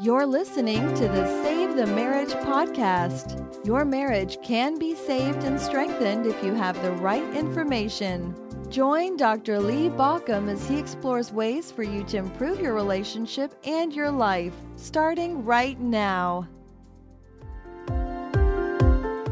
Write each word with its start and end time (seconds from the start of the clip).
You're 0.00 0.26
listening 0.26 0.94
to 0.94 1.08
the 1.08 1.26
Save 1.42 1.76
the 1.76 1.86
Marriage 1.86 2.32
podcast. 2.32 3.66
Your 3.66 3.84
marriage 3.84 4.38
can 4.42 4.78
be 4.78 4.94
saved 4.94 5.44
and 5.44 5.60
strengthened 5.60 6.24
if 6.26 6.42
you 6.42 6.54
have 6.54 6.80
the 6.82 6.92
right 6.92 7.28
information. 7.36 8.34
Join 8.70 9.16
Dr. 9.16 9.58
Lee 9.60 9.88
Baucom 9.88 10.48
as 10.48 10.68
he 10.68 10.78
explores 10.78 11.32
ways 11.32 11.70
for 11.70 11.82
you 11.82 12.04
to 12.04 12.16
improve 12.16 12.60
your 12.60 12.74
relationship 12.74 13.54
and 13.64 13.92
your 13.92 14.10
life, 14.10 14.54
starting 14.76 15.44
right 15.44 15.78
now. 15.80 16.48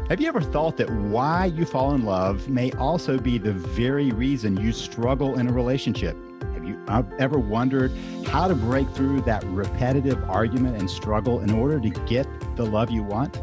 Have 0.09 0.21
you 0.21 0.27
ever 0.27 0.41
thought 0.41 0.77
that 0.77 0.89
why 0.89 1.45
you 1.45 1.65
fall 1.65 1.93
in 1.93 2.03
love 2.05 2.49
may 2.49 2.71
also 2.73 3.17
be 3.17 3.37
the 3.37 3.51
very 3.51 4.11
reason 4.11 4.55
you 4.57 4.71
struggle 4.71 5.37
in 5.37 5.47
a 5.47 5.53
relationship? 5.53 6.17
Have 6.87 7.11
ever 7.19 7.37
wondered 7.37 7.91
how 8.27 8.47
to 8.47 8.55
break 8.55 8.89
through 8.91 9.21
that 9.21 9.43
repetitive 9.45 10.23
argument 10.29 10.77
and 10.77 10.89
struggle 10.89 11.41
in 11.41 11.51
order 11.51 11.81
to 11.81 11.89
get 12.05 12.25
the 12.55 12.65
love 12.65 12.89
you 12.89 13.03
want? 13.03 13.41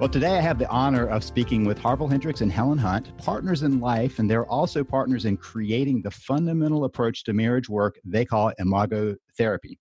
Well, 0.00 0.08
today 0.08 0.38
I 0.38 0.40
have 0.40 0.58
the 0.58 0.68
honor 0.68 1.06
of 1.06 1.22
speaking 1.22 1.64
with 1.64 1.78
Harville 1.78 2.08
Hendrix 2.08 2.40
and 2.40 2.50
Helen 2.50 2.78
Hunt, 2.78 3.16
partners 3.18 3.62
in 3.62 3.80
life, 3.80 4.18
and 4.18 4.30
they're 4.30 4.46
also 4.46 4.82
partners 4.82 5.26
in 5.26 5.36
creating 5.36 6.00
the 6.00 6.10
fundamental 6.10 6.84
approach 6.84 7.22
to 7.24 7.34
marriage 7.34 7.68
work 7.68 8.00
they 8.02 8.24
call 8.24 8.50
imago 8.58 9.14
therapy. 9.36 9.78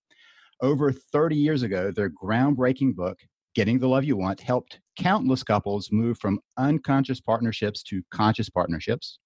Over 0.62 0.92
30 0.92 1.38
years 1.38 1.64
ago, 1.64 1.90
their 1.90 2.09
groundbreaking 2.09 2.95
book, 2.95 3.18
Getting 3.56 3.80
the 3.80 3.88
Love 3.88 4.04
You 4.04 4.18
Want, 4.18 4.42
helped 4.42 4.81
countless 5.00 5.42
couples 5.42 5.90
move 5.92 6.18
from 6.20 6.42
unconscious 6.58 7.22
partnerships 7.22 7.81
to 7.84 8.04
conscious 8.12 8.50
partnerships. 8.50 9.20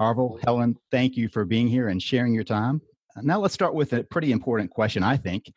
Harville, 0.00 0.38
Helen, 0.44 0.78
thank 0.90 1.14
you 1.18 1.28
for 1.28 1.44
being 1.44 1.68
here 1.68 1.88
and 1.88 2.02
sharing 2.02 2.32
your 2.32 2.42
time. 2.42 2.80
Now 3.20 3.38
let's 3.38 3.52
start 3.52 3.74
with 3.74 3.92
a 3.92 4.02
pretty 4.02 4.32
important 4.32 4.70
question, 4.70 5.02
I 5.02 5.18
think. 5.18 5.52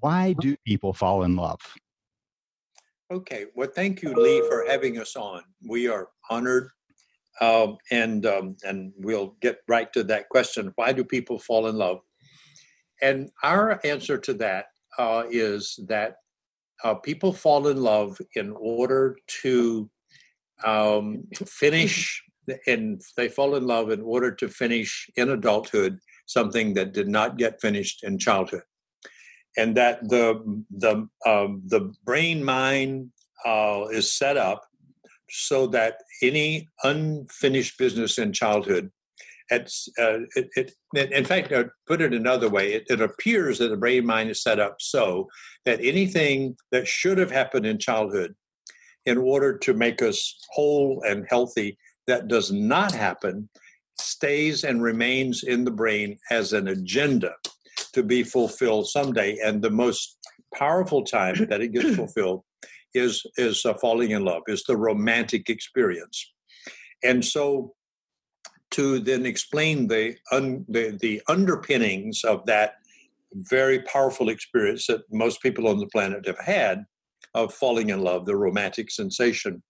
Why 0.00 0.32
do 0.32 0.56
people 0.64 0.94
fall 0.94 1.24
in 1.24 1.36
love? 1.36 1.60
Okay. 3.12 3.44
Well, 3.54 3.68
thank 3.74 4.00
you, 4.00 4.14
Lee, 4.14 4.40
for 4.48 4.64
having 4.66 4.98
us 4.98 5.14
on. 5.14 5.42
We 5.68 5.88
are 5.88 6.08
honored, 6.30 6.70
um, 7.42 7.76
and 7.90 8.24
um, 8.24 8.56
and 8.64 8.94
we'll 8.96 9.36
get 9.42 9.58
right 9.68 9.92
to 9.92 10.02
that 10.04 10.30
question. 10.30 10.72
Why 10.76 10.92
do 10.92 11.04
people 11.04 11.38
fall 11.38 11.66
in 11.66 11.76
love? 11.76 12.00
And 13.02 13.28
our 13.42 13.78
answer 13.84 14.16
to 14.16 14.32
that 14.34 14.66
uh, 14.98 15.24
is 15.30 15.78
that 15.86 16.16
uh, 16.82 16.94
people 16.94 17.30
fall 17.30 17.68
in 17.68 17.82
love 17.82 18.18
in 18.36 18.54
order 18.58 19.18
to 19.42 19.90
um, 20.64 21.24
finish, 21.46 22.22
and 22.66 23.00
they 23.16 23.28
fall 23.28 23.56
in 23.56 23.66
love 23.66 23.90
in 23.90 24.00
order 24.02 24.30
to 24.32 24.48
finish 24.48 25.08
in 25.16 25.30
adulthood 25.30 25.98
something 26.26 26.74
that 26.74 26.92
did 26.92 27.08
not 27.08 27.38
get 27.38 27.60
finished 27.60 28.02
in 28.02 28.18
childhood. 28.18 28.62
And 29.56 29.76
that 29.76 30.08
the 30.08 30.64
the 30.70 31.08
um, 31.24 31.62
the 31.66 31.92
brain 32.04 32.44
mind 32.44 33.10
uh, 33.44 33.86
is 33.90 34.12
set 34.12 34.36
up 34.36 34.64
so 35.28 35.66
that 35.68 36.02
any 36.22 36.68
unfinished 36.84 37.78
business 37.78 38.18
in 38.18 38.32
childhood 38.32 38.90
it's, 39.50 39.88
uh, 39.98 40.20
it, 40.34 40.72
it, 40.94 41.12
in 41.12 41.24
fact, 41.24 41.52
uh, 41.52 41.64
put 41.86 42.00
it 42.00 42.12
another 42.12 42.48
way, 42.48 42.72
it, 42.72 42.84
it, 42.88 43.00
appears 43.00 43.58
that 43.58 43.68
the 43.68 43.76
brain 43.76 44.04
mind 44.04 44.30
is 44.30 44.42
set 44.42 44.58
up 44.58 44.76
so 44.80 45.28
that 45.64 45.80
anything 45.80 46.56
that 46.72 46.88
should 46.88 47.18
have 47.18 47.30
happened 47.30 47.66
in 47.66 47.78
childhood 47.78 48.34
in 49.04 49.18
order 49.18 49.56
to 49.58 49.72
make 49.72 50.02
us 50.02 50.36
whole 50.52 51.02
and 51.06 51.26
healthy 51.28 51.78
that 52.06 52.28
does 52.28 52.52
not 52.52 52.92
happen 52.92 53.48
stays 53.98 54.64
and 54.64 54.82
remains 54.82 55.42
in 55.42 55.64
the 55.64 55.70
brain 55.70 56.18
as 56.30 56.52
an 56.52 56.68
agenda 56.68 57.34
to 57.92 58.02
be 58.02 58.22
fulfilled 58.22 58.88
someday. 58.88 59.38
And 59.42 59.62
the 59.62 59.70
most 59.70 60.18
powerful 60.54 61.02
time 61.04 61.46
that 61.48 61.60
it 61.60 61.72
gets 61.72 61.96
fulfilled 62.02 62.42
is 62.94 63.22
is 63.36 63.64
uh, 63.64 63.74
falling 63.74 64.12
in 64.12 64.24
love, 64.24 64.42
is 64.46 64.64
the 64.64 64.76
romantic 64.76 65.50
experience. 65.50 66.32
And 67.04 67.24
so, 67.24 67.74
to 68.72 69.00
then 69.00 69.26
explain 69.26 69.86
the, 69.88 70.16
un, 70.32 70.64
the 70.68 70.96
the 71.00 71.22
underpinnings 71.28 72.24
of 72.24 72.46
that 72.46 72.74
very 73.32 73.80
powerful 73.80 74.28
experience 74.30 74.86
that 74.86 75.02
most 75.12 75.42
people 75.42 75.68
on 75.68 75.78
the 75.78 75.88
planet 75.88 76.26
have 76.26 76.38
had 76.38 76.84
of 77.34 77.52
falling 77.52 77.90
in 77.90 78.00
love, 78.00 78.24
the 78.24 78.36
romantic 78.36 78.90
sensation. 78.90 79.62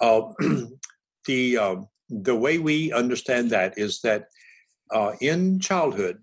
Uh, 0.00 0.22
the 1.26 1.58
uh, 1.58 1.76
the 2.08 2.34
way 2.36 2.58
we 2.58 2.92
understand 2.92 3.50
that 3.50 3.74
is 3.76 4.00
that 4.02 4.26
uh, 4.92 5.12
in 5.20 5.58
childhood, 5.58 6.18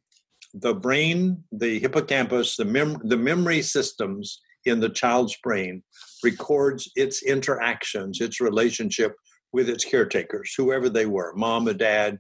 the 0.54 0.74
brain, 0.74 1.44
the 1.52 1.80
hippocampus, 1.80 2.56
the, 2.56 2.66
mem- 2.66 3.02
the 3.04 3.18
memory 3.18 3.62
systems 3.62 4.42
in 4.66 4.80
the 4.80 4.90
child's 4.90 5.36
brain 5.44 5.84
records 6.24 6.90
its 6.96 7.24
interactions, 7.24 8.22
its 8.22 8.40
relationship 8.40 9.16
with 9.52 9.70
its 9.70 9.84
caretakers, 9.84 10.54
whoever 10.56 10.90
they 10.90 11.06
were, 11.06 11.34
mom 11.36 11.68
or 11.68 11.74
dad, 11.74 12.18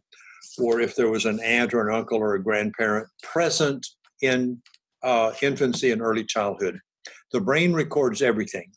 or 0.59 0.81
if 0.81 0.95
there 0.95 1.09
was 1.09 1.25
an 1.25 1.39
aunt 1.39 1.73
or 1.73 1.87
an 1.87 1.95
uncle 1.95 2.17
or 2.17 2.35
a 2.35 2.43
grandparent 2.43 3.07
present 3.21 3.85
in 4.21 4.61
uh, 5.03 5.31
infancy 5.41 5.91
and 5.91 6.01
early 6.01 6.23
childhood. 6.23 6.79
The 7.31 7.41
brain 7.41 7.73
records 7.73 8.21
everything, 8.21 8.71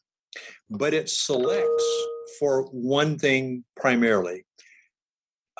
but 0.70 0.94
it 0.94 1.08
selects 1.08 2.06
for 2.38 2.64
one 2.72 3.18
thing 3.18 3.64
primarily 3.76 4.44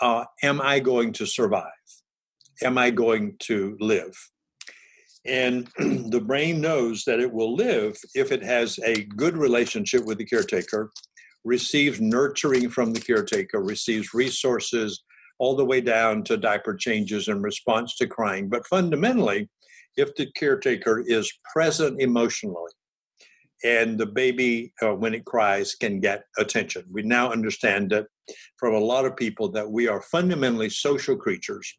uh, 0.00 0.25
Am 0.42 0.60
I 0.60 0.81
going 0.81 1.12
to 1.14 1.26
survive? 1.26 1.70
am 2.62 2.78
I 2.78 2.91
going 2.91 3.37
to 3.41 3.76
live? 3.81 4.14
And 5.25 5.69
the 5.78 6.22
brain 6.25 6.60
knows 6.60 7.04
that 7.04 7.20
it 7.20 7.32
will 7.32 7.54
live 7.54 7.97
if 8.15 8.32
it 8.32 8.42
has 8.42 8.78
a 8.84 9.04
good 9.04 9.36
relationship 9.36 10.04
with 10.04 10.19
the 10.19 10.25
caretaker, 10.25 10.91
receives 11.44 12.00
nurturing 12.00 12.69
from 12.70 12.92
the 12.92 13.00
caretaker, 13.00 13.60
receives 13.60 14.15
resources 14.15 15.03
all 15.38 15.54
the 15.54 15.65
way 15.65 15.81
down 15.81 16.25
to 16.25 16.36
diaper 16.36 16.75
changes 16.75 17.28
in 17.28 17.42
response 17.42 17.97
to 17.97 18.06
crying. 18.06 18.48
But 18.48 18.66
fundamentally, 18.66 19.48
if 19.97 20.15
the 20.15 20.31
caretaker 20.36 21.04
is 21.06 21.31
present 21.53 22.00
emotionally, 22.00 22.72
and 23.65 23.99
the 23.99 24.06
baby, 24.06 24.72
uh, 24.83 24.94
when 24.94 25.15
it 25.15 25.25
cries, 25.25 25.75
can 25.75 26.00
get 26.00 26.25
attention. 26.39 26.84
We 26.91 27.03
now 27.03 27.33
understand 27.33 27.91
that 27.91 28.06
from 28.59 28.75
a 28.75 28.78
lot 28.78 29.05
of 29.05 29.17
people 29.17 29.49
that 29.53 29.71
we 29.71 29.89
are 29.89 30.03
fundamentally 30.03 30.69
social 30.69 31.17
creatures 31.17 31.72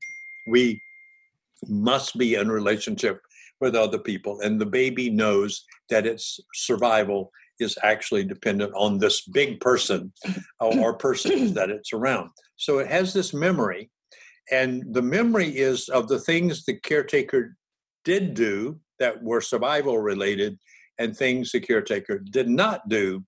we 0.48 0.82
must 1.68 2.18
be 2.18 2.36
in 2.36 2.50
relationship 2.50 3.22
with 3.60 3.76
other 3.76 3.98
people 3.98 4.40
and 4.42 4.62
the 4.62 4.66
baby 4.66 5.10
knows 5.10 5.66
that 5.90 6.06
its 6.06 6.40
survival 6.54 7.32
is 7.60 7.78
actually 7.84 8.24
dependent 8.24 8.72
on 8.76 9.00
this 9.00 9.28
big 9.28 9.60
person 9.60 10.12
or 10.60 10.98
persons 10.98 11.54
that 11.54 11.70
it's 11.70 11.94
around 11.94 12.30
so 12.56 12.78
it 12.78 12.88
has 12.88 13.14
this 13.14 13.34
memory 13.34 13.90
and 14.52 14.84
the 14.94 15.02
memory 15.02 15.50
is 15.50 15.90
of 15.90 16.08
the 16.08 16.20
things 16.20 16.64
the 16.64 16.80
caretaker 16.80 17.58
did 18.06 18.34
do 18.34 18.80
that 19.00 19.22
were 19.22 19.42
survival 19.42 19.98
related 19.98 20.58
and 21.00 21.16
things 21.16 21.52
the 21.52 21.60
caretaker 21.60 22.20
did 22.20 22.50
not 22.50 22.88
do 22.90 23.24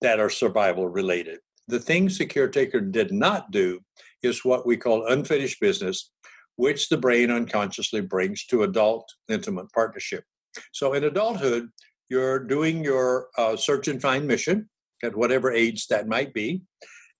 that 0.00 0.20
are 0.20 0.30
survival 0.30 0.88
related 0.88 1.38
the 1.68 1.78
things 1.78 2.18
the 2.18 2.26
caretaker 2.26 2.80
did 2.80 3.12
not 3.12 3.50
do 3.50 3.80
is 4.22 4.44
what 4.44 4.66
we 4.66 4.76
call 4.76 5.06
unfinished 5.06 5.60
business 5.60 6.10
which 6.56 6.88
the 6.88 6.96
brain 6.96 7.30
unconsciously 7.30 8.00
brings 8.00 8.44
to 8.46 8.62
adult 8.62 9.08
intimate 9.28 9.70
partnership. 9.72 10.24
So 10.72 10.92
in 10.92 11.04
adulthood, 11.04 11.68
you're 12.08 12.38
doing 12.38 12.84
your 12.84 13.28
uh, 13.38 13.56
search 13.56 13.88
and 13.88 14.00
find 14.00 14.26
mission 14.26 14.68
at 15.02 15.16
whatever 15.16 15.50
age 15.50 15.86
that 15.88 16.08
might 16.08 16.34
be. 16.34 16.62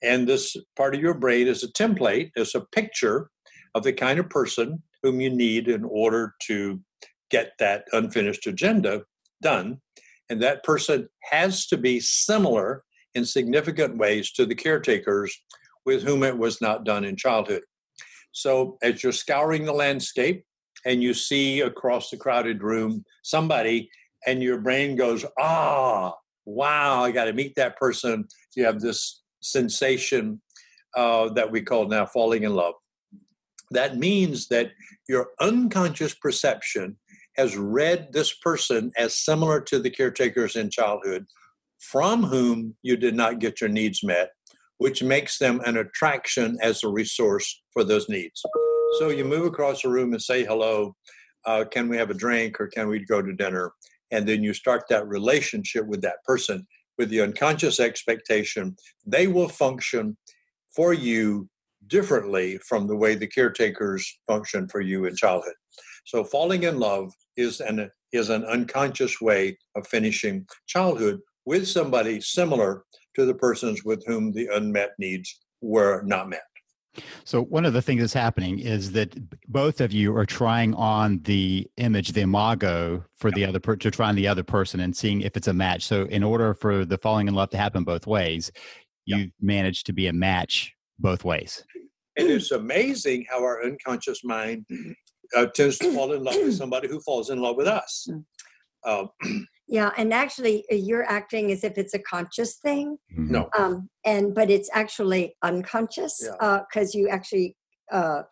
And 0.02 0.28
this 0.28 0.56
part 0.76 0.94
of 0.94 1.00
your 1.00 1.14
brain 1.14 1.48
is 1.48 1.64
a 1.64 1.72
template, 1.72 2.30
is 2.36 2.54
a 2.54 2.66
picture 2.72 3.30
of 3.74 3.84
the 3.84 3.92
kind 3.92 4.18
of 4.18 4.28
person 4.28 4.82
whom 5.02 5.20
you 5.20 5.30
need 5.30 5.68
in 5.68 5.84
order 5.84 6.34
to 6.42 6.80
get 7.30 7.52
that 7.58 7.84
unfinished 7.92 8.46
agenda 8.46 9.02
done. 9.42 9.80
And 10.30 10.40
that 10.42 10.64
person 10.64 11.08
has 11.30 11.66
to 11.66 11.76
be 11.76 12.00
similar 12.00 12.84
in 13.14 13.26
significant 13.26 13.98
ways 13.98 14.32
to 14.32 14.46
the 14.46 14.54
caretakers 14.54 15.36
with 15.84 16.02
whom 16.02 16.22
it 16.22 16.38
was 16.38 16.60
not 16.60 16.84
done 16.84 17.04
in 17.04 17.16
childhood. 17.16 17.62
So 18.32 18.78
as 18.82 19.02
you're 19.02 19.12
scouring 19.12 19.64
the 19.64 19.74
landscape 19.74 20.44
and 20.86 21.02
you 21.02 21.12
see 21.12 21.60
across 21.60 22.08
the 22.08 22.16
crowded 22.16 22.62
room 22.62 23.04
somebody, 23.22 23.90
and 24.26 24.42
your 24.42 24.58
brain 24.58 24.96
goes, 24.96 25.24
ah, 25.38 26.14
wow, 26.44 27.04
I 27.04 27.10
got 27.10 27.24
to 27.24 27.32
meet 27.32 27.54
that 27.56 27.76
person. 27.76 28.26
You 28.54 28.64
have 28.64 28.80
this 28.80 29.22
sensation 29.42 30.40
uh, 30.96 31.30
that 31.30 31.50
we 31.50 31.62
call 31.62 31.88
now 31.88 32.06
falling 32.06 32.44
in 32.44 32.54
love. 32.54 32.74
That 33.72 33.96
means 33.96 34.48
that 34.48 34.70
your 35.08 35.28
unconscious 35.40 36.14
perception 36.14 36.96
has 37.36 37.56
read 37.56 38.08
this 38.12 38.34
person 38.34 38.90
as 38.96 39.18
similar 39.24 39.60
to 39.60 39.78
the 39.78 39.90
caretakers 39.90 40.56
in 40.56 40.70
childhood 40.70 41.24
from 41.78 42.22
whom 42.22 42.74
you 42.82 42.96
did 42.96 43.14
not 43.14 43.40
get 43.40 43.60
your 43.60 43.70
needs 43.70 44.02
met 44.04 44.30
which 44.82 45.00
makes 45.00 45.38
them 45.38 45.60
an 45.64 45.76
attraction 45.76 46.58
as 46.60 46.82
a 46.82 46.88
resource 46.88 47.62
for 47.72 47.84
those 47.84 48.08
needs. 48.08 48.42
So 48.98 49.10
you 49.10 49.24
move 49.24 49.46
across 49.46 49.82
the 49.82 49.88
room 49.88 50.12
and 50.12 50.20
say 50.20 50.44
hello. 50.44 50.96
uh, 51.46 51.64
can 51.70 51.88
we 51.88 51.96
have 51.96 52.10
a 52.10 52.14
drink 52.14 52.60
or 52.60 52.66
can 52.66 52.88
we 52.88 53.04
go 53.04 53.22
to 53.22 53.32
dinner? 53.32 53.70
And 54.10 54.26
then 54.26 54.42
you 54.42 54.52
start 54.52 54.82
that 54.88 55.06
relationship 55.06 55.86
with 55.86 56.02
that 56.02 56.16
person 56.24 56.66
with 56.98 57.10
the 57.10 57.20
unconscious 57.20 57.78
expectation 57.78 58.76
they 59.06 59.28
will 59.28 59.48
function 59.48 60.16
for 60.74 60.92
you 60.92 61.48
differently 61.86 62.58
from 62.58 62.88
the 62.88 62.96
way 62.96 63.14
the 63.14 63.28
caretakers 63.28 64.04
function 64.26 64.66
for 64.68 64.80
you 64.80 65.04
in 65.04 65.14
childhood. 65.14 65.54
So 66.04 66.24
falling 66.24 66.64
in 66.64 66.78
love 66.78 67.12
is 67.36 67.60
an 67.60 67.90
is 68.12 68.28
an 68.28 68.44
unconscious 68.44 69.20
way 69.20 69.56
of 69.74 69.86
finishing 69.86 70.46
childhood 70.66 71.20
with 71.46 71.66
somebody 71.66 72.20
similar 72.20 72.84
to 73.16 73.24
the 73.24 73.34
persons 73.34 73.84
with 73.84 74.04
whom 74.06 74.32
the 74.32 74.48
unmet 74.52 74.90
needs 74.98 75.40
were 75.60 76.02
not 76.02 76.28
met. 76.28 76.42
So 77.24 77.42
one 77.42 77.64
of 77.64 77.72
the 77.72 77.80
things 77.80 78.02
that's 78.02 78.12
happening 78.12 78.58
is 78.58 78.92
that 78.92 79.16
both 79.48 79.80
of 79.80 79.92
you 79.92 80.14
are 80.14 80.26
trying 80.26 80.74
on 80.74 81.20
the 81.22 81.66
image, 81.78 82.12
the 82.12 82.20
imago, 82.20 83.02
for 83.16 83.30
the 83.30 83.46
other 83.46 83.60
per- 83.60 83.76
to 83.76 83.90
try 83.90 84.08
on 84.08 84.14
the 84.14 84.28
other 84.28 84.42
person 84.42 84.80
and 84.80 84.94
seeing 84.94 85.22
if 85.22 85.36
it's 85.36 85.48
a 85.48 85.54
match. 85.54 85.84
So 85.84 86.04
in 86.04 86.22
order 86.22 86.52
for 86.52 86.84
the 86.84 86.98
falling 86.98 87.28
in 87.28 87.34
love 87.34 87.48
to 87.50 87.56
happen 87.56 87.84
both 87.84 88.06
ways, 88.06 88.52
you 89.06 89.30
manage 89.40 89.84
to 89.84 89.94
be 89.94 90.08
a 90.08 90.12
match 90.12 90.74
both 90.98 91.24
ways. 91.24 91.64
And 92.18 92.28
it's 92.28 92.50
amazing 92.50 93.24
how 93.30 93.42
our 93.42 93.64
unconscious 93.64 94.22
mind 94.22 94.66
uh, 95.34 95.46
tends 95.46 95.78
to 95.78 95.92
fall 95.92 96.12
in 96.12 96.24
love 96.24 96.36
with 96.36 96.54
somebody 96.62 96.88
who 96.88 97.00
falls 97.00 97.30
in 97.30 97.40
love 97.40 97.56
with 97.56 97.66
us. 97.66 98.08
Um, 98.84 99.10
yeah, 99.68 99.90
and 99.96 100.12
actually, 100.12 100.64
uh, 100.70 100.74
you're 100.74 101.04
acting 101.04 101.52
as 101.52 101.64
if 101.64 101.78
it's 101.78 101.94
a 101.94 101.98
conscious 101.98 102.56
thing. 102.56 102.98
Mm-hmm. 103.12 103.32
No, 103.32 103.48
um, 103.56 103.88
and 104.04 104.34
but 104.34 104.50
it's 104.50 104.70
actually 104.72 105.36
unconscious 105.42 106.18
because 106.20 106.94
yeah. 106.94 107.00
uh, 107.00 107.02
you 107.02 107.08
actually 107.08 107.56
uh, 107.90 108.22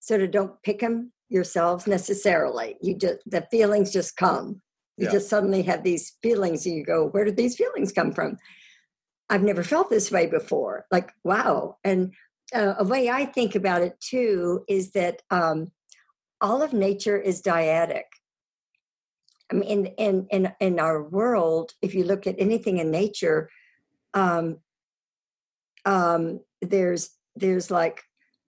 sort 0.00 0.22
of 0.22 0.30
don't 0.30 0.62
pick 0.62 0.80
them 0.80 1.12
yourselves 1.28 1.86
necessarily. 1.86 2.76
You 2.80 2.96
just 2.96 3.18
the 3.26 3.46
feelings 3.50 3.92
just 3.92 4.16
come. 4.16 4.60
You 4.96 5.06
yeah. 5.06 5.12
just 5.12 5.28
suddenly 5.28 5.62
have 5.62 5.82
these 5.82 6.16
feelings, 6.22 6.66
and 6.66 6.76
you 6.76 6.84
go, 6.84 7.08
"Where 7.08 7.24
did 7.24 7.36
these 7.36 7.56
feelings 7.56 7.92
come 7.92 8.12
from?" 8.12 8.36
I've 9.28 9.42
never 9.42 9.64
felt 9.64 9.90
this 9.90 10.12
way 10.12 10.26
before. 10.26 10.86
Like, 10.92 11.10
wow! 11.24 11.78
And 11.84 12.12
uh, 12.54 12.74
a 12.78 12.84
way 12.84 13.10
I 13.10 13.24
think 13.24 13.54
about 13.54 13.82
it 13.82 13.98
too 14.00 14.64
is 14.68 14.92
that 14.92 15.22
um, 15.30 15.72
all 16.40 16.62
of 16.62 16.72
nature 16.72 17.18
is 17.18 17.42
dyadic. 17.42 18.04
I 19.50 19.54
mean, 19.54 19.64
in, 19.64 19.86
in, 19.96 20.26
in, 20.30 20.52
in 20.60 20.80
our 20.80 21.02
world, 21.02 21.72
if 21.80 21.94
you 21.94 22.04
look 22.04 22.26
at 22.26 22.34
anything 22.38 22.78
in 22.78 22.90
nature, 22.90 23.48
um, 24.14 24.58
um, 25.84 26.40
there's 26.60 27.10
there's 27.36 27.70
like 27.70 28.02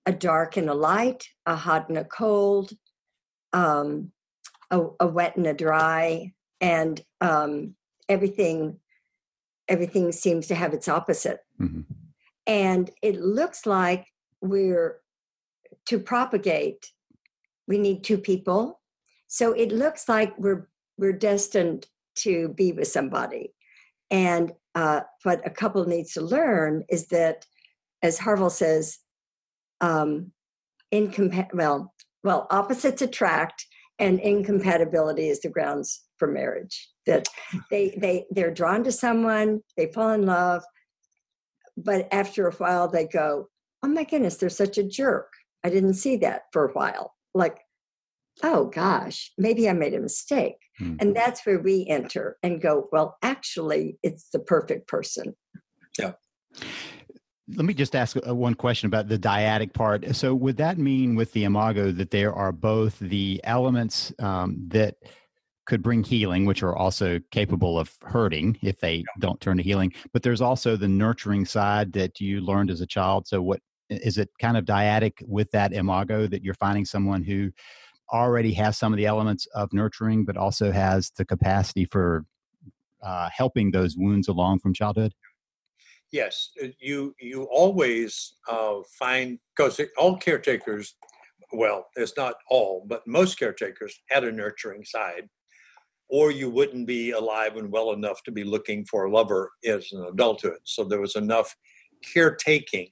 a 0.07 0.13
dark 0.13 0.57
and 0.57 0.69
a 0.69 0.75
light, 0.75 1.29
a 1.47 1.55
hot 1.55 1.89
and 1.89 1.99
a 1.99 2.05
cold, 2.05 2.73
um, 3.53 4.11
a, 4.71 4.83
a 5.01 5.07
wet 5.07 5.37
and 5.37 5.47
a 5.47 5.55
dry, 5.55 6.33
and 6.61 7.01
um, 7.21 7.75
everything 8.09 8.81
everything 9.69 10.11
seems 10.11 10.47
to 10.47 10.55
have 10.55 10.73
its 10.73 10.89
opposite. 10.89 11.41
Mm-hmm. 11.61 11.83
And 12.47 12.91
it 13.03 13.21
looks 13.21 13.67
like 13.67 14.07
we're 14.41 15.01
to 15.87 15.99
propagate 15.99 16.91
we 17.69 17.79
need 17.79 18.03
two 18.03 18.19
people. 18.19 18.81
So 19.29 19.53
it 19.53 19.71
looks 19.71 20.09
like 20.09 20.37
we're 20.39 20.69
we're 20.97 21.13
destined 21.13 21.87
to 22.17 22.49
be 22.49 22.73
with 22.73 22.89
somebody. 22.89 23.55
And 24.11 24.53
uh, 24.75 25.03
what 25.23 25.47
a 25.47 25.51
couple 25.51 25.85
needs 25.85 26.15
to 26.15 26.23
learn 26.23 26.83
is 26.89 27.07
that 27.09 27.47
as 28.03 28.19
harville 28.19 28.51
says 28.51 28.99
um 29.81 30.33
incompa- 30.93 31.53
well 31.53 31.95
well 32.25 32.47
opposites 32.51 33.03
attract 33.03 33.67
and 33.99 34.21
incompatibility 34.21 35.29
is 35.29 35.41
the 35.41 35.49
grounds 35.49 36.03
for 36.17 36.27
marriage. 36.27 36.89
That 37.07 37.29
they 37.71 37.95
they 38.01 38.27
they're 38.31 38.55
drawn 38.55 38.83
to 38.85 38.93
someone 38.93 39.61
they 39.77 39.93
fall 39.93 40.11
in 40.11 40.27
love 40.27 40.65
but 41.77 42.09
after 42.11 42.49
a 42.49 42.53
while 42.55 42.89
they 42.89 43.07
go 43.07 43.49
oh 43.83 43.89
my 43.89 44.05
goodness 44.05 44.37
they're 44.37 44.49
such 44.49 44.79
a 44.79 44.85
jerk. 44.85 45.33
I 45.65 45.71
didn't 45.71 45.95
see 45.95 46.17
that 46.19 46.43
for 46.53 46.67
a 46.67 46.73
while 46.73 47.15
like, 47.35 47.59
oh 48.43 48.67
gosh, 48.67 49.33
maybe 49.39 49.69
I 49.69 49.73
made 49.73 49.95
a 49.95 50.01
mistake. 50.01 50.57
Mm-hmm. 50.81 50.97
And 51.01 51.17
that's 51.17 51.45
where 51.45 51.59
we 51.59 51.87
enter 51.89 52.37
and 52.43 52.61
go, 52.61 52.89
well, 52.93 53.17
actually, 53.23 53.99
it's 54.03 54.31
the 54.31 54.39
perfect 54.39 54.87
person. 54.87 55.35
Yeah. 55.99 56.13
Let 57.55 57.65
me 57.65 57.75
just 57.75 57.97
ask 57.97 58.17
one 58.17 58.55
question 58.55 58.87
about 58.89 59.09
the 59.09 59.19
dyadic 59.19 59.73
part. 59.73 60.15
So, 60.15 60.35
would 60.35 60.59
that 60.59 60.77
mean 60.77 61.15
with 61.15 61.33
the 61.33 61.45
imago 61.45 61.91
that 61.93 62.11
there 62.11 62.33
are 62.35 62.53
both 62.53 62.99
the 62.99 63.41
elements 63.43 64.13
um, 64.19 64.57
that 64.69 64.97
could 65.67 65.83
bring 65.83 66.03
healing, 66.03 66.45
which 66.45 66.63
are 66.63 66.77
also 66.77 67.21
capable 67.31 67.79
of 67.79 67.95
hurting 68.03 68.59
if 68.63 68.81
they 68.81 69.05
don't 69.19 69.41
turn 69.41 69.57
to 69.57 69.63
healing, 69.63 69.93
but 70.13 70.23
there's 70.23 70.41
also 70.41 70.77
the 70.77 70.89
nurturing 70.89 71.45
side 71.45 71.93
that 71.93 72.21
you 72.21 72.41
learned 72.41 72.71
as 72.71 72.83
a 72.83 72.87
child. 72.87 73.27
So, 73.27 73.41
what 73.41 73.61
is 73.91 74.19
it 74.19 74.29
kind 74.41 74.57
of 74.57 74.65
dyadic 74.65 75.13
with 75.27 75.51
that 75.53 75.73
imago 75.73 76.27
that 76.27 76.43
you're 76.43 76.55
finding 76.55 76.85
someone 76.85 77.23
who 77.23 77.51
already 78.13 78.53
has 78.53 78.79
some 78.79 78.93
of 78.93 78.97
the 78.97 79.07
elements 79.07 79.47
of 79.55 79.73
nurturing 79.73 80.25
but 80.25 80.37
also 80.37 80.71
has 80.73 81.11
the 81.17 81.25
capacity 81.25 81.85
for 81.85 82.25
uh, 83.03 83.29
helping 83.33 83.71
those 83.71 83.97
wounds 83.97 84.29
along 84.29 84.59
from 84.59 84.75
childhood? 84.75 85.13
Yes 86.11 86.51
uh, 86.63 86.69
you 86.81 87.15
you 87.21 87.45
always 87.45 88.35
uh, 88.49 88.77
find 88.99 89.39
because 89.57 89.81
all 89.97 90.17
caretakers 90.17 90.95
well 91.53 91.87
it's 91.97 92.17
not 92.17 92.35
all 92.51 92.85
but 92.87 93.07
most 93.07 93.39
caretakers 93.39 93.99
had 94.09 94.25
a 94.25 94.33
nurturing 94.33 94.85
side 94.85 95.29
or 96.09 96.31
you 96.31 96.51
wouldn't 96.51 96.87
be 96.87 97.11
alive 97.11 97.57
and 97.57 97.71
well 97.71 97.93
enough 97.93 98.23
to 98.23 98.33
be 98.33 98.45
looking 98.45 98.85
for 98.85 99.05
a 99.05 99.11
lover 99.11 99.51
as 99.65 99.93
an 99.93 100.05
adulthood. 100.05 100.59
So 100.65 100.85
there 100.85 101.01
was 101.01 101.17
enough 101.17 101.55
caretaking 102.13 102.89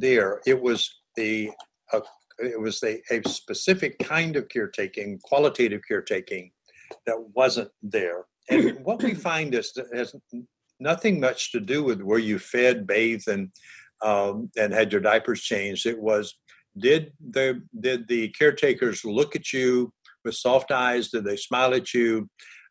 there. 0.00 0.40
It 0.46 0.60
was 0.60 1.00
the 1.16 1.50
uh, 1.92 2.00
it 2.38 2.60
was 2.60 2.82
a, 2.82 3.00
a 3.10 3.26
specific 3.28 3.98
kind 3.98 4.36
of 4.36 4.48
caretaking, 4.48 5.18
qualitative 5.22 5.80
caretaking, 5.88 6.50
that 7.06 7.18
wasn't 7.34 7.70
there. 7.82 8.26
And 8.50 8.84
what 8.84 9.02
we 9.02 9.14
find 9.28 9.54
is 9.54 9.72
that 9.74 9.86
has 9.94 10.14
nothing 10.78 11.20
much 11.20 11.52
to 11.52 11.60
do 11.60 11.82
with 11.82 12.02
where 12.02 12.18
you 12.18 12.38
fed, 12.38 12.86
bathed, 12.86 13.28
and 13.28 13.50
um, 14.02 14.50
and 14.56 14.72
had 14.72 14.92
your 14.92 15.00
diapers 15.00 15.40
changed. 15.42 15.86
It 15.86 15.98
was 15.98 16.36
did 16.78 17.12
the 17.30 17.62
did 17.80 18.06
the 18.08 18.28
caretakers 18.30 19.04
look 19.04 19.34
at 19.34 19.52
you 19.52 19.92
with 20.24 20.34
soft 20.34 20.70
eyes? 20.70 21.08
Did 21.08 21.24
they 21.24 21.36
smile 21.36 21.74
at 21.74 21.94
you? 21.94 22.28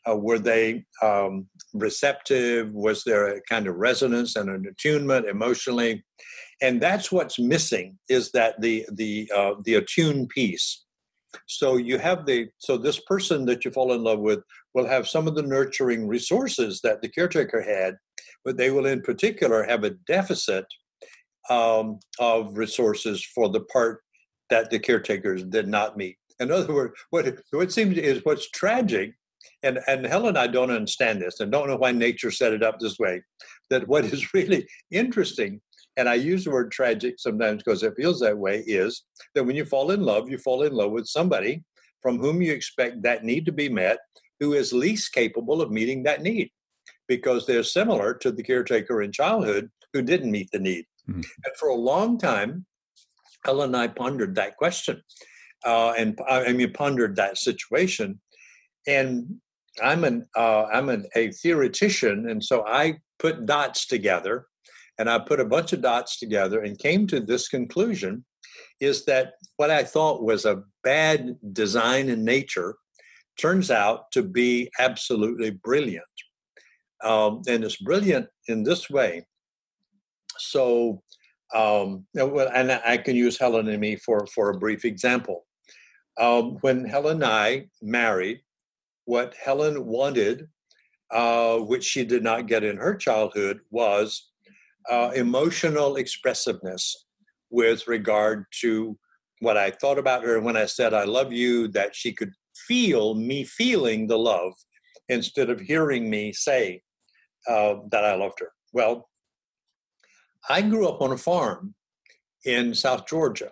Uh, 0.07 0.15
were 0.15 0.37
they 0.37 0.85
um, 1.01 1.47
receptive? 1.73 2.71
Was 2.71 3.03
there 3.03 3.35
a 3.37 3.41
kind 3.49 3.65
of 3.65 3.75
resonance 3.75 4.35
and 4.35 4.49
an 4.49 4.67
attunement 4.67 5.27
emotionally? 5.27 6.05
And 6.61 6.81
that's 6.81 7.11
what's 7.11 7.39
missing 7.39 7.97
is 8.09 8.31
that 8.31 8.59
the 8.61 8.85
the 8.93 9.29
uh, 9.35 9.53
the 9.63 9.75
attuned 9.75 10.29
piece. 10.29 10.83
So 11.47 11.75
you 11.75 11.97
have 11.97 12.25
the 12.25 12.47
so 12.59 12.77
this 12.77 12.99
person 13.01 13.45
that 13.45 13.65
you 13.65 13.71
fall 13.71 13.93
in 13.93 14.03
love 14.03 14.19
with 14.19 14.39
will 14.73 14.87
have 14.87 15.07
some 15.07 15.27
of 15.27 15.35
the 15.35 15.41
nurturing 15.41 16.07
resources 16.07 16.79
that 16.83 17.01
the 17.01 17.09
caretaker 17.09 17.61
had 17.61 17.95
but 18.45 18.57
they 18.57 18.69
will 18.69 18.85
in 18.85 19.01
particular 19.01 19.63
have 19.63 19.83
a 19.83 19.89
deficit 20.07 20.65
um, 21.49 21.99
of 22.19 22.57
resources 22.57 23.25
for 23.33 23.49
the 23.49 23.61
part 23.61 24.01
that 24.51 24.69
the 24.69 24.79
caretakers 24.79 25.43
did 25.43 25.67
not 25.67 25.97
meet. 25.97 26.15
In 26.39 26.51
other 26.51 26.73
words 26.73 26.93
what 27.09 27.39
what 27.51 27.73
seems 27.73 27.97
is 27.97 28.21
what's 28.23 28.49
tragic 28.51 29.13
and 29.63 29.79
and 29.87 30.05
helen 30.05 30.29
and 30.29 30.37
i 30.37 30.47
don't 30.47 30.71
understand 30.71 31.21
this 31.21 31.39
and 31.39 31.51
don't 31.51 31.67
know 31.67 31.77
why 31.77 31.91
nature 31.91 32.31
set 32.31 32.51
it 32.51 32.63
up 32.63 32.79
this 32.79 32.97
way 32.97 33.21
that 33.69 33.87
what 33.87 34.03
is 34.03 34.33
really 34.33 34.65
interesting 34.91 35.61
and 35.97 36.09
I 36.09 36.15
use 36.15 36.43
the 36.43 36.51
word 36.51 36.71
tragic 36.71 37.15
sometimes 37.17 37.63
because 37.63 37.83
it 37.83 37.95
feels 37.95 38.19
that 38.19 38.37
way, 38.37 38.63
is 38.67 39.03
that 39.33 39.43
when 39.43 39.55
you 39.55 39.65
fall 39.65 39.91
in 39.91 40.01
love, 40.01 40.29
you 40.29 40.37
fall 40.37 40.63
in 40.63 40.73
love 40.73 40.91
with 40.91 41.07
somebody 41.07 41.63
from 42.01 42.19
whom 42.19 42.41
you 42.41 42.53
expect 42.53 43.01
that 43.03 43.23
need 43.23 43.45
to 43.45 43.51
be 43.51 43.69
met 43.69 43.97
who 44.39 44.53
is 44.53 44.73
least 44.73 45.13
capable 45.13 45.61
of 45.61 45.71
meeting 45.71 46.03
that 46.03 46.21
need 46.21 46.49
because 47.07 47.45
they're 47.45 47.63
similar 47.63 48.13
to 48.13 48.31
the 48.31 48.43
caretaker 48.43 49.01
in 49.01 49.11
childhood 49.11 49.69
who 49.93 50.01
didn't 50.01 50.31
meet 50.31 50.49
the 50.51 50.59
need. 50.59 50.85
Mm-hmm. 51.09 51.21
And 51.45 51.55
for 51.57 51.69
a 51.69 51.75
long 51.75 52.17
time, 52.17 52.65
Helen 53.45 53.69
and 53.69 53.77
I 53.77 53.87
pondered 53.87 54.35
that 54.35 54.57
question. 54.57 55.01
Uh, 55.65 55.93
and 55.97 56.19
I 56.27 56.51
mean, 56.51 56.73
pondered 56.73 57.15
that 57.15 57.37
situation. 57.37 58.19
And 58.87 59.37
I'm 59.81 60.03
an 60.03 60.27
uh, 60.35 60.65
I'm 60.65 60.89
an, 60.89 61.05
a 61.15 61.31
theoretician, 61.31 62.29
and 62.29 62.43
so 62.43 62.65
I 62.65 62.99
put 63.19 63.45
dots 63.45 63.87
together 63.87 64.45
and 64.97 65.09
I 65.09 65.19
put 65.19 65.39
a 65.39 65.45
bunch 65.45 65.73
of 65.73 65.81
dots 65.81 66.19
together 66.19 66.61
and 66.61 66.77
came 66.79 67.07
to 67.07 67.19
this 67.19 67.47
conclusion 67.47 68.23
is 68.79 69.05
that 69.05 69.33
what 69.57 69.71
I 69.71 69.83
thought 69.83 70.23
was 70.23 70.45
a 70.45 70.63
bad 70.83 71.37
design 71.53 72.09
in 72.09 72.23
nature 72.23 72.75
turns 73.37 73.71
out 73.71 74.11
to 74.11 74.23
be 74.23 74.69
absolutely 74.79 75.51
brilliant. 75.51 76.05
Um, 77.03 77.41
and 77.47 77.63
it's 77.63 77.77
brilliant 77.77 78.27
in 78.47 78.63
this 78.63 78.89
way. 78.89 79.25
So, 80.37 81.01
um, 81.53 82.05
and 82.15 82.71
I 82.71 82.97
can 82.97 83.15
use 83.15 83.37
Helen 83.37 83.67
and 83.67 83.79
me 83.79 83.97
for, 83.97 84.25
for 84.33 84.49
a 84.49 84.57
brief 84.57 84.85
example. 84.85 85.45
Um, 86.17 86.57
when 86.61 86.85
Helen 86.85 87.17
and 87.23 87.25
I 87.25 87.67
married, 87.81 88.39
what 89.05 89.35
Helen 89.35 89.85
wanted, 89.85 90.47
uh, 91.11 91.57
which 91.57 91.83
she 91.83 92.03
did 92.03 92.23
not 92.23 92.47
get 92.47 92.63
in 92.63 92.77
her 92.77 92.95
childhood, 92.95 93.59
was 93.69 94.31
uh, 94.89 95.11
emotional 95.15 95.95
expressiveness 95.97 97.05
with 97.49 97.87
regard 97.87 98.45
to 98.61 98.97
what 99.39 99.57
I 99.57 99.71
thought 99.71 99.97
about 99.97 100.23
her 100.23 100.39
when 100.39 100.57
I 100.57 100.65
said, 100.65 100.93
I 100.93 101.03
love 101.03 101.31
you, 101.31 101.67
that 101.69 101.95
she 101.95 102.13
could 102.13 102.31
feel 102.67 103.15
me 103.15 103.43
feeling 103.43 104.07
the 104.07 104.17
love 104.17 104.53
instead 105.09 105.49
of 105.49 105.59
hearing 105.59 106.09
me 106.09 106.33
say 106.33 106.81
uh, 107.47 107.75
that 107.91 108.03
I 108.03 108.15
loved 108.15 108.39
her. 108.39 108.51
Well, 108.73 109.09
I 110.49 110.61
grew 110.61 110.87
up 110.87 111.01
on 111.01 111.11
a 111.11 111.17
farm 111.17 111.75
in 112.45 112.73
South 112.73 113.07
Georgia. 113.07 113.51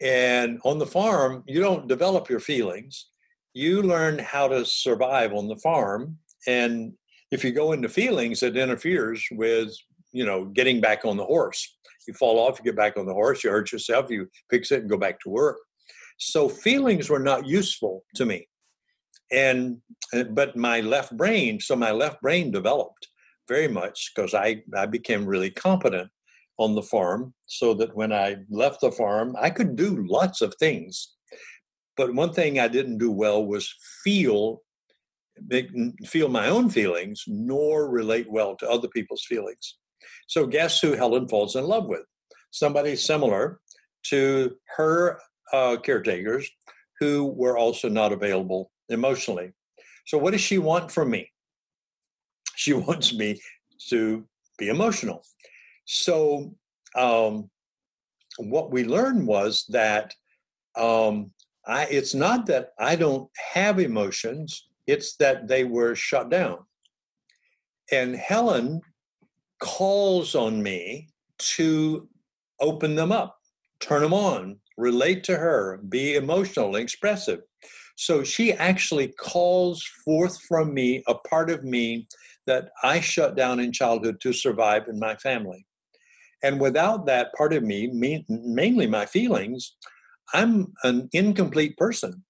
And 0.00 0.60
on 0.64 0.78
the 0.78 0.86
farm, 0.86 1.44
you 1.46 1.60
don't 1.60 1.88
develop 1.88 2.30
your 2.30 2.40
feelings. 2.40 3.10
You 3.52 3.82
learn 3.82 4.18
how 4.18 4.48
to 4.48 4.64
survive 4.64 5.34
on 5.34 5.48
the 5.48 5.56
farm. 5.56 6.16
And 6.46 6.94
if 7.30 7.44
you 7.44 7.52
go 7.52 7.72
into 7.72 7.88
feelings, 7.88 8.42
it 8.42 8.56
interferes 8.56 9.26
with, 9.32 9.74
you 10.12 10.24
know, 10.24 10.46
getting 10.46 10.80
back 10.80 11.04
on 11.04 11.16
the 11.16 11.24
horse. 11.24 11.76
You 12.06 12.14
fall 12.14 12.38
off, 12.38 12.58
you 12.58 12.64
get 12.64 12.76
back 12.76 12.96
on 12.96 13.06
the 13.06 13.14
horse, 13.14 13.44
you 13.44 13.50
hurt 13.50 13.72
yourself, 13.72 14.10
you 14.10 14.28
fix 14.50 14.72
it 14.72 14.80
and 14.80 14.90
go 14.90 14.96
back 14.96 15.20
to 15.20 15.30
work. 15.30 15.58
So 16.18 16.48
feelings 16.48 17.08
were 17.08 17.20
not 17.20 17.46
useful 17.46 18.04
to 18.16 18.26
me. 18.26 18.48
And 19.32 19.78
uh, 20.14 20.24
but 20.24 20.56
my 20.56 20.80
left 20.80 21.16
brain, 21.16 21.60
so 21.60 21.76
my 21.76 21.92
left 21.92 22.20
brain 22.20 22.50
developed 22.50 23.08
very 23.48 23.68
much 23.68 24.12
because 24.14 24.34
I, 24.34 24.62
I 24.76 24.86
became 24.86 25.24
really 25.24 25.50
competent 25.50 26.10
on 26.58 26.74
the 26.74 26.82
farm 26.82 27.32
so 27.46 27.74
that 27.74 27.94
when 27.96 28.12
I 28.12 28.36
left 28.50 28.80
the 28.80 28.92
farm, 28.92 29.34
I 29.40 29.50
could 29.50 29.76
do 29.76 30.04
lots 30.06 30.42
of 30.42 30.54
things. 30.56 31.14
But 31.96 32.14
one 32.14 32.32
thing 32.32 32.58
I 32.58 32.68
didn't 32.68 32.98
do 32.98 33.10
well 33.10 33.44
was 33.44 33.72
feel 34.04 34.62
feel 36.04 36.28
my 36.28 36.48
own 36.48 36.68
feelings 36.68 37.24
nor 37.26 37.90
relate 37.90 38.30
well 38.30 38.54
to 38.56 38.68
other 38.68 38.88
people's 38.88 39.24
feelings. 39.26 39.78
So 40.30 40.46
guess 40.46 40.80
who 40.80 40.92
Helen 40.92 41.26
falls 41.26 41.56
in 41.56 41.64
love 41.64 41.86
with? 41.86 42.04
Somebody 42.52 42.94
similar 42.94 43.58
to 44.04 44.54
her 44.76 45.18
uh, 45.52 45.78
caretakers 45.82 46.48
who 47.00 47.26
were 47.26 47.58
also 47.58 47.88
not 47.88 48.12
available 48.12 48.70
emotionally. 48.88 49.50
So 50.06 50.18
what 50.18 50.30
does 50.30 50.40
she 50.40 50.58
want 50.58 50.92
from 50.92 51.10
me? 51.10 51.32
She 52.54 52.72
wants 52.86 53.12
me 53.12 53.40
to 53.88 54.24
be 54.56 54.68
emotional. 54.68 55.24
So, 55.86 56.54
um, 56.96 57.50
what 58.38 58.70
we 58.70 58.84
learned 58.84 59.26
was 59.26 59.64
that 59.70 60.14
um, 60.76 61.32
I, 61.66 61.86
it's 61.86 62.14
not 62.14 62.46
that 62.46 62.68
I 62.78 62.94
don't 62.94 63.28
have 63.34 63.80
emotions, 63.80 64.68
it's 64.86 65.16
that 65.16 65.48
they 65.48 65.64
were 65.64 65.96
shut 65.96 66.30
down. 66.30 66.58
And 67.90 68.14
Helen 68.14 68.80
calls 69.60 70.34
on 70.34 70.62
me 70.62 71.08
to 71.38 72.08
open 72.60 72.94
them 72.94 73.12
up, 73.12 73.38
turn 73.80 74.02
them 74.02 74.14
on, 74.14 74.58
relate 74.76 75.24
to 75.24 75.36
her, 75.36 75.80
be 75.88 76.14
emotional, 76.14 76.76
expressive. 76.76 77.40
So 77.96 78.24
she 78.24 78.52
actually 78.54 79.08
calls 79.08 79.84
forth 80.04 80.40
from 80.48 80.72
me 80.72 81.02
a 81.06 81.14
part 81.14 81.50
of 81.50 81.64
me 81.64 82.08
that 82.46 82.70
I 82.82 83.00
shut 83.00 83.36
down 83.36 83.60
in 83.60 83.72
childhood 83.72 84.20
to 84.22 84.32
survive 84.32 84.88
in 84.88 84.98
my 84.98 85.16
family. 85.16 85.66
And 86.42 86.58
without 86.58 87.06
that 87.06 87.32
part 87.34 87.52
of 87.52 87.62
me, 87.62 87.88
me 87.88 88.24
mainly 88.28 88.86
my 88.86 89.04
feelings, 89.04 89.76
I'm 90.32 90.72
an 90.84 91.08
incomplete 91.12 91.76
person. 91.76 92.24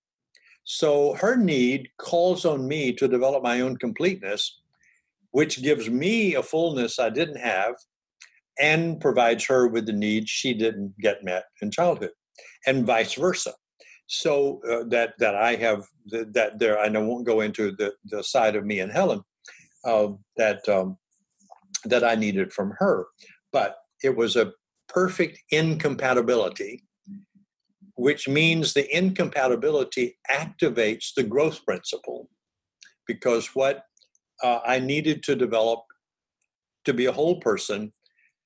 So 0.65 1.15
her 1.15 1.37
need 1.37 1.89
calls 1.99 2.45
on 2.45 2.67
me 2.67 2.93
to 2.95 3.09
develop 3.09 3.43
my 3.43 3.61
own 3.61 3.77
completeness, 3.77 4.60
which 5.33 5.63
gives 5.63 5.89
me 5.89 6.35
a 6.35 6.43
fullness 6.43 6.99
I 6.99 7.11
didn't 7.11 7.39
have 7.39 7.75
and 8.61 9.01
provides 9.01 9.47
her 9.47 9.69
with 9.69 9.87
the 9.87 9.93
needs 9.93 10.31
she 10.31 10.53
didn't 10.53 10.95
get 11.01 11.25
met 11.25 11.45
in 11.63 11.71
childhood, 11.71 12.11
and 12.67 12.87
vice 12.87 13.15
versa. 13.15 13.53
So 14.07 14.61
uh, 14.69 14.85
that 14.89 15.15
that 15.19 15.35
I 15.35 15.55
have 15.57 15.85
that 16.11 16.59
there, 16.59 16.83
and 16.83 16.97
I 16.97 17.01
won't 17.01 17.27
go 17.27 17.41
into 17.41 17.73
the 17.73 17.95
the 18.07 18.23
side 18.23 18.57
of 18.57 18.67
me 18.67 18.81
and 18.81 18.93
Helen 18.93 19.23
uh, 19.85 20.09
that 20.37 20.69
um, 20.69 20.99
that 21.85 22.05
I 22.05 22.15
needed 22.15 22.53
from 22.53 22.75
her, 22.79 23.07
but 23.53 23.77
it 24.03 24.17
was 24.17 24.37
a 24.37 24.53
perfect 24.89 25.39
incompatibility, 25.51 26.85
which 27.95 28.29
means 28.29 28.75
the 28.75 28.95
incompatibility 28.97 30.19
activates 30.31 31.15
the 31.15 31.23
growth 31.23 31.65
principle. 31.65 32.29
Because 33.07 33.55
what 33.55 33.85
uh, 34.43 34.61
I 34.65 34.79
needed 34.79 35.23
to 35.25 35.37
develop 35.37 35.81
to 36.85 36.95
be 36.95 37.07
a 37.07 37.13
whole 37.13 37.41
person 37.41 37.93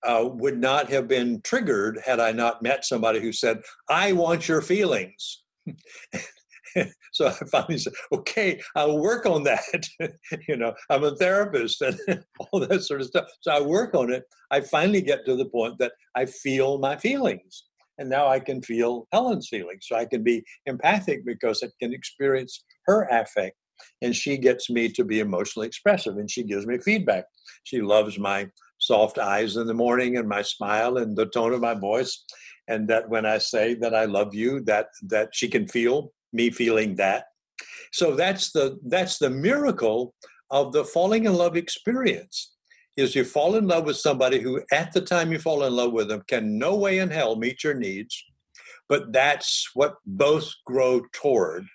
uh, 0.05 0.29
would 0.33 0.59
not 0.59 0.91
have 0.91 1.09
been 1.09 1.41
triggered 1.43 2.01
had 2.05 2.21
I 2.21 2.33
not 2.33 2.63
met 2.63 2.85
somebody 2.85 3.21
who 3.21 3.33
said, 3.33 3.61
I 3.89 4.13
want 4.13 4.49
your 4.49 4.61
feelings. 4.61 5.43
so 7.13 7.29
I 7.29 7.33
finally 7.51 7.79
said, 7.79 7.95
okay, 8.13 8.61
I'll 8.77 8.99
work 8.99 9.27
on 9.27 9.45
that. 9.45 9.89
you 10.49 10.57
know, 10.57 10.75
I'm 10.91 11.05
a 11.05 11.17
therapist 11.17 11.81
and 11.81 11.99
all 12.39 12.61
that 12.61 12.83
sort 12.83 13.01
of 13.01 13.07
stuff. 13.07 13.27
So 13.41 13.53
I 13.53 13.61
work 13.61 13.95
on 13.95 14.13
it. 14.13 14.25
I 14.51 14.61
finally 14.61 15.01
get 15.01 15.25
to 15.27 15.37
the 15.37 15.47
point 15.47 15.79
that 15.79 15.93
I 16.15 16.27
feel 16.27 16.79
my 16.79 16.97
feelings. 16.97 17.65
And 17.97 18.11
now 18.11 18.27
I 18.27 18.41
can 18.41 18.61
feel 18.61 19.07
Helen's 19.13 19.49
feelings. 19.49 19.87
So 19.89 19.97
I 19.97 20.05
can 20.05 20.25
be 20.25 20.43
empathic 20.67 21.25
because 21.25 21.63
I 21.63 21.69
can 21.81 21.95
experience 21.95 22.65
her 22.87 23.05
affect. 23.11 23.57
And 24.03 24.15
she 24.15 24.37
gets 24.37 24.71
me 24.71 24.89
to 24.91 25.05
be 25.05 25.21
emotionally 25.21 25.67
expressive 25.67 26.17
and 26.17 26.31
she 26.31 26.43
gives 26.43 26.67
me 26.67 26.79
feedback. 26.79 27.25
She 27.65 27.81
loves 27.81 28.19
my 28.19 28.49
soft 28.79 29.19
eyes 29.19 29.57
in 29.57 29.67
the 29.67 29.75
morning 29.75 30.17
and 30.17 30.29
my 30.29 30.43
smile 30.43 30.99
and 30.99 31.17
the 31.17 31.27
tone 31.27 31.53
of 31.53 31.61
my 31.61 31.75
voice 31.75 32.25
and 32.69 32.89
that 32.89 33.09
when 33.09 33.25
i 33.25 33.39
say 33.39 33.73
that 33.73 33.95
i 33.95 34.05
love 34.05 34.35
you 34.35 34.61
that 34.61 34.89
that 35.09 35.29
she 35.33 35.49
can 35.49 35.67
feel 35.67 36.13
me 36.35 36.51
feeling 36.51 36.97
that. 36.97 37.27
So 37.93 38.15
that's 38.15 38.51
the 38.53 38.79
that's 38.87 39.19
the 39.19 39.31
miracle 39.31 40.15
of 40.51 40.73
the 40.73 40.85
falling 40.85 41.25
in 41.25 41.35
love 41.35 41.57
experience. 41.57 42.51
Is 42.97 43.15
you 43.15 43.25
fall 43.25 43.57
in 43.57 43.67
love 43.67 43.87
with 43.87 43.97
somebody 43.97 44.41
who 44.41 44.61
at 44.71 44.93
the 44.93 45.01
time 45.01 45.33
you 45.33 45.39
fall 45.39 45.65
in 45.65 45.75
love 45.75 45.93
with 45.93 46.09
them 46.09 46.23
can 46.29 46.59
no 46.59 46.77
way 46.77 46.99
in 46.99 47.11
hell 47.11 47.37
meet 47.37 47.65
your 47.65 47.75
needs, 47.75 48.23
but 48.89 49.13
that's 49.13 49.71
what 49.75 49.95
both 50.07 50.53
grow 50.67 51.03
toward 51.13 51.67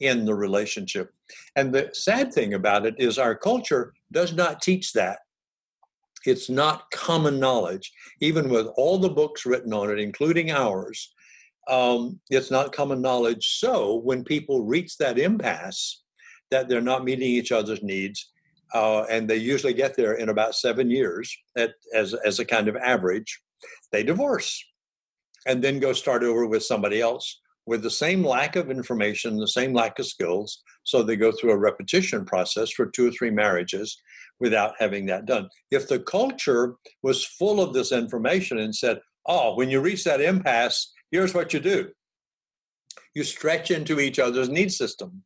in 0.00 0.24
the 0.24 0.34
relationship. 0.34 1.12
And 1.56 1.72
the 1.72 1.90
sad 1.92 2.32
thing 2.32 2.54
about 2.54 2.86
it 2.86 2.94
is 2.98 3.18
our 3.18 3.34
culture 3.34 3.94
does 4.12 4.32
not 4.32 4.62
teach 4.62 4.92
that. 4.92 5.18
It's 6.24 6.50
not 6.50 6.90
common 6.92 7.38
knowledge, 7.38 7.92
even 8.20 8.48
with 8.48 8.66
all 8.76 8.98
the 8.98 9.08
books 9.08 9.46
written 9.46 9.72
on 9.72 9.90
it, 9.90 9.98
including 9.98 10.50
ours 10.50 11.12
um, 11.68 12.20
it's 12.30 12.50
not 12.50 12.72
common 12.72 13.02
knowledge. 13.02 13.58
So 13.58 13.96
when 13.96 14.24
people 14.24 14.64
reach 14.64 14.96
that 14.98 15.18
impasse, 15.18 16.02
that 16.50 16.68
they're 16.68 16.80
not 16.80 17.04
meeting 17.04 17.28
each 17.28 17.52
other's 17.52 17.82
needs, 17.82 18.30
uh, 18.72 19.02
and 19.10 19.28
they 19.28 19.36
usually 19.36 19.74
get 19.74 19.96
there 19.96 20.14
in 20.14 20.28
about 20.28 20.54
seven 20.54 20.90
years 20.90 21.36
at, 21.56 21.74
as, 21.94 22.14
as 22.24 22.38
a 22.38 22.44
kind 22.44 22.68
of 22.68 22.76
average, 22.76 23.40
they 23.90 24.02
divorce 24.02 24.64
and 25.46 25.62
then 25.62 25.78
go 25.78 25.92
start 25.92 26.22
over 26.22 26.46
with 26.46 26.62
somebody 26.62 27.00
else 27.00 27.40
with 27.66 27.82
the 27.82 27.90
same 27.90 28.24
lack 28.24 28.56
of 28.56 28.70
information, 28.70 29.36
the 29.36 29.48
same 29.48 29.72
lack 29.72 29.98
of 29.98 30.06
skills. 30.06 30.62
So 30.84 31.02
they 31.02 31.16
go 31.16 31.32
through 31.32 31.50
a 31.50 31.58
repetition 31.58 32.24
process 32.24 32.70
for 32.70 32.86
two 32.86 33.08
or 33.08 33.10
three 33.10 33.30
marriages 33.30 34.00
without 34.38 34.74
having 34.78 35.06
that 35.06 35.26
done. 35.26 35.48
If 35.70 35.88
the 35.88 35.98
culture 35.98 36.74
was 37.02 37.24
full 37.24 37.60
of 37.60 37.72
this 37.72 37.90
information 37.92 38.58
and 38.58 38.74
said, 38.74 39.00
oh, 39.26 39.56
when 39.56 39.70
you 39.70 39.80
reach 39.80 40.04
that 40.04 40.20
impasse, 40.20 40.92
here's 41.10 41.34
what 41.34 41.52
you 41.52 41.60
do 41.60 41.90
you 43.14 43.24
stretch 43.24 43.70
into 43.70 43.98
each 43.98 44.18
other's 44.18 44.50
need 44.50 44.70
system. 44.70 45.22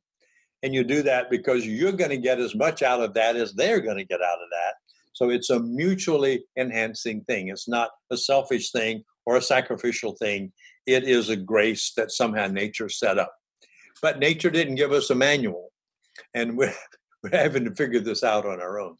And 0.63 0.73
you 0.73 0.85
do 0.85 1.03
that 1.03 1.29
because 1.29 1.67
you're 1.67 1.91
going 1.91 2.11
to 2.11 2.17
get 2.17 2.39
as 2.39 2.55
much 2.55 2.83
out 2.83 3.03
of 3.03 3.15
that 3.15 3.35
as 3.35 3.53
they're 3.55 3.81
going 3.81 3.97
to 3.97 4.05
get 4.05 4.21
out 4.21 4.39
of 4.41 4.49
that. 4.51 4.75
So 5.13 5.31
it's 5.31 5.51
a 5.51 5.59
mutually 5.59 6.45
enhancing 6.57 7.23
thing. 7.23 7.49
It's 7.49 7.69
not 7.69 7.91
a 8.13 8.17
selfish 8.17 8.71
thing 8.71 9.03
or 9.27 9.37
a 9.37 9.43
sacrificial 9.43 10.15
thing. 10.21 10.53
It 10.91 11.05
is 11.05 11.29
a 11.29 11.37
grace 11.37 11.93
that 11.97 12.11
somehow 12.11 12.47
nature 12.47 12.89
set 12.89 13.19
up. 13.19 13.33
But 14.03 14.19
nature 14.19 14.51
didn't 14.51 14.77
give 14.77 14.93
us 14.93 15.11
a 15.11 15.15
manual. 15.15 15.73
And 16.35 16.57
we're, 16.57 16.75
we're 17.23 17.37
having 17.37 17.65
to 17.65 17.75
figure 17.75 18.01
this 18.01 18.25
out 18.25 18.47
on 18.47 18.61
our 18.61 18.81
own. 18.81 18.97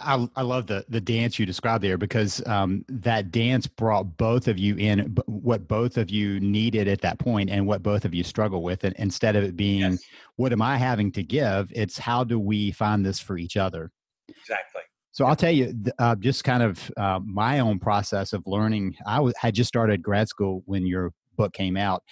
I, 0.00 0.28
I 0.34 0.42
love 0.42 0.66
the 0.66 0.84
the 0.88 1.00
dance 1.00 1.38
you 1.38 1.46
described 1.46 1.84
there 1.84 1.98
because 1.98 2.44
um, 2.46 2.84
that 2.88 3.30
dance 3.30 3.66
brought 3.66 4.16
both 4.16 4.48
of 4.48 4.58
you 4.58 4.74
in 4.76 5.16
what 5.26 5.68
both 5.68 5.96
of 5.96 6.10
you 6.10 6.40
needed 6.40 6.88
at 6.88 7.02
that 7.02 7.18
point 7.18 7.50
and 7.50 7.66
what 7.66 7.82
both 7.82 8.04
of 8.04 8.14
you 8.14 8.24
struggle 8.24 8.62
with. 8.62 8.84
And 8.84 8.94
instead 8.96 9.36
of 9.36 9.44
it 9.44 9.54
being, 9.56 9.92
yes. 9.92 10.02
what 10.36 10.52
am 10.52 10.62
I 10.62 10.76
having 10.76 11.12
to 11.12 11.22
give? 11.22 11.70
It's 11.72 11.98
how 11.98 12.24
do 12.24 12.40
we 12.40 12.72
find 12.72 13.04
this 13.04 13.20
for 13.20 13.38
each 13.38 13.56
other? 13.56 13.92
Exactly. 14.28 14.75
So 15.16 15.24
I'll 15.24 15.34
tell 15.34 15.50
you, 15.50 15.74
uh, 15.98 16.14
just 16.16 16.44
kind 16.44 16.62
of 16.62 16.90
uh, 16.98 17.20
my 17.24 17.60
own 17.60 17.78
process 17.78 18.34
of 18.34 18.42
learning. 18.44 18.96
I 19.06 19.26
had 19.38 19.54
just 19.54 19.68
started 19.68 20.02
grad 20.02 20.28
school 20.28 20.62
when 20.66 20.86
your 20.86 21.10
book 21.38 21.54
came 21.54 21.74
out, 21.78 22.02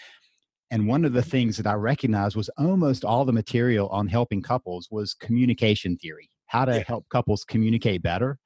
and 0.70 0.88
one 0.88 1.04
of 1.04 1.12
the 1.12 1.20
things 1.20 1.58
that 1.58 1.66
I 1.66 1.75
recognized 1.75 2.34
was 2.34 2.49
almost 2.56 3.04
all 3.04 3.26
the 3.26 3.32
material 3.32 3.90
on 3.90 4.06
helping 4.06 4.40
couples 4.40 4.88
was 4.90 5.12
communication 5.12 5.99
theory, 5.99 6.30
how 6.46 6.64
to 6.64 6.76
yeah. 6.76 6.84
help 6.87 7.04
couples 7.11 7.44
communicate 7.44 8.02
better. 8.02 8.38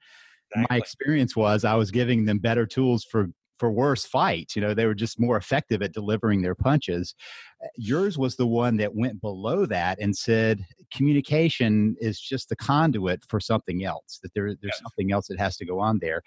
Exactly. 0.51 0.75
My 0.75 0.83
experience 0.83 1.37
was 1.37 1.65
I 1.65 1.77
was 1.77 1.93
giving 1.93 2.25
them 2.25 2.41
better 2.41 2.67
tools 2.67 3.07
for 3.09 3.29
for 3.59 3.71
worse 3.71 4.05
fights. 4.05 4.55
You 4.57 4.63
know, 4.63 4.75
they 4.75 4.87
were 4.87 4.95
just 4.95 5.21
more 5.21 5.37
effective 5.37 5.83
at 5.83 5.93
delivering 5.93 6.43
their 6.43 6.55
punches. 6.55 7.15
Yours 7.77 8.17
was 8.17 8.37
the 8.37 8.47
one 8.47 8.77
that 8.77 8.95
went 8.95 9.21
below 9.21 9.67
that 9.67 9.99
and 10.01 10.17
said 10.17 10.65
communication 10.93 11.97
is 12.01 12.21
just 12.21 12.49
the 12.49 12.57
conduit 12.57 13.23
for 13.29 13.41
something 13.41 13.85
else. 13.85 14.21
That 14.23 14.33
there, 14.35 14.47
there's 14.47 14.75
yes. 14.75 14.81
something 14.83 15.13
else 15.13 15.29
that 15.29 15.39
has 15.39 15.57
to 15.57 15.67
go 15.67 15.81
on 15.81 15.99
there. 16.01 16.23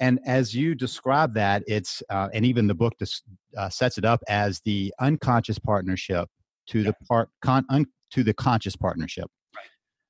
And 0.00 0.18
as 0.26 0.54
you 0.54 0.74
describe 0.74 1.34
that, 1.34 1.62
it's 1.66 2.02
uh, 2.10 2.28
and 2.34 2.44
even 2.44 2.66
the 2.66 2.74
book 2.74 2.94
dis, 2.98 3.22
uh, 3.56 3.68
sets 3.68 3.98
it 3.98 4.04
up 4.04 4.20
as 4.28 4.60
the 4.64 4.92
unconscious 5.00 5.58
partnership 5.58 6.28
to 6.68 6.78
yeah. 6.78 6.84
the 6.86 7.06
part 7.06 7.28
con, 7.40 7.64
un, 7.68 7.86
to 8.10 8.24
the 8.24 8.34
conscious 8.34 8.74
partnership. 8.74 9.26
Right. 9.54 9.64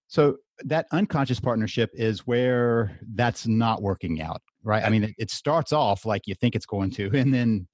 So 0.08 0.38
that 0.64 0.86
unconscious 0.92 1.40
partnership 1.40 1.90
is 1.92 2.26
where 2.26 2.98
that's 3.14 3.46
not 3.46 3.82
working 3.82 4.22
out, 4.22 4.40
right? 4.64 4.84
I 4.84 4.90
mean, 4.90 5.14
it, 5.18 5.30
starts 5.30 5.72
off 5.72 6.04
like 6.06 6.26
you 6.26 6.34
think 6.34 6.54
it's 6.54 6.66
going 6.66 6.90
to, 6.92 7.10
and 7.14 7.32
then 7.32 7.66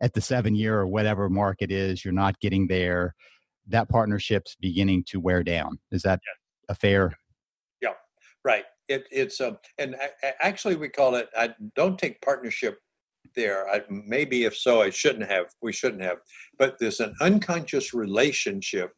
at 0.00 0.14
the 0.14 0.20
seven 0.20 0.54
year 0.54 0.78
or 0.78 0.86
whatever 0.86 1.28
mark 1.28 1.58
it 1.60 1.72
is, 1.72 2.04
you're 2.04 2.14
not 2.14 2.38
getting 2.40 2.66
there. 2.66 3.14
That 3.66 3.88
partnership's 3.88 4.56
beginning 4.60 5.04
to 5.08 5.20
wear 5.20 5.42
down. 5.42 5.78
Is 5.90 6.02
that 6.02 6.20
yeah. 6.24 6.72
a 6.72 6.74
fair? 6.74 7.12
Yeah, 7.82 7.94
right. 8.44 8.64
It, 8.88 9.04
it's 9.10 9.40
um, 9.40 9.58
and 9.78 9.96
actually 10.40 10.76
we 10.76 10.88
call 10.88 11.16
it. 11.16 11.28
I 11.36 11.54
don't 11.76 11.98
take 11.98 12.22
partnership 12.22 12.78
there. 13.36 13.68
I, 13.68 13.82
maybe 13.90 14.44
if 14.44 14.56
so, 14.56 14.80
I 14.80 14.88
shouldn't 14.88 15.30
have. 15.30 15.46
We 15.60 15.72
shouldn't 15.72 16.00
have. 16.00 16.18
But 16.58 16.76
there's 16.80 17.00
an 17.00 17.14
unconscious 17.20 17.92
relationship 17.92 18.92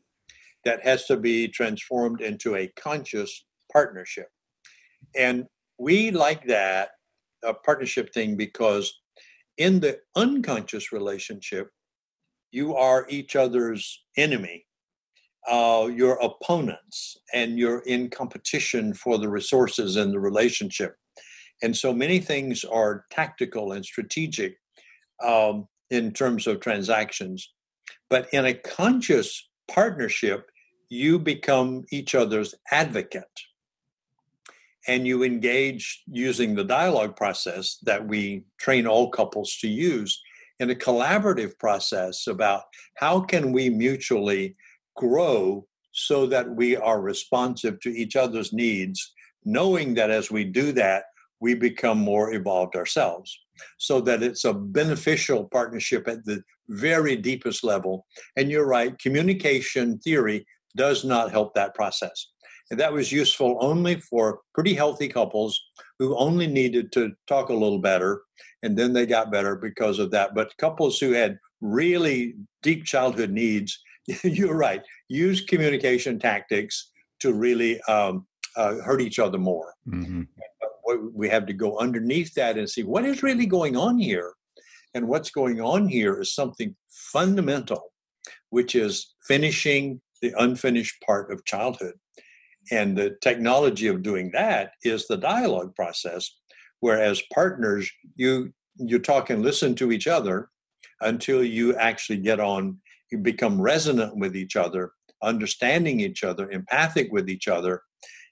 that 0.65 0.83
has 0.83 1.07
to 1.07 1.17
be 1.17 1.49
transformed 1.49 2.21
into 2.21 2.55
a 2.55 2.69
conscious 2.79 3.45
partnership, 3.73 4.29
and 5.17 5.47
we 5.79 6.13
like 6.13 6.47
that 6.47 6.91
a 7.45 7.55
partnership 7.55 8.13
thing 8.13 8.37
because 8.37 8.93
in 9.59 9.81
the 9.81 9.99
unconscious 10.17 10.93
relationship, 10.93 11.71
you 12.51 12.75
are 12.75 13.07
each 13.09 13.37
other's 13.37 14.05
enemy 14.17 14.67
uh, 15.49 15.89
your 15.93 16.19
opponents 16.23 17.17
and 17.33 17.59
you're 17.59 17.81
in 17.81 18.11
competition 18.11 18.93
for 18.93 19.19
the 19.19 19.29
resources 19.29 19.97
in 19.97 20.11
the 20.11 20.21
relationship. 20.21 20.95
And 21.63 21.77
so 21.77 21.93
many 21.93 22.19
things 22.19 22.65
are 22.65 23.05
tactical 23.11 23.73
and 23.73 23.85
strategic 23.85 24.57
um, 25.25 25.67
in 25.91 26.13
terms 26.13 26.47
of 26.47 26.61
transactions. 26.61 27.53
But 28.09 28.29
in 28.33 28.47
a 28.47 28.55
conscious 28.55 29.49
partnership, 29.69 30.47
you 30.89 31.19
become 31.19 31.85
each 31.91 32.15
other's 32.15 32.55
advocate. 32.71 33.25
And 34.91 35.07
you 35.07 35.23
engage 35.23 36.03
using 36.11 36.57
the 36.57 36.65
dialogue 36.65 37.15
process 37.15 37.79
that 37.85 38.05
we 38.05 38.43
train 38.59 38.89
all 38.89 39.09
couples 39.09 39.57
to 39.61 39.69
use 39.69 40.21
in 40.59 40.71
a 40.71 40.75
collaborative 40.75 41.57
process 41.61 42.27
about 42.27 42.65
how 42.97 43.21
can 43.21 43.53
we 43.53 43.71
mutually 43.71 44.57
grow 44.97 45.65
so 45.93 46.27
that 46.27 46.51
we 46.57 46.77
are 46.77 47.01
responsive 47.01 47.79
to 47.81 47.91
each 47.91 48.17
other's 48.17 48.53
needs, 48.53 49.15
knowing 49.45 49.95
that 49.95 50.11
as 50.11 50.29
we 50.29 50.43
do 50.43 50.73
that, 50.73 51.05
we 51.39 51.55
become 51.55 51.99
more 51.99 52.35
evolved 52.35 52.75
ourselves. 52.75 53.39
So 53.79 54.01
that 54.01 54.25
it's 54.25 54.45
a 54.45 54.53
beneficial 54.53 55.45
partnership 55.45 56.09
at 56.09 56.25
the 56.25 56.43
very 56.69 57.15
deepest 57.15 57.63
level. 57.63 58.07
And 58.37 58.51
you're 58.51 58.67
right, 58.67 58.99
communication 58.99 60.01
theory 60.01 60.45
does 60.77 61.05
not 61.05 61.31
help 61.31 61.55
that 61.55 61.77
process. 61.77 62.27
And 62.71 62.79
that 62.79 62.93
was 62.93 63.11
useful 63.11 63.59
only 63.61 63.97
for 64.01 64.41
pretty 64.55 64.75
healthy 64.75 65.09
couples 65.09 65.61
who 65.99 66.17
only 66.17 66.47
needed 66.47 66.93
to 66.93 67.13
talk 67.27 67.49
a 67.49 67.55
little 67.55 67.81
better, 67.81 68.23
and 68.63 68.77
then 68.77 68.93
they 68.93 69.07
got 69.07 69.33
better 69.33 69.57
because 69.57 69.99
of 69.99 70.11
that. 70.13 70.35
But 70.35 70.57
couples 70.59 70.99
who 70.99 71.13
had 71.13 71.39
really 71.61 72.35
deep 72.63 72.85
childhood 72.85 73.31
needs 73.31 73.79
you're 74.25 74.57
right. 74.57 74.83
Use 75.09 75.45
communication 75.45 76.19
tactics 76.19 76.91
to 77.21 77.33
really 77.33 77.81
um, 77.83 78.27
uh, 78.57 78.77
hurt 78.77 79.01
each 79.01 79.19
other 79.19 79.39
more. 79.39 79.75
Mm-hmm. 79.89 80.23
We 81.13 81.29
have 81.29 81.47
to 81.47 81.53
go 81.53 81.79
underneath 81.79 82.35
that 82.35 82.59
and 82.59 82.69
see 82.69 82.83
what 82.83 83.05
is 83.05 83.23
really 83.23 83.47
going 83.47 83.77
on 83.77 83.99
here. 83.99 84.33
And 84.95 85.07
what's 85.07 85.31
going 85.31 85.61
on 85.61 85.87
here 85.87 86.21
is 86.21 86.35
something 86.35 86.75
fundamental, 86.89 87.93
which 88.49 88.75
is 88.75 89.15
finishing 89.29 90.01
the 90.21 90.35
unfinished 90.37 91.01
part 91.07 91.33
of 91.33 91.45
childhood. 91.45 91.95
And 92.71 92.97
the 92.97 93.17
technology 93.23 93.87
of 93.87 94.03
doing 94.03 94.31
that 94.33 94.73
is 94.85 95.07
the 95.07 95.17
dialogue 95.17 95.75
process, 95.75 96.31
whereas 96.81 97.23
partners, 97.33 97.91
you 98.17 98.53
you 98.77 98.99
talk 98.99 99.31
and 99.31 99.43
listen 99.43 99.75
to 99.75 99.93
each 99.93 100.07
other 100.07 100.49
until 101.01 101.45
you 101.45 101.75
actually 101.77 102.19
get 102.19 102.41
on 102.41 102.79
you 103.11 103.19
become 103.19 103.61
resonant 103.61 104.17
with 104.17 104.37
each 104.37 104.57
other, 104.57 104.93
understanding 105.23 106.01
each 106.01 106.23
other, 106.25 106.51
empathic 106.51 107.09
with 107.11 107.29
each 107.29 107.49
other, 107.49 107.83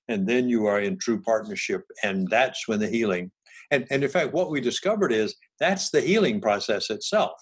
and 0.08 0.26
then 0.26 0.48
you 0.48 0.66
are 0.66 0.80
in 0.80 0.98
true 0.98 1.20
partnership. 1.20 1.82
And 2.02 2.28
that's 2.28 2.66
when 2.66 2.80
the 2.80 2.88
healing. 2.88 3.30
And, 3.70 3.86
and 3.90 4.02
in 4.02 4.08
fact, 4.10 4.32
what 4.32 4.50
we 4.50 4.60
discovered 4.60 5.12
is 5.12 5.34
that's 5.60 5.90
the 5.90 6.00
healing 6.00 6.40
process 6.40 6.90
itself, 6.90 7.32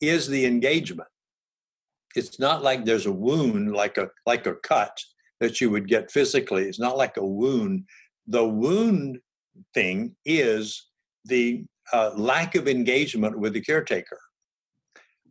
is 0.00 0.26
the 0.28 0.44
engagement. 0.44 1.08
It's 2.14 2.38
not 2.38 2.62
like 2.62 2.84
there's 2.84 3.06
a 3.06 3.12
wound, 3.12 3.72
like 3.72 3.96
a 3.96 4.08
like 4.26 4.46
a 4.46 4.54
cut 4.56 4.98
that 5.40 5.60
you 5.60 5.70
would 5.70 5.88
get 5.88 6.10
physically. 6.10 6.64
It's 6.64 6.80
not 6.80 6.96
like 6.96 7.16
a 7.16 7.26
wound. 7.26 7.84
The 8.26 8.46
wound 8.46 9.18
thing 9.74 10.14
is 10.24 10.86
the 11.24 11.64
uh, 11.92 12.10
lack 12.16 12.54
of 12.54 12.68
engagement 12.68 13.38
with 13.38 13.54
the 13.54 13.60
caretaker 13.60 14.18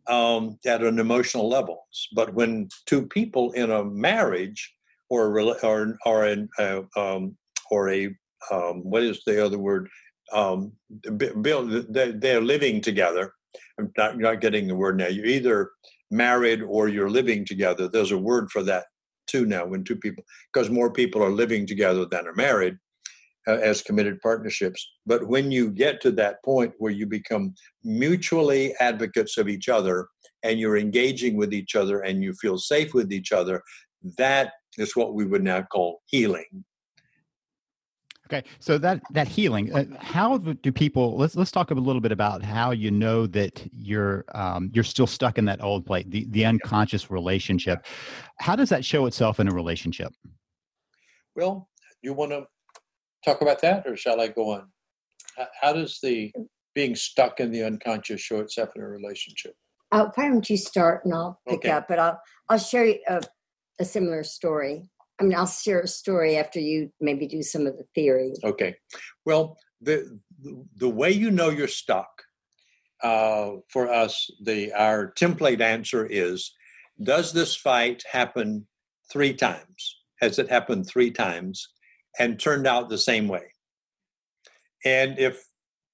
um, 0.08 0.58
at 0.66 0.82
an 0.82 0.98
emotional 0.98 1.48
level. 1.48 1.86
But 2.14 2.34
when 2.34 2.68
two 2.86 3.06
people 3.06 3.52
in 3.52 3.70
a 3.70 3.84
marriage 3.84 4.74
or 5.10 5.38
or 5.62 5.98
or 6.04 6.26
in 6.26 6.48
uh, 6.58 6.82
um, 6.96 7.36
or 7.70 7.90
a 7.90 8.06
um, 8.50 8.82
what 8.82 9.02
is 9.02 9.22
the 9.26 9.44
other 9.44 9.58
word? 9.58 9.88
Um, 10.32 10.72
build, 11.16 11.86
they're 11.90 12.42
living 12.42 12.82
together. 12.82 13.32
I'm 13.78 13.90
not, 13.96 14.18
not 14.18 14.40
getting 14.42 14.68
the 14.68 14.74
word 14.74 14.98
now. 14.98 15.06
You're 15.06 15.24
either 15.24 15.70
married 16.10 16.62
or 16.62 16.88
you're 16.88 17.10
living 17.10 17.46
together. 17.46 17.88
There's 17.88 18.12
a 18.12 18.18
word 18.18 18.50
for 18.50 18.62
that 18.64 18.84
too 19.28 19.46
now 19.46 19.64
when 19.66 19.84
two 19.84 19.96
people, 19.96 20.24
because 20.52 20.70
more 20.70 20.92
people 20.92 21.22
are 21.22 21.30
living 21.30 21.66
together 21.66 22.04
than 22.04 22.26
are 22.26 22.34
married 22.34 22.76
uh, 23.46 23.58
as 23.62 23.82
committed 23.82 24.20
partnerships. 24.20 24.86
But 25.06 25.26
when 25.26 25.50
you 25.50 25.70
get 25.70 26.00
to 26.02 26.10
that 26.12 26.42
point 26.44 26.72
where 26.78 26.92
you 26.92 27.06
become 27.06 27.54
mutually 27.84 28.74
advocates 28.80 29.38
of 29.38 29.48
each 29.48 29.68
other 29.68 30.08
and 30.42 30.60
you're 30.60 30.76
engaging 30.76 31.36
with 31.36 31.52
each 31.54 31.74
other 31.74 32.00
and 32.00 32.22
you 32.22 32.34
feel 32.34 32.58
safe 32.58 32.94
with 32.94 33.12
each 33.12 33.32
other, 33.32 33.62
that 34.16 34.52
is 34.76 34.94
what 34.94 35.14
we 35.14 35.24
would 35.24 35.42
now 35.42 35.62
call 35.62 36.00
healing. 36.06 36.64
Okay, 38.30 38.44
so 38.58 38.76
that 38.76 39.00
that 39.10 39.26
healing, 39.26 39.72
uh, 39.72 39.84
how 40.00 40.36
do 40.36 40.70
people? 40.70 41.16
Let's 41.16 41.34
let's 41.34 41.50
talk 41.50 41.70
a 41.70 41.74
little 41.74 42.02
bit 42.02 42.12
about 42.12 42.42
how 42.42 42.72
you 42.72 42.90
know 42.90 43.26
that 43.28 43.66
you're 43.72 44.26
um, 44.34 44.70
you're 44.74 44.84
still 44.84 45.06
stuck 45.06 45.38
in 45.38 45.46
that 45.46 45.62
old 45.62 45.86
plate, 45.86 46.10
the 46.10 46.26
the 46.30 46.44
unconscious 46.44 47.10
relationship. 47.10 47.86
How 48.38 48.54
does 48.54 48.68
that 48.68 48.84
show 48.84 49.06
itself 49.06 49.40
in 49.40 49.48
a 49.48 49.54
relationship? 49.54 50.12
Well, 51.36 51.70
you 52.02 52.12
want 52.12 52.32
to 52.32 52.46
talk 53.24 53.40
about 53.40 53.62
that, 53.62 53.86
or 53.86 53.96
shall 53.96 54.20
I 54.20 54.28
go 54.28 54.52
on? 54.52 54.68
How 55.58 55.72
does 55.72 55.98
the 56.02 56.30
being 56.74 56.96
stuck 56.96 57.40
in 57.40 57.50
the 57.50 57.64
unconscious 57.64 58.20
show 58.20 58.40
itself 58.40 58.70
in 58.76 58.82
a 58.82 58.88
relationship? 58.88 59.54
Uh, 59.90 60.08
why 60.16 60.28
don't 60.28 60.50
you 60.50 60.58
start 60.58 61.06
and 61.06 61.14
I'll 61.14 61.40
pick 61.48 61.60
okay. 61.60 61.70
up? 61.70 61.88
But 61.88 61.98
I'll 61.98 62.20
I'll 62.50 62.58
share 62.58 62.94
a, 63.08 63.22
a 63.80 63.86
similar 63.86 64.22
story. 64.22 64.90
I 65.20 65.24
mean, 65.24 65.36
I'll 65.36 65.46
share 65.46 65.80
a 65.80 65.88
story 65.88 66.36
after 66.36 66.60
you 66.60 66.90
maybe 67.00 67.26
do 67.26 67.42
some 67.42 67.66
of 67.66 67.76
the 67.76 67.84
theory. 67.94 68.34
Okay. 68.44 68.76
Well, 69.24 69.58
the 69.80 70.18
the 70.76 70.88
way 70.88 71.10
you 71.10 71.30
know 71.30 71.50
you're 71.50 71.68
stuck 71.68 72.22
uh, 73.02 73.52
for 73.68 73.90
us, 73.92 74.30
the 74.42 74.72
our 74.72 75.12
template 75.12 75.60
answer 75.60 76.06
is: 76.06 76.52
Does 77.02 77.32
this 77.32 77.56
fight 77.56 78.04
happen 78.10 78.66
three 79.10 79.34
times? 79.34 79.96
Has 80.20 80.38
it 80.38 80.48
happened 80.48 80.86
three 80.86 81.10
times? 81.10 81.68
and 82.18 82.38
turned 82.38 82.66
out 82.66 82.88
the 82.88 82.98
same 82.98 83.28
way. 83.28 83.52
And 84.84 85.18
if, 85.18 85.44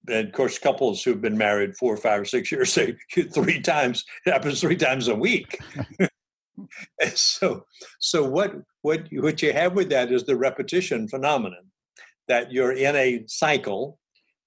and 0.08 0.28
of 0.28 0.32
course, 0.32 0.58
couples 0.58 1.02
who've 1.02 1.20
been 1.20 1.38
married 1.38 1.76
four, 1.76 1.96
five, 1.96 2.22
or 2.22 2.24
six 2.24 2.50
years 2.50 2.72
say 2.72 2.96
three 3.32 3.60
times, 3.60 4.04
it 4.26 4.32
happens 4.32 4.60
three 4.60 4.76
times 4.76 5.08
a 5.08 5.14
week. 5.14 5.58
so, 7.14 7.64
so 8.00 8.24
what 8.24 8.54
what 8.82 9.06
what 9.12 9.42
you 9.42 9.52
have 9.52 9.74
with 9.74 9.90
that 9.90 10.12
is 10.12 10.24
the 10.24 10.36
repetition 10.36 11.08
phenomenon, 11.08 11.64
that 12.28 12.52
you're 12.52 12.72
in 12.72 12.94
a 12.96 13.24
cycle, 13.26 13.98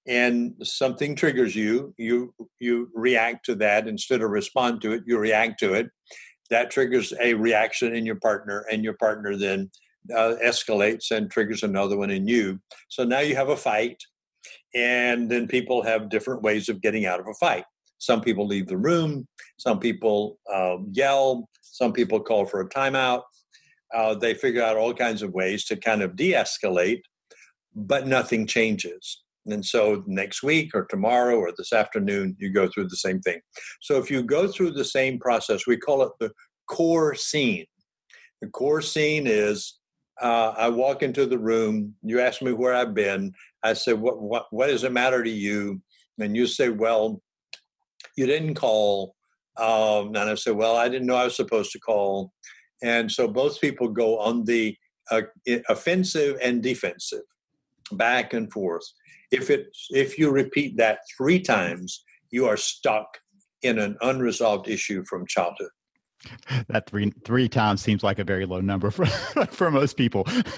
and 0.08 0.54
something 0.64 1.16
triggers 1.16 1.56
you 1.56 1.94
you 1.98 2.34
you 2.60 2.90
react 2.94 3.46
to 3.46 3.56
that 3.56 3.88
instead 3.88 4.22
of 4.22 4.30
respond 4.30 4.82
to 4.82 4.92
it 4.92 5.04
you 5.06 5.18
react 5.18 5.60
to 5.60 5.74
it. 5.74 5.90
That 6.50 6.72
triggers 6.72 7.14
a 7.22 7.34
reaction 7.34 7.94
in 7.94 8.06
your 8.06 8.16
partner 8.16 8.66
and 8.72 8.84
your 8.84 8.94
partner 8.94 9.36
then 9.36 9.70
uh, 10.16 10.36
escalates 10.42 11.12
and 11.12 11.30
triggers 11.30 11.64
another 11.64 11.98
one 11.98 12.10
in 12.10 12.26
you. 12.26 12.60
So 12.88 13.04
now 13.04 13.20
you 13.20 13.36
have 13.36 13.50
a 13.50 13.58
fight 13.58 14.02
and 14.74 15.30
then 15.30 15.48
people 15.48 15.84
have 15.84 16.10
different 16.10 16.44
ways 16.44 16.70
of 16.70 16.82
getting 16.82 17.06
out 17.06 17.20
of 17.20 17.28
a 17.28 17.34
fight. 17.34 17.66
Some 17.98 18.22
people 18.22 18.48
leave 18.48 18.68
the 18.68 18.78
room 18.78 19.28
some 19.58 19.80
people 19.80 20.38
uh, 20.54 20.78
yell 20.92 21.50
some 21.78 21.94
people 21.94 22.20
call 22.20 22.46
for 22.46 22.62
a 22.62 22.70
timeout 22.70 23.22
uh, 23.96 24.14
they 24.14 24.34
figure 24.34 24.64
out 24.64 24.78
all 24.78 24.94
kinds 24.94 25.22
of 25.22 25.34
ways 25.34 25.66
to 25.66 25.76
kind 25.76 26.02
of 26.02 26.16
de-escalate 26.16 27.02
but 27.76 28.08
nothing 28.08 28.46
changes 28.46 29.24
and 29.48 29.66
so 29.66 30.04
next 30.08 30.44
week 30.44 30.72
or 30.74 30.86
tomorrow 30.86 31.38
or 31.38 31.52
this 31.58 31.74
afternoon, 31.74 32.36
you 32.40 32.52
go 32.52 32.68
through 32.68 32.88
the 32.90 32.98
same 32.98 33.20
thing. 33.22 33.40
So 33.82 33.98
if 33.98 34.12
you 34.12 34.24
go 34.24 34.48
through 34.48 34.72
the 34.72 34.86
same 34.86 35.20
process, 35.20 35.68
we 35.68 35.78
call 35.78 36.04
it 36.04 36.12
the 36.20 36.32
core 36.68 37.16
scene. 37.16 37.66
The 38.42 38.50
core 38.50 38.82
scene 38.82 39.26
is 39.26 39.80
uh, 40.22 40.54
I 40.58 40.70
walk 40.70 41.04
into 41.04 41.26
the 41.26 41.38
room, 41.38 41.94
you 42.02 42.20
ask 42.20 42.42
me 42.42 42.52
where 42.52 42.74
I've 42.74 42.94
been. 42.94 43.34
I 43.64 43.74
say, 43.74 43.94
what, 43.94 44.22
what, 44.22 44.48
what 44.50 44.68
does 44.68 44.84
it 44.84 44.92
matter 44.92 45.24
to 45.24 45.30
you? 45.30 45.82
And 46.20 46.36
you 46.36 46.48
say, 46.48 46.70
well, 46.70 47.22
you 48.16 48.26
didn't 48.26 48.56
call. 48.56 49.16
Um, 49.58 50.08
and 50.08 50.18
I 50.30 50.36
said, 50.36 50.56
well, 50.56 50.76
I 50.76 50.90
didn't 50.90 51.08
know 51.08 51.16
I 51.16 51.26
was 51.26 51.36
supposed 51.36 51.72
to 51.72 51.80
call. 51.80 52.32
And 52.84 53.12
so 53.12 53.28
both 53.28 53.60
people 53.60 53.90
go 53.90 54.20
on 54.20 54.44
the 54.46 54.78
uh, 55.10 55.22
offensive 55.70 56.38
and 56.42 56.62
defensive, 56.62 57.24
back 57.92 58.34
and 58.34 58.52
forth. 58.52 58.84
If 59.32 59.50
it 59.50 59.68
if 59.90 60.18
you 60.18 60.30
repeat 60.32 60.78
that 60.78 61.00
three 61.18 61.40
times, 61.40 62.04
you 62.30 62.46
are 62.46 62.58
stuck 62.58 63.08
in 63.62 63.80
an 63.80 63.98
unresolved 64.02 64.68
issue 64.68 65.04
from 65.06 65.26
childhood. 65.26 65.70
That 66.68 66.90
three 66.90 67.12
three 67.26 67.50
times 67.50 67.82
seems 67.82 68.04
like 68.04 68.20
a 68.20 68.24
very 68.24 68.46
low 68.46 68.62
number 68.62 68.92
for 68.92 69.06
for 69.52 69.72
most 69.72 69.98
people. 69.98 70.28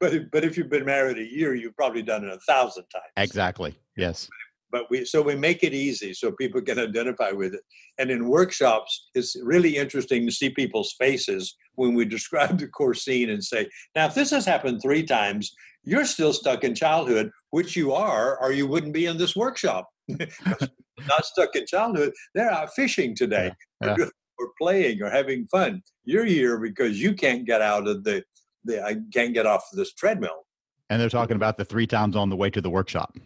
but 0.00 0.30
but 0.30 0.44
if 0.44 0.56
you've 0.56 0.70
been 0.70 0.84
married 0.84 1.18
a 1.18 1.24
year, 1.24 1.54
you've 1.54 1.76
probably 1.76 2.02
done 2.02 2.24
it 2.24 2.32
a 2.32 2.40
thousand 2.40 2.84
times. 2.92 3.04
Exactly. 3.16 3.74
Yes. 3.96 4.28
But 4.72 4.90
we 4.90 5.04
so 5.04 5.22
we 5.22 5.36
make 5.36 5.62
it 5.62 5.74
easy 5.74 6.14
so 6.14 6.32
people 6.32 6.62
can 6.62 6.78
identify 6.78 7.30
with 7.30 7.54
it. 7.54 7.60
And 7.98 8.10
in 8.10 8.28
workshops, 8.28 9.10
it's 9.14 9.36
really 9.42 9.76
interesting 9.76 10.26
to 10.26 10.32
see 10.32 10.50
people's 10.50 10.94
faces 10.98 11.54
when 11.74 11.94
we 11.94 12.04
describe 12.16 12.58
the 12.58 12.66
core 12.66 12.94
scene 12.94 13.30
and 13.30 13.44
say, 13.44 13.68
now 13.94 14.06
if 14.06 14.14
this 14.14 14.30
has 14.30 14.46
happened 14.46 14.80
three 14.82 15.04
times, 15.04 15.52
you're 15.84 16.06
still 16.06 16.32
stuck 16.32 16.64
in 16.64 16.74
childhood, 16.74 17.30
which 17.50 17.76
you 17.76 17.92
are, 17.92 18.38
or 18.40 18.52
you 18.52 18.66
wouldn't 18.66 18.94
be 18.94 19.06
in 19.06 19.18
this 19.18 19.36
workshop. 19.36 19.88
Not 20.08 21.24
stuck 21.24 21.54
in 21.54 21.66
childhood. 21.66 22.12
They're 22.34 22.50
out 22.50 22.72
fishing 22.74 23.14
today, 23.14 23.52
yeah. 23.82 23.96
Yeah. 23.98 24.06
or 24.38 24.48
playing, 24.60 25.02
or 25.02 25.10
having 25.10 25.46
fun. 25.46 25.82
You're 26.04 26.24
here 26.24 26.58
because 26.58 27.00
you 27.00 27.14
can't 27.14 27.44
get 27.44 27.60
out 27.60 27.86
of 27.86 28.04
the, 28.04 28.22
the 28.64 28.84
I 28.84 28.96
can't 29.12 29.34
get 29.34 29.46
off 29.46 29.64
of 29.72 29.78
this 29.78 29.92
treadmill. 29.92 30.46
And 30.90 31.00
they're 31.00 31.08
talking 31.08 31.36
about 31.36 31.56
the 31.56 31.64
three 31.64 31.86
times 31.86 32.16
on 32.16 32.28
the 32.28 32.36
way 32.36 32.50
to 32.50 32.60
the 32.60 32.70
workshop. 32.70 33.16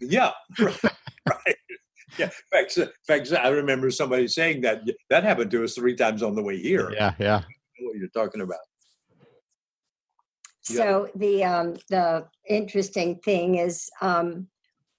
Yeah, 0.00 0.30
right. 0.58 0.84
right. 1.28 1.56
Yeah, 2.18 2.26
in 2.26 2.30
fact, 2.50 2.76
in 2.78 2.88
fact, 3.06 3.32
I 3.32 3.48
remember 3.48 3.90
somebody 3.90 4.28
saying 4.28 4.62
that 4.62 4.82
that 5.10 5.24
happened 5.24 5.50
to 5.50 5.64
us 5.64 5.74
three 5.74 5.94
times 5.94 6.22
on 6.22 6.34
the 6.34 6.42
way 6.42 6.58
here. 6.58 6.90
Yeah, 6.92 7.14
yeah. 7.18 7.42
What 7.80 7.96
you're 7.96 8.08
talking 8.08 8.40
about. 8.40 8.60
So 10.62 11.08
the 11.14 11.44
um, 11.44 11.76
the 11.90 12.26
interesting 12.48 13.16
thing 13.16 13.56
is 13.56 13.88
um, 14.00 14.48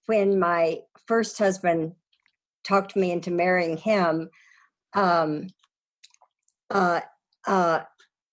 when 0.06 0.40
my 0.40 0.80
first 1.08 1.38
husband 1.38 1.94
talked 2.64 2.96
me 2.96 3.12
into 3.12 3.32
marrying 3.32 3.78
him, 3.78 4.30
um, 4.94 5.48
uh, 6.70 7.02
uh, 7.46 7.82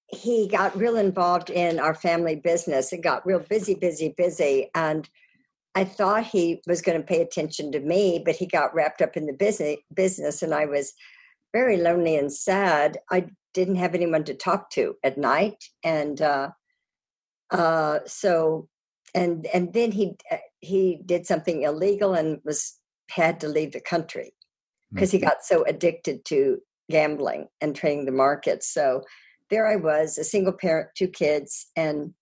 he 0.07 0.47
got 0.47 0.77
real 0.77 0.97
involved 0.97 1.51
in 1.51 1.81
our 1.81 1.95
family 1.95 2.37
business. 2.37 2.93
It 2.93 3.03
got 3.03 3.27
real 3.27 3.41
busy, 3.41 3.75
busy, 3.75 4.15
busy, 4.17 4.71
and 4.75 5.09
I 5.75 5.85
thought 5.85 6.25
he 6.25 6.63
was 6.67 6.83
going 6.83 7.01
to 7.01 7.07
pay 7.07 7.21
attention 7.21 7.73
to 7.73 7.81
me, 7.81 8.23
but 8.25 8.37
he 8.37 8.47
got 8.47 8.75
wrapped 8.75 9.03
up 9.03 9.17
in 9.17 9.27
the 9.27 9.33
business 9.33 9.77
business, 9.93 10.43
and 10.43 10.55
I 10.55 10.67
was 10.67 10.93
very 11.53 11.77
lonely 11.77 12.17
and 12.17 12.33
sad. 12.33 12.99
I 13.11 13.27
didn't 13.55 13.77
have 13.77 13.95
anyone 13.95 14.25
to 14.25 14.35
talk 14.35 14.71
to 14.71 14.97
at 15.03 15.19
night, 15.19 15.65
and 15.83 16.21
uh, 16.21 16.51
uh, 17.51 18.01
so, 18.07 18.69
and 19.15 19.47
and 19.47 19.73
then 19.73 19.93
he 19.93 20.17
uh, 20.31 20.37
he 20.61 21.01
did 21.05 21.27
something 21.27 21.63
illegal 21.63 22.15
and 22.15 22.41
was 22.45 22.79
had 23.11 23.41
to 23.41 23.49
leave 23.49 23.73
the 23.73 23.81
country 23.81 24.33
because 24.93 25.11
mm-hmm. 25.11 25.19
he 25.19 25.25
got 25.25 25.45
so 25.45 25.65
addicted 25.65 26.25
to 26.25 26.59
gambling 26.91 27.49
and 27.61 27.75
trading 27.75 28.05
the 28.05 28.13
markets. 28.13 28.73
So 28.73 29.03
there 29.51 29.67
I 29.67 29.77
was, 29.77 30.19
a 30.19 30.25
single 30.25 30.53
parent, 30.53 30.89
two 30.97 31.09
kids, 31.09 31.67
and 31.77 32.15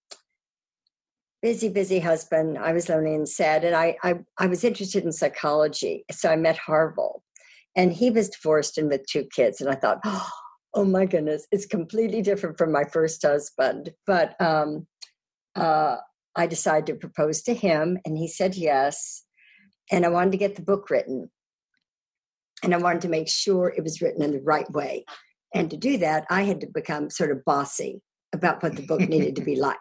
busy, 1.42 1.68
busy 1.68 1.98
husband. 1.98 2.57
I 2.57 2.72
was 2.72 2.88
lonely 2.88 3.14
and 3.14 3.28
sad, 3.28 3.64
and 3.64 3.74
I 3.74 3.96
I, 4.02 4.14
I 4.38 4.46
was 4.46 4.64
interested 4.64 5.05
in 5.05 5.12
psychology, 5.12 6.05
so 6.11 6.31
I 6.31 6.37
met 6.37 6.57
Harville, 6.57 7.22
and 7.76 7.92
he 7.92 8.11
was 8.11 8.31
divorced 8.31 8.78
and 8.78 8.88
with 8.88 9.07
two 9.07 9.26
kids, 9.35 9.61
and 9.61 9.70
I 9.70 9.74
thought. 9.74 9.98
Oh, 10.05 10.28
oh 10.74 10.85
my 10.87 11.05
goodness, 11.05 11.46
it's 11.52 11.66
completely 11.66 12.22
different 12.22 12.57
from 12.57 12.72
my 12.72 12.85
first 12.85 13.20
husband. 13.22 13.90
But 14.07 14.40
um, 14.40 14.87
uh, 15.55 15.96
I 16.35 16.46
decided 16.46 16.87
to 16.87 16.94
propose 16.94 17.42
to 17.42 17.55
him, 17.55 17.98
and 18.05 18.16
he 18.16 18.28
said 18.28 18.55
yes. 18.55 19.24
And 19.90 20.07
I 20.07 20.09
wanted 20.09 20.33
to 20.33 20.38
get 20.38 20.57
the 20.57 20.62
book 20.62 20.88
written. 20.90 21.31
And 22.62 22.74
I 22.74 22.78
wanted 22.78 23.02
to 23.02 23.09
make 23.09 23.28
sure 23.28 23.72
it 23.76 23.83
was 23.83 24.00
written 24.00 24.22
in 24.22 24.33
the 24.33 24.40
right 24.40 24.70
way. 24.70 25.05
And 25.55 25.68
to 25.70 25.76
do 25.76 25.98
that, 25.98 26.24
I 26.31 26.42
had 26.42 26.61
to 26.61 26.68
become 26.72 27.11
sort 27.11 27.31
of 27.31 27.44
bossy 27.44 28.00
about 28.33 28.62
what 28.62 28.76
the 28.76 28.87
book 28.87 29.00
needed 29.00 29.37
to 29.37 29.42
be 29.42 29.57
like. 29.61 29.76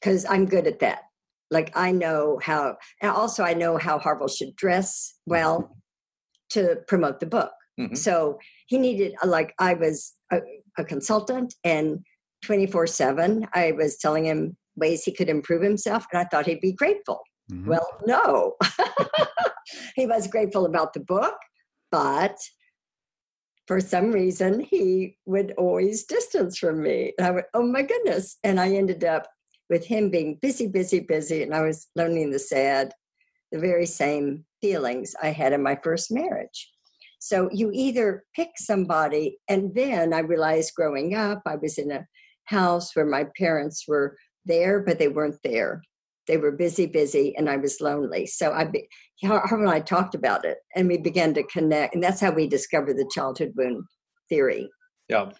Because 0.00 0.24
I'm 0.24 0.46
good 0.46 0.66
at 0.66 0.80
that. 0.80 1.02
Like 1.50 1.72
I 1.76 1.90
know 1.92 2.38
how, 2.42 2.76
and 3.02 3.10
also 3.10 3.42
I 3.42 3.54
know 3.54 3.76
how 3.76 3.98
Harville 3.98 4.28
should 4.28 4.54
dress 4.56 5.14
well 5.26 5.76
to 6.50 6.76
promote 6.86 7.20
the 7.20 7.26
book. 7.26 7.52
Mm-hmm. 7.78 7.94
So 7.94 8.38
he 8.66 8.78
needed, 8.78 9.14
like, 9.24 9.54
I 9.58 9.74
was 9.74 10.12
a, 10.32 10.40
a 10.78 10.84
consultant 10.84 11.54
and 11.64 12.00
24 12.44 12.86
7. 12.86 13.46
I 13.54 13.72
was 13.72 13.96
telling 13.96 14.26
him 14.26 14.56
ways 14.76 15.02
he 15.04 15.12
could 15.12 15.28
improve 15.28 15.62
himself, 15.62 16.06
and 16.12 16.20
I 16.20 16.24
thought 16.24 16.46
he'd 16.46 16.60
be 16.60 16.72
grateful. 16.72 17.20
Mm-hmm. 17.50 17.68
Well, 17.68 17.86
no. 18.06 18.54
he 19.96 20.06
was 20.06 20.26
grateful 20.26 20.66
about 20.66 20.92
the 20.92 21.00
book, 21.00 21.36
but 21.90 22.36
for 23.66 23.80
some 23.80 24.10
reason, 24.10 24.60
he 24.60 25.16
would 25.26 25.52
always 25.56 26.04
distance 26.04 26.58
from 26.58 26.82
me. 26.82 27.12
And 27.16 27.26
I 27.26 27.30
went, 27.30 27.46
oh 27.54 27.62
my 27.62 27.82
goodness. 27.82 28.36
And 28.42 28.58
I 28.58 28.70
ended 28.70 29.04
up 29.04 29.28
with 29.70 29.86
him 29.86 30.10
being 30.10 30.38
busy, 30.42 30.66
busy, 30.66 31.00
busy, 31.00 31.42
and 31.44 31.54
I 31.54 31.62
was 31.62 31.86
learning 31.94 32.30
the 32.30 32.38
sad, 32.40 32.92
the 33.52 33.58
very 33.58 33.86
same 33.86 34.44
feelings 34.60 35.14
I 35.22 35.28
had 35.28 35.52
in 35.52 35.62
my 35.62 35.78
first 35.82 36.10
marriage. 36.10 36.68
So 37.20 37.48
you 37.52 37.70
either 37.72 38.24
pick 38.34 38.50
somebody, 38.56 39.38
and 39.48 39.74
then 39.74 40.12
I 40.12 40.20
realized 40.20 40.74
growing 40.74 41.14
up, 41.14 41.42
I 41.46 41.56
was 41.56 41.78
in 41.78 41.92
a 41.92 42.06
house 42.44 42.94
where 42.96 43.06
my 43.06 43.26
parents 43.38 43.84
were 43.86 44.16
there, 44.44 44.80
but 44.80 44.98
they 44.98 45.08
weren't 45.08 45.38
there. 45.44 45.82
They 46.26 46.36
were 46.36 46.52
busy, 46.52 46.86
busy, 46.86 47.36
and 47.36 47.48
I 47.48 47.56
was 47.56 47.80
lonely. 47.80 48.26
So 48.26 48.52
I, 48.52 48.70
Harville 49.22 49.60
and 49.60 49.70
I 49.70 49.80
talked 49.80 50.14
about 50.14 50.44
it, 50.44 50.58
and 50.74 50.88
we 50.88 50.98
began 50.98 51.32
to 51.34 51.42
connect, 51.44 51.94
and 51.94 52.02
that's 52.02 52.20
how 52.20 52.32
we 52.32 52.48
discovered 52.48 52.96
the 52.96 53.10
childhood 53.12 53.52
wound 53.56 53.84
theory. 54.28 54.68
Yeah, 55.08 55.30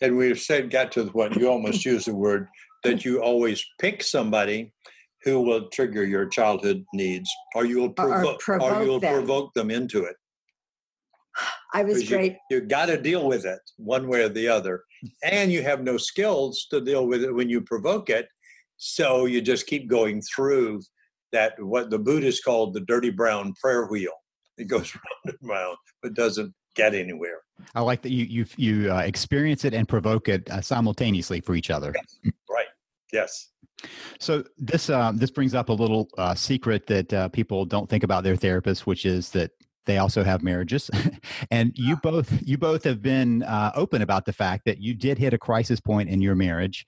and 0.00 0.16
we've 0.16 0.40
said 0.40 0.70
got 0.70 0.92
to 0.92 1.06
what 1.06 1.36
you 1.36 1.48
almost 1.48 1.84
used 1.84 2.06
the 2.06 2.14
word 2.14 2.48
that 2.84 3.04
you 3.04 3.22
always 3.22 3.64
pick 3.78 4.02
somebody 4.02 4.72
who 5.24 5.40
will 5.42 5.68
trigger 5.68 6.04
your 6.04 6.26
childhood 6.26 6.84
needs, 6.94 7.30
or 7.54 7.66
you'll 7.66 7.90
provo- 7.90 8.38
or, 8.48 8.60
or, 8.60 8.74
or 8.74 8.84
you'll 8.84 9.00
them. 9.00 9.14
provoke 9.14 9.52
them 9.54 9.70
into 9.70 10.04
it. 10.04 10.16
I 11.72 11.84
was 11.84 12.08
great. 12.08 12.36
You, 12.50 12.58
you 12.58 12.60
got 12.62 12.86
to 12.86 13.00
deal 13.00 13.28
with 13.28 13.44
it 13.44 13.60
one 13.76 14.08
way 14.08 14.22
or 14.22 14.28
the 14.28 14.48
other. 14.48 14.82
And 15.22 15.52
you 15.52 15.62
have 15.62 15.82
no 15.82 15.96
skills 15.96 16.66
to 16.70 16.80
deal 16.80 17.06
with 17.06 17.22
it 17.22 17.34
when 17.34 17.48
you 17.48 17.60
provoke 17.60 18.10
it. 18.10 18.28
So 18.76 19.26
you 19.26 19.40
just 19.40 19.66
keep 19.66 19.88
going 19.88 20.22
through 20.22 20.80
that, 21.32 21.52
what 21.62 21.90
the 21.90 21.98
Buddhists 21.98 22.42
called 22.42 22.74
the 22.74 22.80
dirty 22.80 23.10
brown 23.10 23.54
prayer 23.60 23.86
wheel. 23.86 24.12
It 24.58 24.64
goes 24.64 24.94
round 25.26 25.36
and 25.40 25.48
round, 25.48 25.76
but 26.02 26.14
doesn't 26.14 26.52
get 26.74 26.94
anywhere. 26.94 27.38
I 27.74 27.80
like 27.82 28.02
that 28.02 28.10
you 28.10 28.24
you 28.24 28.46
you 28.56 28.92
uh, 28.92 29.00
experience 29.00 29.64
it 29.64 29.74
and 29.74 29.86
provoke 29.86 30.28
it 30.28 30.48
uh, 30.50 30.62
simultaneously 30.62 31.40
for 31.40 31.54
each 31.54 31.70
other. 31.70 31.92
Yes. 31.94 32.32
Yes. 33.12 33.48
So 34.18 34.44
this 34.58 34.90
uh, 34.90 35.12
this 35.14 35.30
brings 35.30 35.54
up 35.54 35.68
a 35.68 35.72
little 35.72 36.08
uh, 36.18 36.34
secret 36.34 36.86
that 36.86 37.12
uh, 37.12 37.28
people 37.28 37.64
don't 37.64 37.88
think 37.88 38.04
about 38.04 38.24
their 38.24 38.36
therapist, 38.36 38.86
which 38.86 39.06
is 39.06 39.30
that 39.30 39.52
they 39.86 39.96
also 39.96 40.22
have 40.22 40.42
marriages 40.42 40.90
and 41.50 41.72
you 41.74 41.96
both 41.96 42.38
you 42.46 42.58
both 42.58 42.84
have 42.84 43.00
been 43.00 43.42
uh, 43.42 43.72
open 43.74 44.02
about 44.02 44.26
the 44.26 44.32
fact 44.32 44.66
that 44.66 44.78
you 44.78 44.94
did 44.94 45.16
hit 45.18 45.32
a 45.32 45.38
crisis 45.38 45.80
point 45.80 46.10
in 46.10 46.20
your 46.20 46.34
marriage 46.34 46.84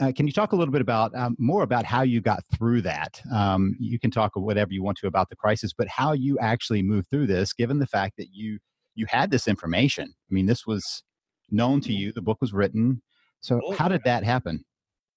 uh, 0.00 0.10
can 0.12 0.26
you 0.26 0.32
talk 0.32 0.52
a 0.52 0.56
little 0.56 0.72
bit 0.72 0.80
about 0.80 1.14
um, 1.14 1.36
more 1.38 1.62
about 1.62 1.84
how 1.84 2.02
you 2.02 2.20
got 2.20 2.42
through 2.52 2.82
that? 2.82 3.20
Um, 3.32 3.76
you 3.78 3.98
can 3.98 4.10
talk 4.10 4.32
whatever 4.34 4.72
you 4.72 4.82
want 4.82 4.98
to 4.98 5.06
about 5.06 5.28
the 5.28 5.36
crisis, 5.36 5.72
but 5.72 5.86
how 5.88 6.12
you 6.12 6.38
actually 6.40 6.82
moved 6.82 7.08
through 7.10 7.28
this, 7.28 7.52
given 7.52 7.78
the 7.78 7.86
fact 7.86 8.14
that 8.18 8.28
you 8.32 8.58
you 8.96 9.06
had 9.08 9.30
this 9.30 9.46
information. 9.46 10.06
I 10.08 10.34
mean, 10.34 10.46
this 10.46 10.66
was 10.66 11.04
known 11.50 11.80
to 11.82 11.92
you. 11.92 12.12
The 12.12 12.22
book 12.22 12.38
was 12.40 12.52
written. 12.52 13.02
So, 13.40 13.60
oh, 13.64 13.72
how 13.74 13.88
did 13.88 14.02
that 14.04 14.24
happen? 14.24 14.64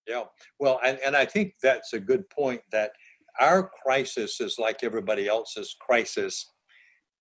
Yeah, 0.08 0.24
well, 0.60 0.80
and, 0.86 0.98
and 1.06 1.16
I 1.16 1.26
think 1.26 1.56
that's 1.62 1.94
a 1.94 2.00
good 2.00 2.30
point. 2.30 2.62
That 2.72 2.92
our 3.40 3.70
crisis 3.84 4.40
is 4.40 4.58
like 4.58 4.84
everybody 4.84 5.28
else's 5.28 5.76
crisis, 5.80 6.54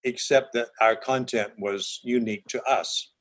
except 0.05 0.53
that 0.55 0.69
our 0.81 0.95
content 0.97 1.53
was 1.59 2.01
unique 2.05 2.45
to 2.49 2.63
us. 2.63 3.13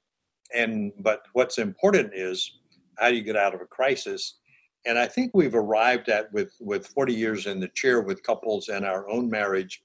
And 0.53 0.91
but 0.99 1.21
what's 1.33 1.57
important 1.57 2.11
is 2.13 2.59
how 2.99 3.09
do 3.09 3.15
you 3.15 3.23
get 3.23 3.35
out 3.35 3.55
of 3.55 3.61
a 3.61 3.65
crisis? 3.65 4.37
And 4.85 4.99
I 4.99 5.07
think 5.07 5.31
we've 5.33 5.55
arrived 5.55 6.09
at 6.09 6.31
with 6.31 6.53
with 6.59 6.87
40 6.87 7.13
years 7.13 7.47
in 7.47 7.59
the 7.59 7.69
chair 7.69 8.01
with 8.01 8.23
couples 8.23 8.69
and 8.69 8.85
our 8.85 9.09
own 9.09 9.29
marriage 9.29 9.81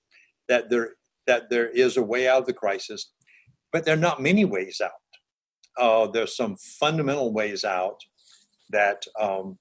that 0.49 0.69
there 0.69 0.95
that 1.27 1.49
there 1.49 1.69
is 1.69 1.97
a 1.97 2.03
way 2.03 2.29
out 2.29 2.41
of 2.41 2.47
the 2.47 2.53
crisis, 2.53 3.13
but 3.73 3.85
there 3.85 3.95
are 3.95 4.09
not 4.09 4.21
many 4.21 4.45
ways 4.45 4.81
out. 4.85 4.91
Uh, 5.79 6.07
there's 6.07 6.37
some 6.37 6.57
fundamental 6.57 7.33
ways 7.33 7.65
out 7.65 7.99
that 8.71 9.05
um, 9.19 9.59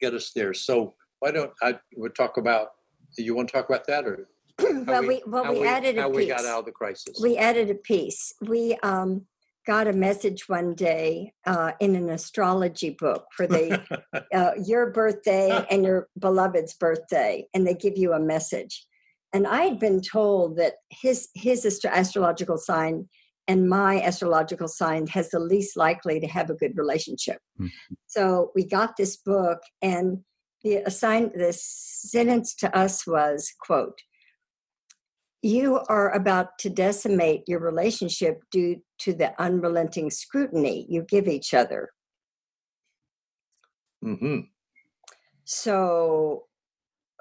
get 0.00 0.14
us 0.14 0.32
there. 0.34 0.54
So 0.54 0.94
why 1.20 1.30
don't 1.30 1.52
I 1.62 1.78
would 1.96 2.14
talk 2.14 2.36
about? 2.36 2.68
You 3.16 3.34
want 3.34 3.48
to 3.48 3.52
talk 3.52 3.68
about 3.68 3.86
that, 3.86 4.06
or 4.06 4.28
well, 4.58 5.02
we, 5.02 5.08
we 5.08 5.22
well 5.26 5.52
we, 5.52 5.60
we, 5.60 5.66
added 5.66 5.98
a 5.98 6.02
how 6.02 6.08
piece. 6.08 6.16
we 6.16 6.26
got 6.26 6.44
out 6.44 6.60
of 6.60 6.64
the 6.64 6.72
crisis. 6.72 7.18
We 7.20 7.36
added 7.36 7.70
a 7.70 7.74
piece. 7.74 8.32
We 8.40 8.76
um, 8.82 9.26
got 9.66 9.86
a 9.86 9.92
message 9.92 10.48
one 10.48 10.74
day 10.74 11.32
uh, 11.46 11.72
in 11.80 11.94
an 11.96 12.08
astrology 12.08 12.90
book 12.90 13.26
for 13.36 13.46
the 13.46 13.82
uh, 14.34 14.52
your 14.64 14.90
birthday 14.90 15.64
and 15.70 15.84
your 15.84 16.08
beloved's 16.18 16.74
birthday, 16.74 17.46
and 17.54 17.66
they 17.66 17.74
give 17.74 17.96
you 17.96 18.12
a 18.12 18.20
message. 18.20 18.86
And 19.32 19.46
I 19.46 19.62
had 19.62 19.78
been 19.78 20.00
told 20.00 20.56
that 20.56 20.74
his 20.90 21.28
his 21.34 21.66
astro- 21.66 21.90
astrological 21.90 22.58
sign 22.58 23.08
and 23.50 23.68
my 23.68 24.00
astrological 24.00 24.68
sign 24.68 25.08
has 25.08 25.30
the 25.30 25.40
least 25.40 25.76
likely 25.76 26.20
to 26.20 26.28
have 26.28 26.50
a 26.50 26.54
good 26.54 26.76
relationship. 26.76 27.38
Mm-hmm. 27.60 27.94
So 28.06 28.52
we 28.54 28.64
got 28.64 28.96
this 28.96 29.16
book, 29.16 29.58
and 29.82 30.18
the 30.62 30.76
assign 30.76 31.32
the 31.34 31.52
sentence 31.52 32.54
to 32.56 32.68
us 32.76 33.06
was 33.06 33.52
quote 33.66 33.98
you 35.42 35.80
are 35.88 36.10
about 36.14 36.58
to 36.58 36.68
decimate 36.68 37.44
your 37.46 37.60
relationship 37.60 38.42
due 38.52 38.76
to 38.98 39.14
the 39.14 39.32
unrelenting 39.42 40.10
scrutiny 40.10 40.86
you 40.88 41.02
give 41.02 41.26
each 41.26 41.54
other. 41.54 41.88
Mm-hmm. 44.04 44.40
So, 45.44 46.44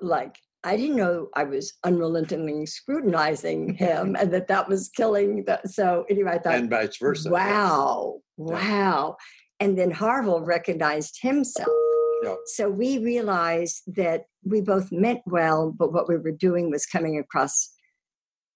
like, 0.02 0.36
I 0.64 0.76
didn't 0.76 0.98
know 0.98 1.30
I 1.36 1.46
was 1.46 1.74
unrelentingly 1.86 2.66
scrutinizing 2.66 3.76
him 3.76 4.16
and 4.20 4.32
that 4.34 4.48
that 4.48 4.68
was 4.68 4.90
killing. 4.90 5.46
The, 5.46 5.62
so, 5.66 6.06
anyway, 6.10 6.32
I 6.34 6.40
thought. 6.40 6.56
And 6.56 6.70
vice 6.70 6.98
versa. 6.98 7.30
Wow. 7.30 8.20
Yeah. 8.38 8.46
Wow. 8.46 9.18
And 9.60 9.78
then 9.78 9.92
Harville 9.92 10.42
recognized 10.42 11.20
himself. 11.22 11.70
Yeah. 12.24 12.36
So 12.48 12.70
we 12.70 12.98
realized 12.98 13.84
that 13.96 14.24
we 14.44 14.62
both 14.62 14.92
meant 14.92 15.22
well, 15.26 15.72
but 15.72 15.94
what 15.94 16.10
we 16.10 16.18
were 16.18 16.32
doing 16.32 16.70
was 16.70 16.86
coming 16.86 17.18
across 17.18 17.70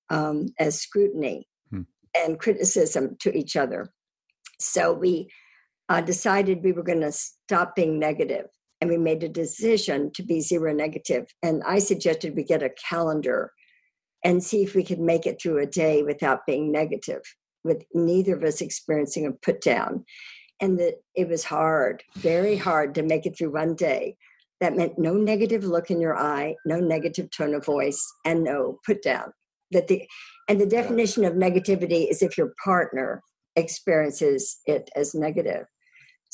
um, 0.10 0.48
as 0.60 0.80
scrutiny 0.82 1.48
hmm. 1.70 1.82
and 2.16 2.40
criticism 2.40 3.16
to 3.22 3.36
each 3.38 3.56
other. 3.56 3.94
So 4.60 4.92
we 4.94 5.30
uh, 5.88 6.02
decided 6.02 6.64
we 6.64 6.74
were 6.74 6.84
going 6.84 7.02
to 7.02 7.12
stop 7.12 7.76
being 7.76 8.00
negative 8.00 8.48
and 8.84 8.92
we 8.92 8.98
made 8.98 9.24
a 9.24 9.30
decision 9.30 10.12
to 10.12 10.22
be 10.22 10.42
zero 10.42 10.74
negative. 10.74 11.26
And 11.42 11.64
I 11.66 11.80
suggested 11.80 12.36
we 12.36 12.44
get 12.44 12.62
a 12.62 12.76
calendar 12.90 13.54
and 14.26 14.44
see 14.44 14.62
if 14.62 14.76
we 14.76 14.84
could 14.84 15.00
make 15.00 15.26
it 15.26 15.42
through 15.42 15.60
a 15.60 15.66
day 15.66 16.04
without 16.04 16.46
being 16.46 16.70
negative, 16.70 17.22
with 17.64 17.86
neither 17.94 18.36
of 18.36 18.44
us 18.44 18.60
experiencing 18.60 19.26
a 19.26 19.32
put 19.32 19.62
down. 19.62 20.04
And 20.60 20.78
that 20.80 20.96
it 21.16 21.30
was 21.30 21.46
hard, 21.46 22.04
very 22.16 22.58
hard 22.58 22.94
to 22.96 23.04
make 23.04 23.26
it 23.26 23.38
through 23.38 23.54
one 23.54 23.74
day. 23.74 24.18
That 24.60 24.76
meant 24.76 25.00
no 25.00 25.14
negative 25.14 25.64
look 25.64 25.90
in 25.90 26.02
your 26.02 26.18
eye, 26.18 26.56
no 26.66 26.82
negative 26.82 27.32
tone 27.32 27.54
of 27.54 27.64
voice, 27.66 28.06
and 28.26 28.44
no 28.44 28.80
put 28.86 29.02
down 29.02 29.32
that 29.72 29.88
the 29.88 30.04
and 30.50 30.60
the 30.60 30.66
definition 30.66 31.24
of 31.24 31.34
negativity 31.34 32.10
is 32.12 32.22
if 32.22 32.38
your 32.38 32.54
partner 32.64 33.22
experiences 33.56 34.60
it 34.66 34.90
as 34.96 35.16
negative 35.16 35.66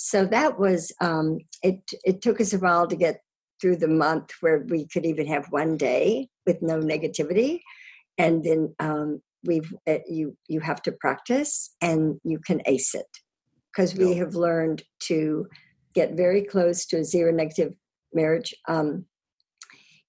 so 0.01 0.25
that 0.27 0.57
was 0.57 0.93
um, 1.01 1.39
it 1.62 1.81
it 2.05 2.21
took 2.21 2.39
us 2.39 2.53
a 2.53 2.57
while 2.57 2.88
to 2.88 2.95
get 2.95 3.19
through 3.59 3.75
the 3.75 3.89
month 3.89 4.31
where 4.39 4.63
we 4.69 4.88
could 4.88 5.05
even 5.05 5.27
have 5.27 5.45
one 5.49 5.75
day 5.75 6.29
with 6.45 6.62
no 6.62 6.79
negativity. 6.79 7.59
And 8.17 8.41
then 8.41 8.73
um, 8.79 9.21
we've 9.43 9.73
uh, 9.85 9.97
you 10.07 10.38
you 10.47 10.62
have 10.62 10.81
to 10.83 10.93
practice 10.93 11.75
and 11.81 12.17
you 12.23 12.39
can 12.39 12.62
ace 12.65 12.95
it. 12.95 13.07
Because 13.73 13.93
we 13.93 14.15
have 14.15 14.35
learned 14.35 14.83
to 15.01 15.47
get 15.93 16.15
very 16.15 16.43
close 16.43 16.85
to 16.85 16.99
a 16.99 17.03
zero 17.03 17.33
negative 17.33 17.73
marriage. 18.13 18.53
Um, 18.69 19.03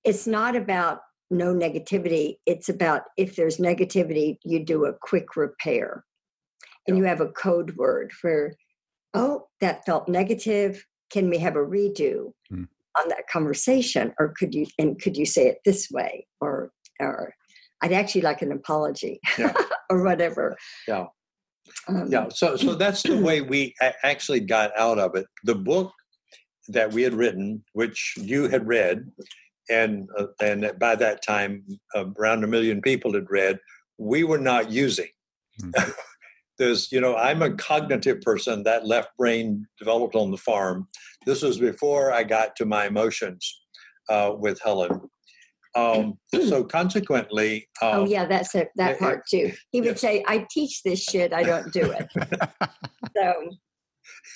it's 0.05 0.25
not 0.25 0.55
about 0.55 1.01
no 1.33 1.53
negativity. 1.53 2.37
It's 2.47 2.69
about 2.69 3.03
if 3.17 3.35
there's 3.35 3.57
negativity, 3.57 4.37
you 4.45 4.65
do 4.65 4.85
a 4.85 4.95
quick 5.03 5.35
repair. 5.37 6.05
And 6.87 6.97
you 6.97 7.05
have 7.05 7.21
a 7.21 7.33
code 7.33 7.77
word 7.77 8.13
for, 8.13 8.55
oh, 9.15 9.47
that 9.61 9.85
felt 9.85 10.09
negative. 10.09 10.85
Can 11.11 11.29
we 11.29 11.39
have 11.39 11.57
a 11.57 11.61
redo 11.61 12.33
mm. 12.53 12.69
on 12.99 13.09
that 13.09 13.29
conversation? 13.31 14.13
Or 14.19 14.33
could 14.37 14.55
you 14.55 14.67
and 14.79 15.01
could 15.01 15.17
you 15.17 15.27
say 15.27 15.47
it 15.49 15.59
this 15.65 15.89
way? 15.91 16.27
Or 16.41 16.71
or 17.01 17.35
I'd 17.83 17.93
actually 17.93 18.21
like 18.21 18.43
an 18.43 18.53
apology 18.53 19.21
yeah. 19.39 19.55
or 19.91 20.05
whatever. 20.05 20.57
Yeah. 20.87 21.07
Um, 21.89 22.09
yeah. 22.11 22.29
So 22.31 22.57
so 22.57 22.75
that's 22.75 23.03
the 23.03 23.17
way 23.17 23.41
we 23.41 23.75
actually 24.03 24.41
got 24.41 24.77
out 24.79 24.99
of 24.99 25.15
it. 25.15 25.27
The 25.45 25.55
book 25.55 25.93
that 26.69 26.93
we 26.93 27.03
had 27.03 27.15
written, 27.15 27.65
which 27.73 28.15
you 28.17 28.49
had 28.49 28.67
read, 28.67 29.11
and 29.71 30.09
uh, 30.19 30.27
and 30.41 30.73
by 30.79 30.97
that 30.97 31.23
time 31.23 31.65
uh, 31.95 32.05
around 32.19 32.45
a 32.45 32.49
million 32.49 32.81
people 32.83 33.13
had 33.13 33.31
read 33.31 33.59
we 34.01 34.25
were 34.25 34.39
not 34.39 34.71
using 34.71 35.09
mm-hmm. 35.63 35.91
there's 36.61 36.93
you 36.93 37.01
know 37.01 37.17
i'm 37.17 37.43
a 37.43 37.51
cognitive 37.55 38.21
person 38.21 38.63
that 38.63 38.87
left 38.87 39.09
brain 39.19 39.67
developed 39.79 40.15
on 40.15 40.31
the 40.31 40.37
farm 40.37 40.87
this 41.27 41.43
was 41.43 41.59
before 41.59 42.13
i 42.13 42.23
got 42.23 42.55
to 42.55 42.65
my 42.65 42.87
emotions 42.87 43.63
uh, 44.09 44.33
with 44.39 44.61
helen 44.63 45.01
um, 45.77 46.19
so 46.35 46.63
consequently 46.79 47.69
um, 47.83 48.01
oh 48.01 48.05
yeah 48.05 48.27
that's 48.27 48.55
it 48.55 48.69
that 48.77 48.99
part 48.99 49.23
too 49.29 49.51
he 49.73 49.81
would 49.81 49.91
yes. 49.91 50.01
say 50.01 50.23
i 50.29 50.47
teach 50.51 50.83
this 50.85 51.03
shit 51.03 51.33
i 51.33 51.43
don't 51.43 51.73
do 51.73 51.91
it 51.91 52.09
so 53.17 53.35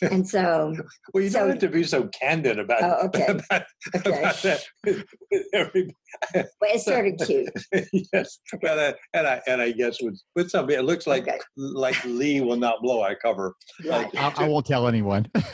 and 0.02 0.28
so 0.28 0.74
well 1.12 1.22
you 1.22 1.30
so, 1.30 1.40
don't 1.40 1.50
have 1.50 1.58
to 1.58 1.68
be 1.68 1.84
so 1.84 2.08
candid 2.08 2.58
about, 2.58 2.82
oh, 2.82 3.06
okay. 3.06 3.26
about, 3.28 3.62
okay. 3.94 4.18
about 4.18 4.42
that 4.42 4.64
with, 4.84 5.04
with 5.30 5.46
everybody. 5.52 5.96
well 6.34 6.44
it 6.62 6.80
started 6.80 7.20
cute 7.24 7.48
yes 8.12 8.38
and 8.62 8.80
I, 8.80 8.94
and 9.14 9.26
I 9.26 9.42
and 9.46 9.60
I 9.60 9.72
guess 9.72 10.00
with 10.00 10.20
with 10.34 10.50
something 10.50 10.76
it 10.76 10.84
looks 10.84 11.06
like 11.06 11.28
okay. 11.28 11.38
like 11.56 12.02
Lee 12.04 12.40
will 12.40 12.56
not 12.56 12.82
blow 12.82 13.02
I 13.02 13.14
cover 13.14 13.54
right. 13.84 14.12
Like, 14.14 14.38
I, 14.38 14.44
I, 14.44 14.48
won't 14.48 14.66
tell 14.66 14.86
anyone 14.86 15.28
right, 15.34 15.44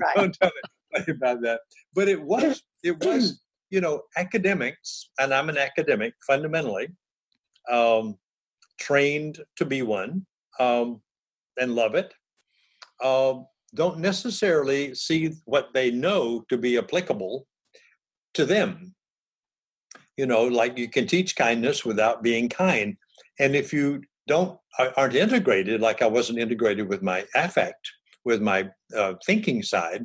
right. 0.00 0.16
don't 0.16 0.36
tell 0.40 0.50
anybody 0.94 1.12
about 1.12 1.42
that 1.42 1.60
but 1.94 2.08
it 2.08 2.20
was 2.20 2.62
it 2.82 3.02
was 3.04 3.40
you 3.70 3.80
know 3.80 4.02
academics 4.16 5.10
and 5.18 5.32
I'm 5.32 5.48
an 5.48 5.58
academic 5.58 6.14
fundamentally 6.26 6.88
um, 7.70 8.16
trained 8.78 9.38
to 9.56 9.64
be 9.64 9.82
one 9.82 10.26
um, 10.58 11.00
and 11.58 11.74
love 11.74 11.94
it 11.94 12.12
um, 13.04 13.46
don't 13.74 13.98
necessarily 13.98 14.94
see 14.94 15.32
what 15.44 15.68
they 15.74 15.90
know 15.90 16.44
to 16.48 16.58
be 16.58 16.76
applicable 16.76 17.46
to 18.34 18.44
them. 18.44 18.94
You 20.20 20.26
know, 20.26 20.44
like 20.44 20.76
you 20.76 20.88
can 20.88 21.06
teach 21.06 21.34
kindness 21.34 21.84
without 21.84 22.22
being 22.22 22.48
kind. 22.48 22.96
And 23.38 23.56
if 23.56 23.72
you 23.72 24.02
don't 24.26 24.58
aren't 24.96 25.16
integrated, 25.16 25.80
like 25.80 26.02
I 26.02 26.06
wasn't 26.06 26.38
integrated 26.38 26.88
with 26.88 27.02
my 27.02 27.24
affect, 27.34 27.84
with 28.24 28.40
my 28.42 28.68
uh, 28.94 29.14
thinking 29.24 29.62
side, 29.62 30.04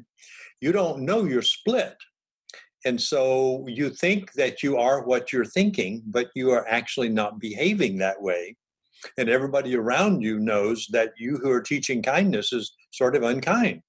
you 0.62 0.72
don't 0.72 1.02
know 1.02 1.26
you're 1.26 1.42
split. 1.42 1.96
And 2.86 3.02
so 3.02 3.66
you 3.68 3.90
think 3.90 4.32
that 4.34 4.64
you 4.64 4.78
are 4.78 5.04
what 5.04 5.34
you're 5.34 5.52
thinking, 5.58 6.04
but 6.06 6.28
you 6.36 6.52
are 6.52 6.66
actually 6.68 7.10
not 7.10 7.40
behaving 7.40 7.98
that 7.98 8.22
way 8.22 8.56
and 9.18 9.30
everybody 9.30 9.76
around 9.76 10.22
you 10.22 10.40
knows 10.40 10.88
that 10.92 11.14
you 11.18 11.38
who 11.42 11.52
are 11.52 11.62
teaching 11.62 12.02
kindness 12.02 12.54
is 12.54 12.74
sort 12.92 13.16
of 13.16 13.24
unkind 13.24 13.82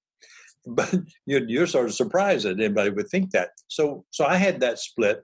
but 0.65 0.93
you're, 1.25 1.67
sort 1.67 1.85
of 1.85 1.93
surprised 1.93 2.45
that 2.45 2.59
anybody 2.59 2.89
would 2.89 3.09
think 3.09 3.31
that 3.31 3.49
so 3.67 4.03
so 4.11 4.25
i 4.25 4.35
had 4.35 4.59
that 4.59 4.79
split 4.79 5.23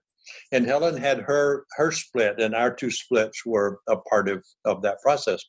and 0.52 0.66
helen 0.66 0.98
had 0.98 1.20
her 1.20 1.66
her 1.76 1.92
split 1.92 2.40
and 2.40 2.56
our 2.56 2.74
two 2.74 2.92
splits 2.92 3.46
were 3.46 3.80
a 3.90 3.98
part 3.98 4.30
of 4.30 4.44
of 4.66 4.82
that 4.82 5.00
process 5.02 5.44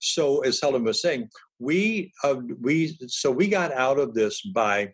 so 0.00 0.40
as 0.40 0.60
helen 0.60 0.84
was 0.84 1.00
saying 1.00 1.28
we 1.58 2.12
uh, 2.24 2.36
we 2.60 2.96
so 3.06 3.30
we 3.30 3.48
got 3.48 3.72
out 3.72 3.98
of 3.98 4.14
this 4.14 4.42
by 4.42 4.92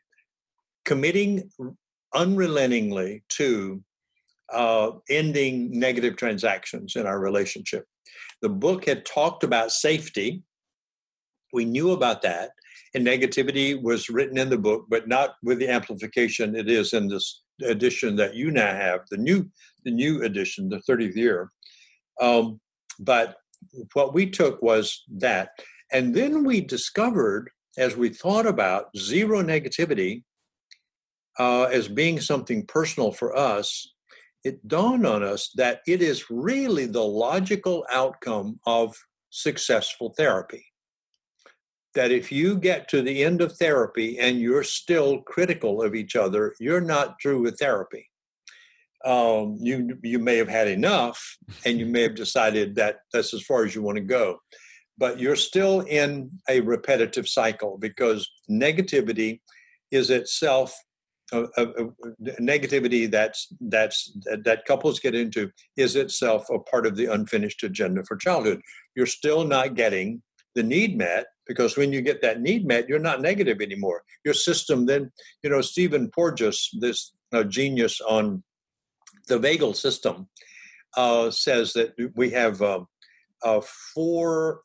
committing 0.85 1.51
unrelentingly 2.15 3.23
to 3.29 3.83
uh, 4.53 4.93
ending 5.11 5.79
negative 5.79 6.17
transactions 6.17 6.97
in 6.97 7.07
our 7.07 7.21
relationship. 7.21 7.85
The 8.41 8.49
book 8.49 8.87
had 8.87 9.05
talked 9.05 9.45
about 9.45 9.73
safety. 9.73 10.43
We 11.53 11.65
knew 11.65 11.93
about 11.93 12.23
that. 12.23 12.51
And 12.95 13.07
negativity 13.07 13.81
was 13.81 14.09
written 14.09 14.39
in 14.39 14.49
the 14.49 14.59
book, 14.59 14.87
but 14.89 15.09
not 15.09 15.35
with 15.43 15.59
the 15.59 15.69
amplification 15.69 16.57
it 16.57 16.71
is 16.71 16.95
in 16.95 17.09
this 17.09 17.43
edition 17.65 18.17
that 18.17 18.35
you 18.35 18.51
now 18.51 18.75
have, 18.75 19.01
the 19.11 19.17
new, 19.17 19.49
the 19.85 19.91
new 19.91 20.23
edition, 20.23 20.69
the 20.69 20.83
30th 20.89 21.17
year. 21.17 21.51
Um, 22.21 22.61
but 22.99 23.37
what 23.95 24.15
we 24.15 24.29
took 24.29 24.61
was 24.63 25.05
that. 25.17 25.51
And 25.93 26.15
then 26.15 26.45
we 26.45 26.61
discovered, 26.61 27.51
as 27.77 27.97
we 27.97 28.09
thought 28.09 28.47
about 28.47 28.87
zero 28.97 29.43
negativity 29.43 30.25
uh, 31.39 31.65
as 31.65 31.89
being 31.89 32.21
something 32.21 32.67
personal 32.67 33.13
for 33.13 33.37
us, 33.37 33.95
it 34.45 34.67
dawned 34.67 35.07
on 35.07 35.23
us 35.23 35.51
that 35.57 35.81
it 35.87 36.03
is 36.03 36.31
really 36.31 36.87
the 36.87 37.03
logical 37.03 37.85
outcome 37.91 38.59
of 38.67 38.97
successful 39.31 40.15
therapy. 40.17 40.65
That 41.95 42.11
if 42.13 42.31
you 42.31 42.57
get 42.57 42.89
to 42.89 43.03
the 43.03 43.25
end 43.25 43.41
of 43.41 43.53
therapy 43.57 44.19
and 44.19 44.41
you're 44.41 44.63
still 44.63 45.23
critical 45.23 45.83
of 45.83 45.95
each 45.95 46.17
other, 46.17 46.55
you're 46.61 46.81
not 46.81 47.17
through 47.21 47.43
with 47.43 47.59
therapy. 47.59 48.09
Um, 49.05 49.57
you 49.61 49.97
you 50.03 50.19
may 50.19 50.37
have 50.37 50.49
had 50.49 50.69
enough, 50.69 51.37
and 51.65 51.79
you 51.79 51.87
may 51.87 52.03
have 52.03 52.15
decided 52.15 52.75
that 52.77 52.97
that's 53.13 53.33
as 53.33 53.43
far 53.43 53.65
as 53.65 53.75
you 53.75 53.83
want 53.83 53.97
to 53.97 54.03
go, 54.03 54.39
but 54.99 55.19
you're 55.19 55.37
still 55.37 55.81
in 55.81 56.31
a 56.49 56.61
repetitive 56.61 57.29
cycle 57.29 57.79
because 57.79 58.29
negativity 58.51 59.41
is 59.91 60.11
itself 60.11 60.77
uh, 61.33 61.47
uh, 61.59 61.67
negativity 62.41 63.11
that's 63.11 63.49
that's 63.61 64.17
that 64.45 64.65
couples 64.67 64.99
get 64.99 65.15
into 65.15 65.51
is 65.77 65.95
itself 65.95 66.49
a 66.51 66.59
part 66.59 66.87
of 66.87 66.97
the 66.97 67.05
unfinished 67.07 67.63
agenda 67.63 68.03
for 68.05 68.17
childhood. 68.17 68.63
You're 68.97 69.07
still 69.07 69.45
not 69.45 69.75
getting 69.75 70.23
the 70.55 70.63
need 70.63 70.97
met 70.97 71.27
because 71.49 71.77
when 71.77 71.93
you 71.93 72.03
get 72.03 72.23
that 72.23 72.41
need 72.41 72.67
met, 72.67 72.89
you're 72.89 72.99
not 72.99 73.21
negative 73.21 73.61
anymore. 73.61 74.05
Your 74.25 74.35
system 74.35 74.87
then, 74.87 75.11
you 75.43 75.51
know, 75.51 75.61
Stephen 75.61 76.11
Porges, 76.11 76.71
this 76.79 77.13
uh, 77.33 77.43
genius 77.43 78.01
on 78.01 78.43
the 79.27 79.39
vagal 79.39 79.75
system, 79.75 80.29
uh, 80.97 81.31
says 81.31 81.73
that 81.73 81.95
we 82.15 82.31
have 82.31 82.63
uh, 82.63 82.81
uh 83.45 83.61
four 83.95 84.63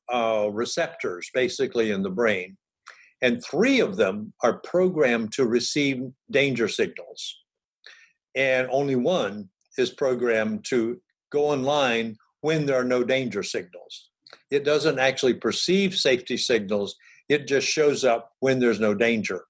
receptors 0.52 1.30
basically 1.34 1.92
in 1.92 2.02
the 2.04 2.10
brain 2.10 2.58
and 3.24 3.42
three 3.42 3.80
of 3.80 3.96
them 3.96 4.34
are 4.42 4.60
programmed 4.60 5.32
to 5.32 5.46
receive 5.46 6.04
danger 6.30 6.68
signals. 6.68 7.38
And 8.36 8.68
only 8.70 8.98
one 8.98 9.50
is 9.78 9.92
programmed 9.92 10.66
to 10.66 11.02
go 11.32 11.46
online 11.46 12.18
when 12.42 12.66
there 12.66 12.76
are 12.76 12.84
no 12.84 13.02
danger 13.02 13.42
signals. 13.42 14.10
It 14.54 14.64
doesn't 14.64 15.00
actually 15.00 15.34
perceive 15.34 15.96
safety 15.96 16.38
signals, 16.38 16.96
it 17.28 17.48
just 17.48 17.68
shows 17.68 18.06
up 18.06 18.32
when 18.40 18.60
there's 18.60 18.80
no 18.80 18.94
danger. 18.94 19.46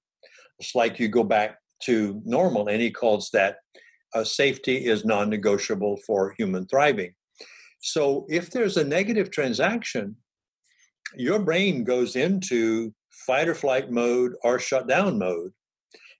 It's 0.58 0.74
like 0.74 0.98
you 0.98 1.08
go 1.08 1.24
back 1.24 1.58
to 1.82 2.22
normal, 2.24 2.68
and 2.68 2.80
he 2.80 2.90
calls 2.90 3.28
that 3.34 3.56
uh, 4.14 4.24
safety 4.24 4.86
is 4.86 5.04
non 5.04 5.28
negotiable 5.28 5.98
for 6.06 6.34
human 6.38 6.66
thriving. 6.68 7.12
So 7.80 8.24
if 8.30 8.50
there's 8.50 8.78
a 8.78 8.84
negative 8.84 9.30
transaction, 9.30 10.16
your 11.16 11.38
brain 11.38 11.84
goes 11.84 12.16
into 12.16 12.94
fight 13.10 13.46
or 13.46 13.54
flight 13.54 13.90
mode 13.90 14.32
or 14.42 14.58
shutdown 14.58 15.18
mode. 15.18 15.52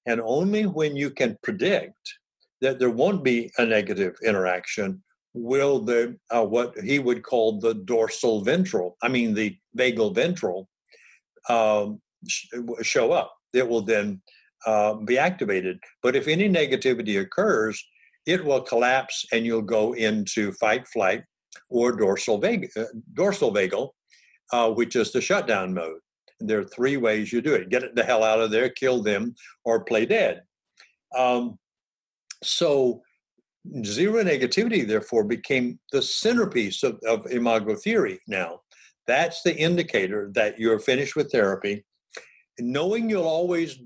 And 0.04 0.20
only 0.20 0.64
when 0.64 0.94
you 0.94 1.08
can 1.08 1.38
predict 1.42 2.18
that 2.60 2.78
there 2.78 2.90
won't 2.90 3.24
be 3.24 3.50
a 3.56 3.64
negative 3.64 4.14
interaction 4.22 5.02
will 5.34 5.80
the 5.80 6.16
uh, 6.30 6.44
what 6.44 6.78
he 6.78 6.98
would 6.98 7.22
call 7.22 7.60
the 7.60 7.74
dorsal 7.74 8.42
ventral, 8.42 8.96
I 9.02 9.08
mean 9.08 9.34
the 9.34 9.56
vagal 9.76 10.14
ventral, 10.14 10.68
um, 11.48 12.00
sh- 12.28 12.46
show 12.82 13.12
up. 13.12 13.34
It 13.52 13.68
will 13.68 13.82
then 13.82 14.22
uh, 14.66 14.94
be 14.94 15.18
activated. 15.18 15.78
But 16.02 16.16
if 16.16 16.28
any 16.28 16.48
negativity 16.48 17.20
occurs, 17.20 17.84
it 18.26 18.44
will 18.44 18.62
collapse 18.62 19.24
and 19.32 19.44
you'll 19.44 19.62
go 19.62 19.92
into 19.94 20.52
fight, 20.52 20.88
flight, 20.88 21.24
or 21.68 21.92
dorsal, 21.92 22.38
vag- 22.38 22.70
uh, 22.76 22.84
dorsal 23.12 23.52
vagal, 23.52 23.90
uh, 24.52 24.70
which 24.70 24.96
is 24.96 25.12
the 25.12 25.20
shutdown 25.20 25.74
mode. 25.74 26.00
and 26.40 26.48
There 26.48 26.60
are 26.60 26.64
three 26.64 26.96
ways 26.96 27.32
you 27.32 27.42
do 27.42 27.54
it 27.54 27.68
get 27.68 27.94
the 27.94 28.04
hell 28.04 28.24
out 28.24 28.40
of 28.40 28.50
there, 28.50 28.70
kill 28.70 29.02
them, 29.02 29.34
or 29.64 29.84
play 29.84 30.06
dead. 30.06 30.42
Um, 31.16 31.58
so, 32.42 33.02
zero 33.84 34.22
negativity, 34.22 34.86
therefore, 34.86 35.24
became 35.24 35.78
the 35.92 36.02
centerpiece 36.02 36.82
of, 36.82 36.98
of 37.06 37.26
imago 37.30 37.74
theory 37.74 38.20
now. 38.26 38.60
That's 39.06 39.42
the 39.42 39.56
indicator 39.56 40.30
that 40.34 40.58
you're 40.58 40.78
finished 40.78 41.16
with 41.16 41.30
therapy. 41.30 41.84
Knowing 42.58 43.10
you'll 43.10 43.24
always, 43.24 43.78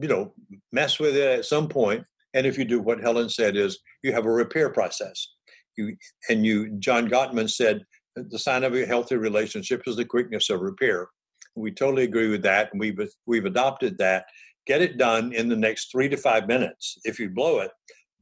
you 0.00 0.08
know, 0.08 0.34
mess 0.72 0.98
with 0.98 1.16
it 1.16 1.38
at 1.38 1.44
some 1.44 1.68
point, 1.68 2.04
and 2.34 2.46
if 2.46 2.58
you 2.58 2.64
do 2.64 2.80
what 2.80 3.00
Helen 3.00 3.28
said 3.28 3.56
is 3.56 3.78
you 4.02 4.12
have 4.12 4.26
a 4.26 4.30
repair 4.30 4.70
process. 4.70 5.28
You 5.76 5.96
and 6.28 6.44
you, 6.44 6.70
John 6.78 7.08
Gottman 7.08 7.50
said, 7.50 7.84
the 8.16 8.38
sign 8.38 8.64
of 8.64 8.74
a 8.74 8.86
healthy 8.86 9.16
relationship 9.16 9.82
is 9.86 9.96
the 9.96 10.04
quickness 10.04 10.50
of 10.50 10.60
repair. 10.60 11.08
We 11.54 11.70
totally 11.70 12.04
agree 12.04 12.28
with 12.28 12.42
that, 12.42 12.70
and 12.72 12.80
we've 12.80 12.98
we've 13.26 13.44
adopted 13.44 13.98
that. 13.98 14.26
Get 14.66 14.82
it 14.82 14.98
done 14.98 15.32
in 15.32 15.48
the 15.48 15.56
next 15.56 15.90
three 15.90 16.08
to 16.10 16.16
five 16.16 16.46
minutes. 16.46 16.98
If 17.04 17.18
you 17.18 17.30
blow 17.30 17.60
it, 17.60 17.70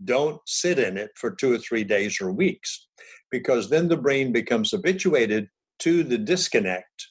don't 0.05 0.41
sit 0.47 0.79
in 0.79 0.97
it 0.97 1.11
for 1.17 1.31
two 1.31 1.53
or 1.53 1.59
three 1.59 1.85
days 1.85 2.21
or 2.21 2.33
weeks, 2.33 2.87
because 3.31 3.69
then 3.71 3.89
the 3.89 3.97
brain 3.97 4.33
becomes 4.33 4.71
habituated 4.71 5.49
to 5.81 6.03
the 6.03 6.19
disconnect, 6.19 7.09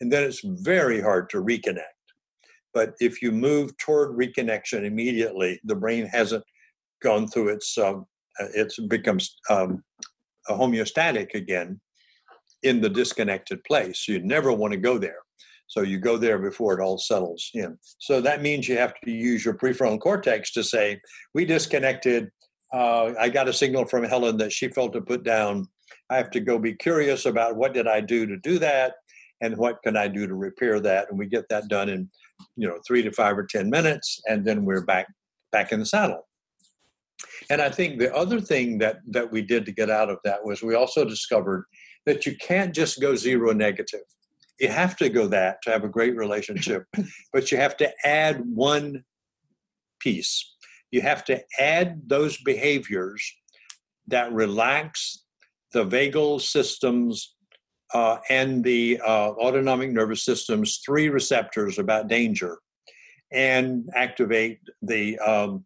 and 0.00 0.12
then 0.12 0.22
it's 0.22 0.42
very 0.44 1.00
hard 1.00 1.30
to 1.30 1.42
reconnect. 1.42 1.82
But 2.72 2.94
if 3.00 3.22
you 3.22 3.30
move 3.32 3.76
toward 3.78 4.18
reconnection 4.18 4.84
immediately, 4.84 5.60
the 5.64 5.76
brain 5.76 6.06
hasn't 6.06 6.44
gone 7.02 7.28
through 7.28 7.50
its 7.50 7.78
um, 7.78 8.06
uh, 8.40 8.46
it 8.52 8.72
becomes 8.88 9.36
um, 9.48 9.82
homeostatic 10.48 11.34
again 11.34 11.80
in 12.64 12.80
the 12.80 12.88
disconnected 12.88 13.62
place. 13.64 14.08
You 14.08 14.20
never 14.20 14.52
want 14.52 14.72
to 14.72 14.78
go 14.78 14.98
there. 14.98 15.23
So 15.66 15.82
you 15.82 15.98
go 15.98 16.16
there 16.16 16.38
before 16.38 16.78
it 16.78 16.82
all 16.82 16.98
settles 16.98 17.50
in. 17.54 17.78
So 17.98 18.20
that 18.20 18.42
means 18.42 18.68
you 18.68 18.76
have 18.76 18.94
to 19.04 19.10
use 19.10 19.44
your 19.44 19.54
prefrontal 19.54 20.00
cortex 20.00 20.52
to 20.52 20.62
say, 20.62 21.00
we 21.34 21.44
disconnected. 21.44 22.30
Uh, 22.72 23.12
I 23.18 23.28
got 23.28 23.48
a 23.48 23.52
signal 23.52 23.86
from 23.86 24.04
Helen 24.04 24.36
that 24.38 24.52
she 24.52 24.68
felt 24.68 24.92
to 24.92 25.00
put 25.00 25.24
down. 25.24 25.66
I 26.10 26.16
have 26.16 26.30
to 26.32 26.40
go 26.40 26.58
be 26.58 26.74
curious 26.74 27.26
about 27.26 27.56
what 27.56 27.74
did 27.74 27.86
I 27.86 28.00
do 28.00 28.26
to 28.26 28.36
do 28.38 28.58
that 28.58 28.94
and 29.40 29.56
what 29.56 29.82
can 29.82 29.96
I 29.96 30.08
do 30.08 30.26
to 30.26 30.34
repair 30.34 30.80
that. 30.80 31.08
And 31.10 31.18
we 31.18 31.26
get 31.26 31.48
that 31.50 31.68
done 31.68 31.88
in, 31.88 32.10
you 32.56 32.68
know, 32.68 32.78
three 32.86 33.02
to 33.02 33.12
five 33.12 33.38
or 33.38 33.44
10 33.44 33.70
minutes. 33.70 34.20
And 34.26 34.44
then 34.44 34.64
we're 34.64 34.84
back, 34.84 35.06
back 35.50 35.72
in 35.72 35.80
the 35.80 35.86
saddle. 35.86 36.26
And 37.50 37.60
I 37.60 37.70
think 37.70 37.98
the 37.98 38.14
other 38.14 38.40
thing 38.40 38.78
that, 38.78 38.98
that 39.08 39.30
we 39.30 39.42
did 39.42 39.64
to 39.66 39.72
get 39.72 39.90
out 39.90 40.10
of 40.10 40.18
that 40.24 40.44
was 40.44 40.62
we 40.62 40.74
also 40.74 41.04
discovered 41.04 41.64
that 42.06 42.26
you 42.26 42.36
can't 42.36 42.74
just 42.74 43.00
go 43.00 43.14
zero 43.14 43.52
negative 43.52 44.02
you 44.60 44.68
have 44.68 44.96
to 44.96 45.08
go 45.08 45.26
that 45.26 45.62
to 45.62 45.70
have 45.70 45.84
a 45.84 45.88
great 45.88 46.16
relationship 46.16 46.84
but 47.32 47.50
you 47.50 47.58
have 47.58 47.76
to 47.76 47.90
add 48.04 48.40
one 48.44 49.04
piece. 50.04 50.54
You 50.92 51.00
have 51.00 51.24
to 51.24 51.42
add 51.58 52.02
those 52.06 52.36
behaviors 52.42 53.20
that 54.06 54.32
relax 54.32 55.24
the 55.72 55.84
vagal 55.84 56.42
systems 56.42 57.34
uh, 57.92 58.18
and 58.28 58.62
the 58.62 59.00
uh, 59.04 59.30
autonomic 59.30 59.90
nervous 59.90 60.24
system's 60.24 60.80
three 60.84 61.08
receptors 61.08 61.78
about 61.78 62.08
danger 62.08 62.58
and 63.32 63.88
activate 63.96 64.60
the 64.82 65.18
um, 65.18 65.64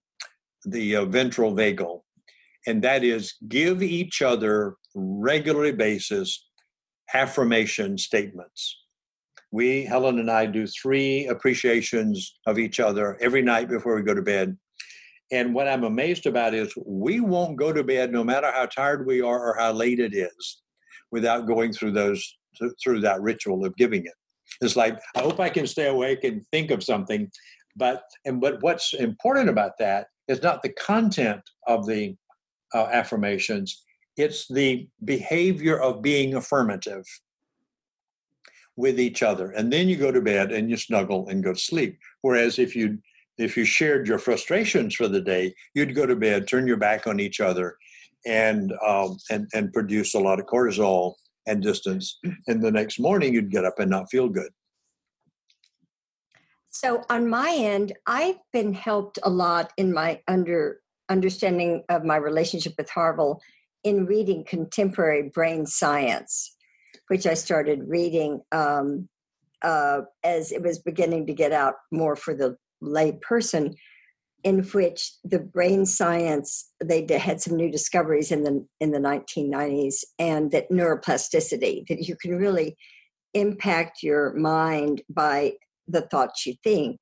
the 0.65 0.97
uh, 0.97 1.05
ventral 1.05 1.55
vagal. 1.55 2.01
And 2.67 2.83
that 2.83 3.05
is 3.05 3.35
give 3.49 3.83
each 3.83 4.23
other 4.23 4.77
regularly 4.95 5.73
basis 5.73 6.48
affirmation 7.15 7.99
statements. 7.99 8.77
We, 9.51 9.85
Helen 9.85 10.19
and 10.19 10.31
I, 10.31 10.47
do 10.47 10.67
three 10.67 11.27
appreciations 11.27 12.39
of 12.47 12.59
each 12.59 12.81
other 12.81 13.17
every 13.21 13.43
night 13.43 13.69
before 13.69 13.97
we 13.97 14.03
go 14.03 14.15
to 14.15 14.23
bed. 14.23 14.57
And 15.31 15.55
what 15.55 15.69
I'm 15.69 15.85
amazed 15.85 16.27
about 16.27 16.55
is 16.55 16.73
we 16.87 17.21
won't 17.21 17.57
go 17.57 17.73
to 17.73 17.85
bed 17.85 18.13
no 18.13 18.25
matter 18.25 18.51
how 18.51 18.67
tired 18.67 19.07
we 19.07 19.21
are 19.21 19.51
or 19.51 19.57
how 19.59 19.73
late 19.73 20.01
it 20.01 20.15
is 20.15 20.63
without 21.11 21.47
going 21.47 21.73
through 21.73 21.93
those 21.93 22.37
through 22.83 23.01
that 23.01 23.21
ritual 23.21 23.65
of 23.65 23.77
giving 23.77 24.05
it. 24.05 24.13
It's 24.61 24.77
like 24.77 24.99
I 25.17 25.21
hope 25.21 25.41
I 25.41 25.51
can 25.51 25.67
stay 25.67 25.87
awake 25.87 26.25
and 26.25 26.45
think 26.51 26.71
of 26.71 26.83
something, 26.83 27.31
but 27.77 28.03
and 28.25 28.41
but 28.41 28.63
what's 28.63 28.95
important 28.95 29.49
about 29.49 29.73
that 29.79 30.07
is 30.27 30.43
not 30.43 30.63
the 30.63 30.73
content 30.73 31.43
of 31.67 31.87
the 31.87 32.17
uh, 32.75 32.87
affirmations; 32.91 33.85
it's 34.19 34.49
the 34.49 34.89
behavior 35.05 35.79
of 35.79 36.03
being 36.03 36.35
affirmative 36.35 37.05
with 38.77 39.01
each 39.01 39.23
other. 39.23 39.53
And 39.53 39.73
then 39.73 39.89
you 39.89 39.97
go 39.97 40.13
to 40.13 40.21
bed 40.21 40.53
and 40.53 40.69
you 40.69 40.77
snuggle 40.77 41.29
and 41.29 41.43
go 41.43 41.53
to 41.53 41.59
sleep. 41.59 41.99
Whereas 42.23 42.59
if 42.59 42.77
you 42.77 42.99
if 43.39 43.57
you 43.57 43.65
shared 43.65 44.09
your 44.09 44.19
frustrations 44.19 44.97
for 44.97 45.07
the 45.07 45.21
day, 45.21 45.55
you'd 45.73 45.95
go 45.95 46.07
to 46.07 46.17
bed, 46.17 46.49
turn 46.49 46.67
your 46.67 46.77
back 46.77 47.07
on 47.07 47.21
each 47.21 47.41
other, 47.41 47.77
and 48.27 48.73
um, 48.87 49.17
and 49.31 49.49
and 49.55 49.73
produce 49.73 50.15
a 50.15 50.19
lot 50.19 50.41
of 50.41 50.47
cortisol 50.47 51.15
and 51.47 51.63
distance. 51.63 52.19
And 52.49 52.63
the 52.63 52.73
next 52.73 52.99
morning, 52.99 53.33
you'd 53.33 53.53
get 53.53 53.65
up 53.65 53.79
and 53.79 53.91
not 53.91 54.11
feel 54.11 54.29
good. 54.29 54.51
So 56.71 57.05
on 57.09 57.29
my 57.29 57.55
end, 57.57 57.93
I've 58.07 58.39
been 58.53 58.73
helped 58.73 59.19
a 59.23 59.31
lot 59.31 59.73
in 59.77 59.93
my 59.93 60.21
under 60.27 60.81
understanding 61.09 61.85
of 61.89 62.05
my 62.05 62.17
relationship 62.17 62.75
with 62.77 62.91
Harville 62.91 63.41
in 63.89 64.05
reading 64.05 64.45
contemporary 64.45 65.31
brain 65.35 65.65
science, 65.65 66.55
which 67.09 67.27
I 67.27 67.33
started 67.33 67.89
reading 67.89 68.43
um, 68.53 69.09
uh, 69.63 70.03
as 70.23 70.53
it 70.53 70.63
was 70.63 70.79
beginning 70.79 71.27
to 71.27 71.33
get 71.33 71.53
out 71.53 71.75
more 71.91 72.15
for 72.15 72.35
the 72.35 72.59
lay 72.83 73.13
person, 73.23 73.75
in 74.45 74.63
which 74.63 75.13
the 75.25 75.39
brain 75.39 75.87
science 75.87 76.71
they 76.85 77.07
had 77.19 77.41
some 77.41 77.57
new 77.57 77.71
discoveries 77.71 78.31
in 78.31 78.45
the 78.45 78.65
in 78.79 78.93
the 78.93 78.99
1990s, 78.99 80.05
and 80.19 80.51
that 80.51 80.71
neuroplasticity 80.71 81.87
that 81.89 82.03
you 82.07 82.15
can 82.15 82.37
really 82.37 82.77
impact 83.33 84.03
your 84.03 84.35
mind 84.35 85.01
by 85.09 85.55
the 85.87 86.03
thoughts 86.03 86.45
you 86.45 86.55
think 86.63 86.99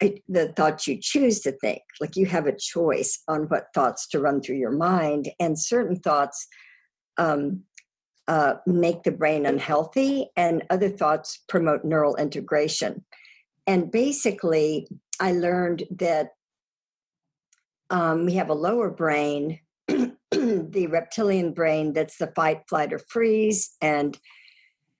the 0.00 0.52
thoughts 0.56 0.86
you 0.86 0.98
choose 1.00 1.40
to 1.40 1.52
think 1.52 1.80
like 2.00 2.16
you 2.16 2.26
have 2.26 2.46
a 2.46 2.56
choice 2.56 3.22
on 3.28 3.44
what 3.44 3.68
thoughts 3.74 4.06
to 4.08 4.20
run 4.20 4.40
through 4.42 4.56
your 4.56 4.72
mind 4.72 5.30
and 5.40 5.58
certain 5.58 5.96
thoughts 5.96 6.46
um, 7.16 7.62
uh, 8.28 8.54
make 8.66 9.04
the 9.04 9.12
brain 9.12 9.46
unhealthy 9.46 10.28
and 10.36 10.64
other 10.68 10.90
thoughts 10.90 11.42
promote 11.48 11.84
neural 11.84 12.16
integration. 12.16 13.04
And 13.66 13.90
basically 13.90 14.88
i 15.18 15.32
learned 15.32 15.84
that 15.90 16.30
um, 17.88 18.26
we 18.26 18.34
have 18.34 18.50
a 18.50 18.54
lower 18.54 18.90
brain 18.90 19.60
the 19.88 20.88
reptilian 20.90 21.52
brain 21.52 21.92
that's 21.92 22.18
the 22.18 22.32
fight 22.36 22.62
flight 22.68 22.92
or 22.92 22.98
freeze 22.98 23.76
and 23.80 24.18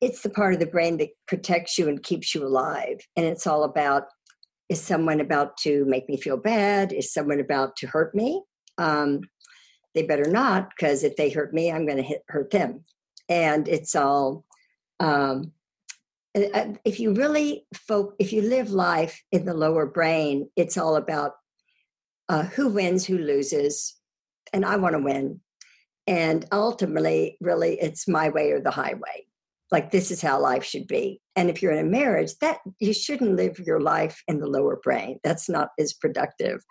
it's 0.01 0.22
the 0.22 0.30
part 0.30 0.55
of 0.55 0.61
the 0.61 0.66
brain 0.66 0.99
that 0.99 1.11
protects 1.26 1.78
you 1.78 1.88
and 1.88 2.03
keeps 2.03 2.34
you 2.34 2.47
alive. 2.47 2.99
And 3.16 3.24
it's 3.24 3.47
all 3.47 3.64
about 3.64 4.05
is 4.68 4.80
someone 4.80 5.20
about 5.20 5.56
to 5.58 5.84
make 5.86 6.08
me 6.08 6.16
feel 6.16 6.36
bad? 6.36 6.92
Is 6.92 7.12
someone 7.12 7.40
about 7.40 7.76
to 7.76 7.86
hurt 7.86 8.14
me? 8.14 8.42
Um, 8.78 9.20
they 9.94 10.02
better 10.02 10.30
not, 10.30 10.70
because 10.70 11.04
if 11.04 11.16
they 11.16 11.30
hurt 11.30 11.54
me, 11.54 11.70
I'm 11.70 11.86
going 11.86 12.02
to 12.04 12.18
hurt 12.28 12.50
them. 12.50 12.84
And 13.28 13.66
it's 13.68 13.94
all, 13.94 14.44
um, 15.00 15.52
if 16.34 17.00
you 17.00 17.14
really 17.14 17.66
folk, 17.74 18.14
if 18.18 18.32
you 18.32 18.42
live 18.42 18.70
life 18.70 19.22
in 19.32 19.46
the 19.46 19.54
lower 19.54 19.86
brain, 19.86 20.50
it's 20.54 20.76
all 20.76 20.96
about 20.96 21.32
uh, 22.28 22.42
who 22.42 22.68
wins, 22.68 23.06
who 23.06 23.18
loses, 23.18 23.96
and 24.52 24.64
I 24.64 24.76
want 24.76 24.94
to 24.94 25.02
win. 25.02 25.40
And 26.06 26.44
ultimately, 26.52 27.38
really, 27.40 27.78
it's 27.80 28.06
my 28.06 28.28
way 28.28 28.50
or 28.50 28.60
the 28.60 28.70
highway 28.70 29.26
like 29.72 29.90
this 29.90 30.10
is 30.10 30.22
how 30.22 30.40
life 30.40 30.64
should 30.64 30.86
be. 30.86 31.20
And 31.34 31.50
if 31.50 31.60
you're 31.60 31.72
in 31.72 31.84
a 31.84 31.90
marriage 31.90 32.32
that 32.40 32.58
you 32.78 32.92
shouldn't 32.92 33.36
live 33.36 33.58
your 33.58 33.80
life 33.80 34.22
in 34.28 34.38
the 34.38 34.46
lower 34.46 34.78
brain. 34.82 35.18
That's 35.24 35.48
not 35.48 35.70
as 35.78 35.92
productive. 35.92 36.62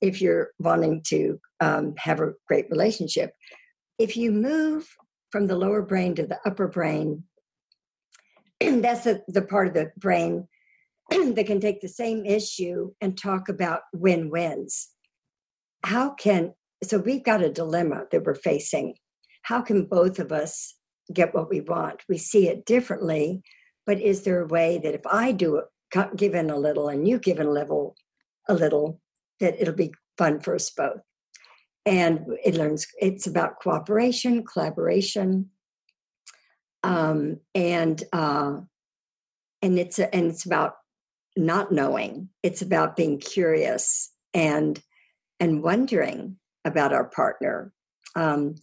If 0.00 0.20
you're 0.20 0.50
wanting 0.58 1.02
to 1.06 1.40
um, 1.60 1.94
have 1.96 2.20
a 2.20 2.32
great 2.48 2.66
relationship 2.70 3.30
if 3.98 4.16
you 4.16 4.32
move 4.32 4.88
from 5.30 5.46
the 5.46 5.56
lower 5.56 5.82
brain 5.82 6.14
to 6.14 6.26
the 6.26 6.38
upper 6.44 6.68
brain 6.68 7.24
that's 8.60 9.04
the, 9.04 9.22
the 9.28 9.42
part 9.42 9.68
of 9.68 9.74
the 9.74 9.90
brain 9.96 10.46
that 11.10 11.46
can 11.46 11.60
take 11.60 11.80
the 11.80 11.88
same 11.88 12.24
issue 12.24 12.92
and 13.00 13.18
talk 13.18 13.48
about 13.48 13.80
win-wins. 13.92 14.88
How 15.84 16.10
can 16.14 16.54
so 16.82 16.98
we've 16.98 17.24
got 17.24 17.42
a 17.42 17.50
dilemma 17.50 18.04
that 18.10 18.24
we're 18.24 18.34
facing. 18.34 18.94
How 19.42 19.62
can 19.62 19.86
both 19.86 20.18
of 20.18 20.32
us 20.32 20.74
get 21.12 21.34
what 21.34 21.50
we 21.50 21.60
want. 21.60 22.02
We 22.08 22.18
see 22.18 22.48
it 22.48 22.64
differently, 22.64 23.42
but 23.86 24.00
is 24.00 24.22
there 24.22 24.40
a 24.40 24.46
way 24.46 24.80
that 24.82 24.94
if 24.94 25.06
I 25.06 25.32
do 25.32 25.56
it, 25.56 25.66
give 26.16 26.34
in 26.34 26.50
a 26.50 26.58
little 26.58 26.88
and 26.88 27.06
you 27.06 27.18
give 27.18 27.38
in 27.38 27.46
a 27.46 27.52
little, 27.52 27.96
a 28.48 28.54
little, 28.54 29.00
that 29.40 29.60
it'll 29.60 29.74
be 29.74 29.94
fun 30.16 30.40
for 30.40 30.54
us 30.54 30.70
both? 30.70 31.00
And 31.86 32.26
it 32.42 32.54
learns. 32.54 32.86
It's 32.98 33.26
about 33.26 33.60
cooperation, 33.60 34.44
collaboration, 34.44 35.50
um, 36.82 37.40
and 37.54 38.02
uh, 38.12 38.60
and 39.60 39.78
it's 39.78 39.98
a, 39.98 40.14
and 40.14 40.26
it's 40.30 40.46
about 40.46 40.74
not 41.36 41.72
knowing. 41.72 42.30
It's 42.42 42.62
about 42.62 42.96
being 42.96 43.18
curious 43.18 44.10
and 44.32 44.80
and 45.40 45.62
wondering 45.62 46.36
about 46.64 46.92
our 46.92 47.04
partner. 47.04 47.72
Um, 48.16 48.54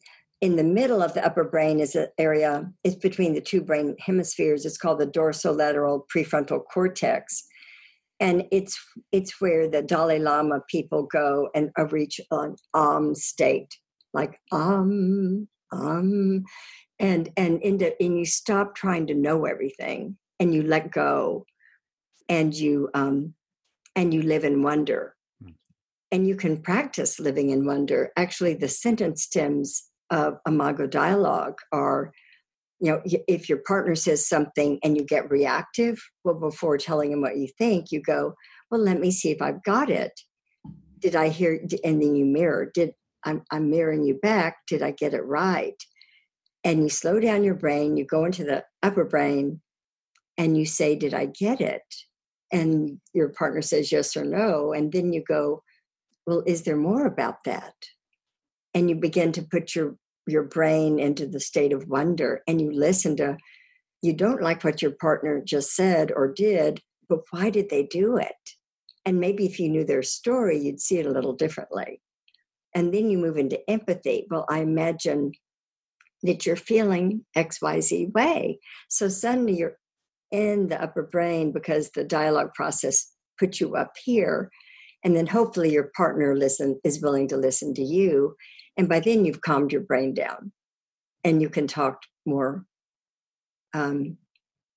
in 0.42 0.56
the 0.56 0.64
middle 0.64 1.04
of 1.04 1.14
the 1.14 1.24
upper 1.24 1.44
brain 1.44 1.80
is 1.80 1.96
an 1.96 2.08
area 2.18 2.70
it's 2.84 2.96
between 2.96 3.34
the 3.34 3.42
two 3.42 3.62
brain 3.62 3.96
hemispheres. 4.00 4.66
It's 4.66 4.78
called 4.78 5.00
the 5.00 5.08
dorsolateral 5.08 6.02
prefrontal 6.14 6.62
cortex. 6.74 7.44
And 8.20 8.46
it's 8.52 8.78
it's 9.12 9.40
where 9.40 9.68
the 9.68 9.82
dalai 9.82 10.20
lama 10.20 10.62
people 10.68 11.04
go 11.04 11.50
and 11.56 11.70
reach 11.92 12.20
an 12.32 12.56
um 12.74 13.16
state 13.16 13.74
like 14.14 14.40
um 14.52 15.48
um. 15.72 16.44
And 17.00 17.30
and 17.38 17.62
into 17.62 17.94
and 18.02 18.18
you 18.18 18.26
stop 18.26 18.76
trying 18.76 19.08
to 19.08 19.16
know 19.16 19.46
everything 19.46 20.18
and 20.40 20.54
you 20.54 20.64
let 20.64 20.92
go 20.92 21.46
and 22.30 22.54
you 22.54 22.90
um 22.94 23.34
and 23.96 24.14
you 24.14 24.22
live 24.24 24.44
in 24.44 24.64
wonder. 24.64 25.16
Hmm. 25.42 25.50
and 26.12 26.28
you 26.28 26.36
can 26.36 26.62
practice 26.62 27.20
living 27.20 27.50
in 27.52 27.66
wonder. 27.66 28.12
Actually 28.18 28.56
the 28.56 28.68
sentence 28.68 29.24
stems 29.24 29.91
of 30.12 30.38
imago 30.46 30.86
dialogue 30.86 31.58
are 31.72 32.12
you 32.82 32.92
know 32.92 33.02
if 33.06 33.48
your 33.48 33.60
partner 33.60 33.96
says 33.96 34.28
something 34.28 34.80
and 34.84 34.98
you 34.98 35.06
get 35.06 35.30
reactive 35.30 36.02
well 36.24 36.36
before 36.36 36.78
telling 36.78 37.12
him 37.12 37.22
what 37.22 37.38
you 37.38 37.48
think 37.58 37.92
you 37.92 38.02
go 38.02 38.34
well 38.70 38.82
let 38.82 39.00
me 39.00 39.12
see 39.12 39.32
if 39.32 39.42
i've 39.42 39.64
got 39.64 39.90
it. 39.90 40.12
Did 41.00 41.16
i 41.16 41.30
hear 41.30 41.62
and 41.84 42.02
then 42.02 42.16
you 42.16 42.26
mirror 42.26 42.70
did 42.74 42.92
i'm, 43.24 43.44
I'm 43.52 43.70
mirroring 43.70 44.04
you 44.04 44.16
back. 44.16 44.58
Did 44.68 44.82
i 44.82 44.92
get 44.92 45.14
it 45.14 45.26
right? 45.26 45.76
And 46.64 46.84
you 46.84 46.90
slow 46.90 47.20
down 47.20 47.44
your 47.44 47.56
brain 47.56 47.96
you 47.96 48.06
go 48.06 48.26
into 48.26 48.44
the 48.44 48.66
upper 48.84 49.06
brain 49.06 49.62
and 50.38 50.58
you 50.58 50.66
say 50.66 50.96
did 50.96 51.14
i 51.14 51.28
get 51.28 51.62
it? 51.62 51.84
And 52.52 53.00
your 53.14 53.30
partner 53.30 53.62
says 53.62 53.92
yes 53.92 54.18
or 54.18 54.26
no 54.26 54.74
and 54.74 54.92
then 54.92 55.14
you 55.14 55.24
go 55.24 55.62
well 56.26 56.44
is 56.48 56.64
there 56.64 56.78
more 56.78 57.06
about 57.06 57.44
that? 57.46 57.76
And 58.74 58.90
you 58.90 58.96
begin 58.96 59.34
to 59.34 59.44
put 59.44 59.76
your 59.76 59.98
your 60.32 60.44
brain 60.44 61.00
into 61.00 61.28
the 61.28 61.40
state 61.40 61.74
of 61.74 61.88
wonder 61.88 62.42
and 62.48 62.62
you 62.62 62.72
listen 62.72 63.16
to 63.18 63.38
you 64.02 64.14
don't 64.14 64.42
like 64.42 64.64
what 64.64 64.82
your 64.82 64.92
partner 64.92 65.42
just 65.46 65.76
said 65.76 66.12
or 66.16 66.32
did 66.32 66.82
but 67.10 67.20
why 67.32 67.50
did 67.50 67.70
they 67.70 67.84
do 67.84 68.16
it? 68.16 68.52
And 69.06 69.20
maybe 69.20 69.46
if 69.46 69.60
you 69.60 69.68
knew 69.70 69.84
their 69.84 70.04
story 70.04 70.58
you'd 70.60 70.80
see 70.82 70.98
it 71.00 71.06
a 71.06 71.12
little 71.12 71.34
differently. 71.34 72.02
And 72.74 72.94
then 72.94 73.10
you 73.10 73.18
move 73.18 73.38
into 73.38 73.60
empathy. 73.70 74.28
Well 74.30 74.46
i 74.50 74.60
imagine 74.60 75.34
that 76.24 76.46
you're 76.46 76.56
feeling 76.56 77.26
xyz 77.36 78.14
way. 78.14 78.60
So 78.90 79.08
suddenly 79.10 79.58
you're 79.58 79.78
in 80.32 80.70
the 80.70 80.82
upper 80.82 81.04
brain 81.04 81.52
because 81.52 81.92
the 81.92 82.04
dialogue 82.04 82.54
process 82.54 83.12
put 83.38 83.60
you 83.60 83.76
up 83.76 83.94
here. 84.04 84.50
And 85.04 85.16
then 85.16 85.28
hopefully 85.28 85.72
your 85.72 85.92
partner 85.96 86.36
listen 86.36 86.80
is 86.84 87.02
willing 87.02 87.28
to 87.30 87.38
listen 87.38 87.74
to 87.74 87.84
you 87.84 88.36
and 88.78 88.88
by 88.88 89.00
then 89.00 89.26
you've 89.26 89.42
calmed 89.42 89.72
your 89.72 89.82
brain 89.82 90.14
down 90.14 90.52
and 91.24 91.42
you 91.42 91.50
can 91.50 91.68
talk 91.68 92.02
more 92.26 92.66
um, 93.74 94.18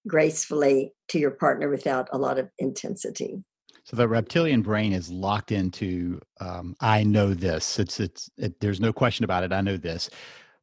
gracefully 0.06 0.92
to 1.08 1.18
your 1.18 1.30
partner 1.30 1.68
without 1.68 2.08
a 2.12 2.18
lot 2.18 2.38
of 2.38 2.50
intensity. 2.58 3.42
So 3.84 3.96
the 3.96 4.08
reptilian 4.08 4.62
brain 4.62 4.92
is 4.92 5.10
locked 5.10 5.52
into 5.52 6.20
um, 6.40 6.74
i 6.80 7.04
know 7.04 7.34
this. 7.34 7.78
It's 7.78 8.00
it's 8.00 8.30
it, 8.38 8.58
there's 8.60 8.80
no 8.80 8.92
question 8.92 9.24
about 9.24 9.44
it. 9.44 9.52
I 9.52 9.60
know 9.60 9.76
this. 9.76 10.10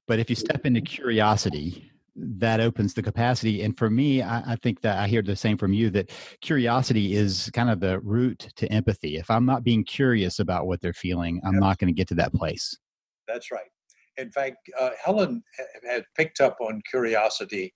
But 0.07 0.19
if 0.19 0.29
you 0.29 0.35
step 0.35 0.65
into 0.65 0.81
curiosity 0.81 1.91
that 2.15 2.59
opens 2.59 2.93
the 2.93 3.01
capacity. 3.01 3.63
And 3.63 3.77
for 3.77 3.89
me 3.89 4.21
I, 4.21 4.51
I, 4.51 4.55
think 4.57 4.81
that 4.81 4.97
i 4.97 5.07
hear 5.07 5.21
the 5.21 5.35
same 5.35 5.57
from 5.57 5.71
you 5.71 5.89
that 5.91 6.11
curiosity 6.41 7.15
is 7.15 7.49
kind 7.53 7.69
of 7.69 7.79
the 7.79 8.01
route 8.01 8.49
to 8.57 8.71
empathy. 8.71 9.15
If 9.15 9.31
i'm 9.31 9.45
not 9.45 9.63
being 9.63 9.83
curious 9.85 10.39
about 10.39 10.67
what 10.67 10.81
they're 10.81 10.93
feeling 10.93 11.39
i'm 11.45 11.57
not 11.57 11.77
going 11.77 11.87
to 11.87 11.97
get 11.97 12.09
to 12.09 12.15
that 12.15 12.33
place 12.33 12.77
that's 13.31 13.51
right. 13.51 13.69
In 14.17 14.31
fact, 14.31 14.57
uh, 14.79 14.91
Helen 15.03 15.43
had 15.87 16.05
picked 16.17 16.41
up 16.41 16.57
on 16.59 16.81
curiosity 16.89 17.73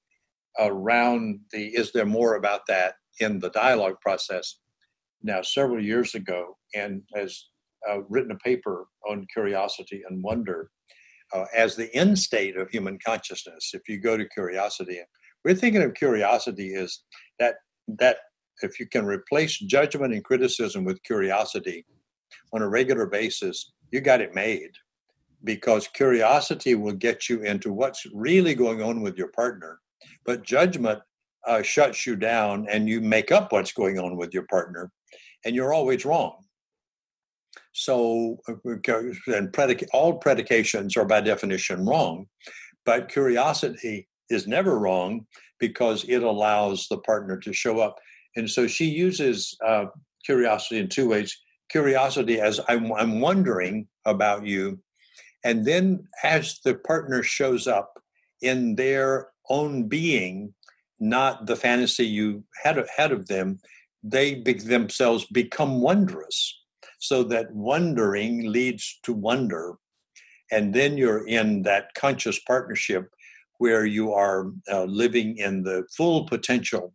around 0.59 1.39
the 1.51 1.67
is 1.75 1.91
there 1.91 2.05
more 2.05 2.35
about 2.35 2.61
that 2.67 2.95
in 3.19 3.39
the 3.39 3.49
dialogue 3.49 3.99
process 4.01 4.59
now 5.21 5.41
several 5.41 5.83
years 5.83 6.15
ago 6.15 6.57
and 6.73 7.01
has 7.13 7.47
uh, 7.89 8.01
written 8.09 8.31
a 8.31 8.37
paper 8.37 8.85
on 9.09 9.27
curiosity 9.33 10.01
and 10.07 10.23
wonder 10.23 10.69
uh, 11.33 11.43
as 11.53 11.75
the 11.75 11.93
end 11.93 12.17
state 12.17 12.55
of 12.55 12.69
human 12.69 12.97
consciousness 13.05 13.71
if 13.73 13.81
you 13.89 13.99
go 13.99 14.15
to 14.15 14.27
curiosity 14.29 15.01
we're 15.43 15.53
thinking 15.53 15.83
of 15.83 15.93
curiosity 15.93 16.73
as 16.75 16.99
that 17.37 17.55
that 17.87 18.17
if 18.61 18.79
you 18.79 18.87
can 18.87 19.05
replace 19.05 19.57
judgment 19.59 20.13
and 20.13 20.23
criticism 20.23 20.85
with 20.85 21.03
curiosity 21.03 21.85
on 22.53 22.61
a 22.61 22.67
regular 22.67 23.05
basis, 23.05 23.71
you 23.91 24.01
got 24.01 24.21
it 24.21 24.33
made. 24.33 24.71
Because 25.45 25.87
curiosity 25.87 26.75
will 26.75 26.93
get 26.93 27.29
you 27.29 27.43
into 27.43 27.71
what's 27.71 28.05
really 28.13 28.55
going 28.55 28.81
on 28.81 29.01
with 29.01 29.17
your 29.17 29.29
partner, 29.29 29.79
but 30.25 30.43
judgment 30.43 30.99
uh, 31.47 31.61
shuts 31.61 32.05
you 32.05 32.15
down 32.15 32.67
and 32.69 32.89
you 32.89 32.99
make 32.99 33.31
up 33.31 33.51
what's 33.51 33.71
going 33.71 33.99
on 33.99 34.17
with 34.17 34.33
your 34.33 34.47
partner, 34.49 34.91
and 35.45 35.55
you're 35.55 35.73
always 35.73 36.03
wrong. 36.03 36.43
So, 37.73 38.39
uh, 38.49 38.53
and 38.65 39.51
predic- 39.51 39.87
all 39.93 40.17
predications 40.17 40.97
are 40.97 41.05
by 41.05 41.21
definition 41.21 41.85
wrong, 41.85 42.27
but 42.85 43.09
curiosity 43.09 44.07
is 44.29 44.47
never 44.47 44.79
wrong 44.79 45.27
because 45.59 46.03
it 46.07 46.23
allows 46.23 46.87
the 46.87 46.97
partner 46.99 47.37
to 47.37 47.53
show 47.53 47.79
up. 47.79 47.99
And 48.35 48.49
so 48.49 48.67
she 48.67 48.85
uses 48.85 49.55
uh, 49.65 49.85
curiosity 50.25 50.79
in 50.79 50.89
two 50.89 51.09
ways 51.09 51.37
curiosity 51.69 52.39
as 52.39 52.59
I'm, 52.67 52.91
I'm 52.93 53.19
wondering 53.19 53.87
about 54.05 54.45
you. 54.45 54.79
And 55.45 55.63
then 55.63 56.07
as 56.23 56.59
the 56.65 56.73
partner 56.73 57.21
shows 57.21 57.67
up 57.67 58.01
in 58.41 58.75
their 58.75 59.29
own 59.47 59.87
being, 59.87 60.55
not 60.99 61.45
the 61.45 61.55
fantasy 61.55 62.05
you 62.07 62.43
had 62.63 62.79
ahead 62.79 63.11
of 63.11 63.27
them, 63.27 63.59
they 64.03 64.35
be, 64.35 64.53
themselves 64.53 65.25
become 65.25 65.81
wondrous. 65.81 66.61
So 66.99 67.21
that 67.25 67.53
wondering 67.53 68.51
leads 68.51 68.99
to 69.03 69.13
wonder. 69.13 69.75
And 70.51 70.73
then 70.73 70.97
you're 70.97 71.27
in 71.27 71.61
that 71.61 71.93
conscious 71.93 72.39
partnership 72.39 73.07
where 73.59 73.85
you 73.85 74.13
are 74.13 74.51
uh, 74.71 74.85
living 74.85 75.37
in 75.37 75.61
the 75.61 75.85
full 75.95 76.25
potential 76.25 76.93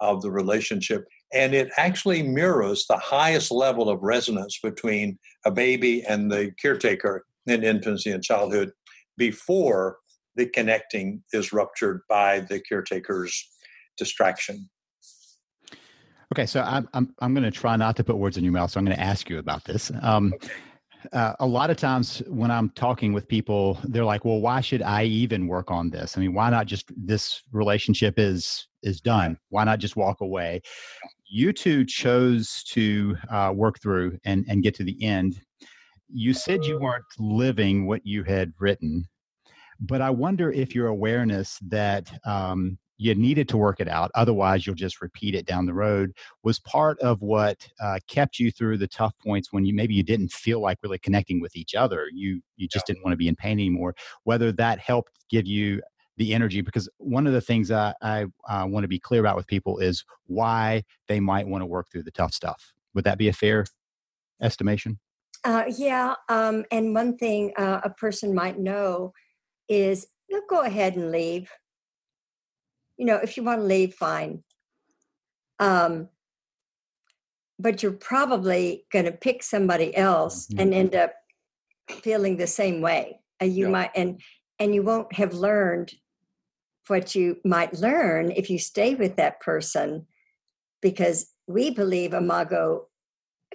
of 0.00 0.22
the 0.22 0.30
relationship. 0.30 1.06
And 1.34 1.54
it 1.54 1.70
actually 1.76 2.22
mirrors 2.22 2.86
the 2.86 2.98
highest 2.98 3.50
level 3.50 3.90
of 3.90 4.02
resonance 4.02 4.58
between 4.62 5.18
a 5.44 5.50
baby 5.50 6.02
and 6.04 6.30
the 6.30 6.52
caretaker 6.60 7.24
in 7.46 7.64
infancy 7.64 8.10
and 8.10 8.22
childhood 8.22 8.72
before 9.16 9.98
the 10.36 10.46
connecting 10.46 11.22
is 11.32 11.52
ruptured 11.52 12.00
by 12.08 12.40
the 12.40 12.60
caretaker's 12.60 13.48
distraction. 13.98 14.68
Okay, 16.32 16.46
so 16.46 16.62
I'm 16.62 16.88
I'm 16.94 17.14
I'm 17.18 17.34
going 17.34 17.44
to 17.44 17.50
try 17.50 17.76
not 17.76 17.96
to 17.96 18.04
put 18.04 18.16
words 18.16 18.38
in 18.38 18.44
your 18.44 18.54
mouth. 18.54 18.70
So 18.70 18.78
I'm 18.78 18.86
going 18.86 18.96
to 18.96 19.02
ask 19.02 19.28
you 19.28 19.38
about 19.38 19.64
this. 19.64 19.92
Um, 20.00 20.32
okay 20.34 20.48
uh, 21.12 21.34
a 21.40 21.46
lot 21.46 21.70
of 21.70 21.76
times 21.76 22.22
when 22.28 22.50
I'm 22.50 22.70
talking 22.70 23.12
with 23.12 23.26
people, 23.26 23.78
they're 23.84 24.04
like, 24.04 24.24
"Well, 24.24 24.40
why 24.40 24.60
should 24.60 24.82
I 24.82 25.04
even 25.04 25.46
work 25.46 25.70
on 25.70 25.90
this? 25.90 26.16
I 26.16 26.20
mean, 26.20 26.34
why 26.34 26.50
not 26.50 26.66
just 26.66 26.90
this 26.96 27.42
relationship 27.52 28.18
is 28.18 28.68
is 28.82 29.00
done? 29.00 29.38
Why 29.48 29.64
not 29.64 29.78
just 29.78 29.96
walk 29.96 30.20
away?" 30.20 30.62
You 31.26 31.52
two 31.52 31.84
chose 31.84 32.62
to 32.68 33.16
uh, 33.30 33.52
work 33.54 33.80
through 33.80 34.18
and 34.24 34.44
and 34.48 34.62
get 34.62 34.74
to 34.76 34.84
the 34.84 35.02
end. 35.02 35.40
You 36.14 36.34
said 36.34 36.64
you 36.64 36.78
weren't 36.78 37.04
living 37.18 37.86
what 37.86 38.06
you 38.06 38.24
had 38.24 38.52
written, 38.58 39.06
but 39.80 40.00
I 40.00 40.10
wonder 40.10 40.50
if 40.50 40.74
your 40.74 40.88
awareness 40.88 41.58
that 41.68 42.12
um, 42.26 42.78
you 43.02 43.14
needed 43.16 43.48
to 43.48 43.56
work 43.56 43.80
it 43.80 43.88
out 43.88 44.10
otherwise 44.14 44.64
you'll 44.64 44.76
just 44.76 45.02
repeat 45.02 45.34
it 45.34 45.44
down 45.44 45.66
the 45.66 45.74
road 45.74 46.12
was 46.44 46.60
part 46.60 46.98
of 47.00 47.20
what 47.20 47.68
uh, 47.80 47.98
kept 48.06 48.38
you 48.38 48.50
through 48.50 48.78
the 48.78 48.86
tough 48.86 49.12
points 49.24 49.52
when 49.52 49.64
you 49.64 49.74
maybe 49.74 49.94
you 49.94 50.04
didn't 50.04 50.30
feel 50.30 50.60
like 50.60 50.78
really 50.82 50.98
connecting 50.98 51.40
with 51.40 51.56
each 51.56 51.74
other 51.74 52.06
you 52.12 52.40
you 52.56 52.68
just 52.68 52.84
yeah. 52.88 52.94
didn't 52.94 53.04
want 53.04 53.12
to 53.12 53.18
be 53.18 53.28
in 53.28 53.34
pain 53.34 53.58
anymore 53.58 53.94
whether 54.24 54.52
that 54.52 54.78
helped 54.78 55.12
give 55.28 55.46
you 55.46 55.82
the 56.16 56.32
energy 56.32 56.60
because 56.60 56.88
one 56.98 57.26
of 57.26 57.32
the 57.32 57.40
things 57.40 57.70
I, 57.70 57.94
I 58.02 58.26
uh, 58.48 58.66
want 58.66 58.84
to 58.84 58.88
be 58.88 59.00
clear 59.00 59.20
about 59.20 59.36
with 59.36 59.46
people 59.46 59.78
is 59.78 60.04
why 60.26 60.84
they 61.08 61.18
might 61.18 61.48
want 61.48 61.62
to 61.62 61.66
work 61.66 61.90
through 61.90 62.04
the 62.04 62.10
tough 62.12 62.32
stuff 62.32 62.72
would 62.94 63.04
that 63.04 63.18
be 63.18 63.28
a 63.28 63.32
fair 63.32 63.64
estimation 64.40 65.00
uh, 65.44 65.64
yeah 65.76 66.14
um, 66.28 66.64
and 66.70 66.94
one 66.94 67.16
thing 67.16 67.52
uh, 67.56 67.80
a 67.84 67.90
person 67.90 68.34
might 68.34 68.58
know 68.58 69.12
is 69.68 70.06
you'll 70.28 70.42
go 70.48 70.62
ahead 70.62 70.96
and 70.96 71.10
leave 71.10 71.50
you 73.02 73.06
know, 73.06 73.16
if 73.16 73.36
you 73.36 73.42
want 73.42 73.60
to 73.60 73.66
leave, 73.66 73.94
fine. 73.94 74.44
Um, 75.58 76.08
but 77.58 77.82
you're 77.82 77.90
probably 77.90 78.84
going 78.92 79.06
to 79.06 79.10
pick 79.12 79.42
somebody 79.42 79.96
else 79.96 80.46
mm-hmm. 80.46 80.60
and 80.60 80.72
end 80.72 80.94
up 80.94 81.12
feeling 81.90 82.36
the 82.36 82.46
same 82.46 82.80
way. 82.80 83.18
Uh, 83.42 83.46
you 83.46 83.64
yeah. 83.66 83.70
might, 83.72 83.90
and 83.96 84.20
and 84.60 84.72
you 84.72 84.84
won't 84.84 85.12
have 85.14 85.34
learned 85.34 85.92
what 86.86 87.16
you 87.16 87.38
might 87.44 87.74
learn 87.74 88.30
if 88.30 88.48
you 88.48 88.58
stay 88.58 88.94
with 88.94 89.16
that 89.16 89.40
person, 89.40 90.06
because 90.80 91.26
we 91.48 91.70
believe 91.70 92.14
Imago 92.14 92.86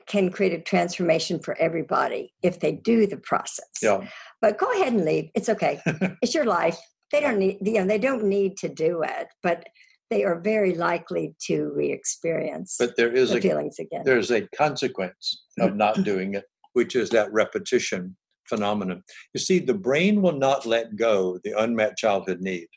can 0.06 0.30
create 0.32 0.54
a 0.54 0.62
transformation 0.62 1.40
for 1.40 1.58
everybody 1.58 2.34
if 2.44 2.60
they 2.60 2.74
do 2.74 3.08
the 3.08 3.18
process. 3.18 3.66
Yeah. 3.82 4.08
But 4.42 4.58
go 4.58 4.72
ahead 4.74 4.94
and 4.94 5.06
leave. 5.06 5.30
It's 5.34 5.50
okay. 5.50 5.82
it's 6.22 6.36
your 6.36 6.46
life 6.46 6.78
they 7.12 7.20
don't 7.20 7.38
need 7.38 7.58
you 7.62 7.74
know 7.74 7.86
they 7.86 7.98
don't 7.98 8.24
need 8.24 8.58
to 8.58 8.70
do 8.70 9.02
it 9.04 9.28
but 9.44 9.66
they 10.10 10.24
are 10.24 10.40
very 10.40 10.74
likely 10.76 11.36
to 11.40 11.72
re-experience 11.76 12.76
but 12.80 12.96
there 12.96 13.14
is 13.14 13.30
the 13.30 13.38
a 13.38 13.42
feelings 13.42 13.80
again 13.80 14.02
there's 14.06 14.32
a 14.32 14.48
consequence 14.56 15.44
of 15.60 15.76
not 15.76 15.96
doing 16.04 16.34
it 16.34 16.46
which 16.74 16.96
is 16.96 17.10
that 17.10 17.32
repetition 17.32 18.16
phenomenon 18.48 19.04
you 19.34 19.40
see 19.40 19.60
the 19.60 19.74
brain 19.74 20.22
will 20.22 20.38
not 20.38 20.66
let 20.66 20.96
go 20.96 21.40
the 21.44 21.52
unmet 21.62 21.98
childhood 21.98 22.42
need 22.42 22.68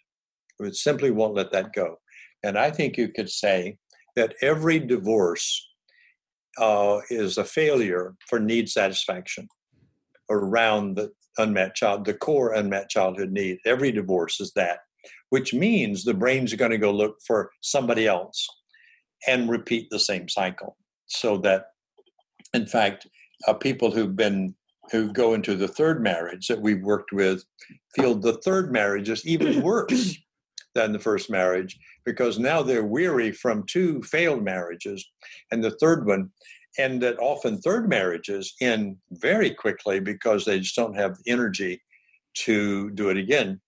it 0.61 0.77
simply 0.77 1.11
won't 1.11 1.35
let 1.35 1.53
that 1.53 1.73
go 1.73 1.97
and 2.43 2.59
i 2.59 2.71
think 2.71 2.97
you 2.97 3.09
could 3.09 3.31
say 3.31 3.77
that 4.17 4.35
every 4.43 4.79
divorce 4.79 5.69
uh, 6.61 7.01
is 7.11 7.39
a 7.39 7.45
failure 7.45 8.15
for 8.29 8.39
need 8.39 8.69
satisfaction 8.69 9.49
around 10.31 10.97
the 10.97 11.11
unmet 11.39 11.75
child, 11.75 12.05
the 12.05 12.15
core 12.15 12.53
unmet 12.53 12.89
childhood 12.89 13.33
need. 13.33 13.59
Every 13.65 13.91
divorce 13.91 14.41
is 14.41 14.53
that, 14.55 14.81
which 15.31 15.55
means 15.55 16.05
the 16.05 16.15
brain's 16.15 16.55
going 16.55 16.71
to 16.71 16.79
go 16.79 16.93
look 16.93 17.17
for 17.27 17.51
somebody 17.63 18.07
else 18.07 18.47
and 19.27 19.51
repeat 19.51 19.89
the 19.91 19.99
same 19.99 20.29
cycle. 20.29 20.77
So 21.07 21.39
that, 21.39 21.67
in 22.55 22.67
fact, 22.67 23.07
uh, 23.49 23.55
people 23.55 23.91
who've 23.91 24.17
been 24.17 24.55
who 24.91 25.13
go 25.13 25.35
into 25.35 25.55
the 25.55 25.69
third 25.69 26.03
marriage 26.03 26.49
that 26.49 26.61
we've 26.61 26.83
worked 26.83 27.13
with 27.13 27.45
feel 27.95 28.15
the 28.15 28.39
third 28.39 28.73
marriage 28.73 29.09
is 29.09 29.25
even 29.25 29.63
worse 29.63 30.19
than 30.75 30.93
the 30.93 30.99
first 30.99 31.31
marriage 31.31 31.79
because 32.05 32.39
now 32.39 32.63
they're 32.63 32.85
weary 32.85 33.33
from 33.33 33.65
two 33.67 34.03
failed 34.03 34.43
marriages 34.43 35.05
and 35.51 35.63
the 35.63 35.77
third 35.81 36.07
one 36.07 36.31
and 36.79 37.01
that 37.03 37.19
often 37.19 37.61
third 37.61 37.89
marriages 37.89 38.55
end 38.61 38.97
very 39.13 39.51
quickly 39.51 39.99
because 40.01 40.45
they 40.45 40.61
just 40.61 40.77
don't 40.77 40.97
have 40.97 41.17
the 41.17 41.31
energy 41.31 41.81
to 42.35 42.91
do 42.91 43.11
it 43.11 43.17
again 43.17 43.61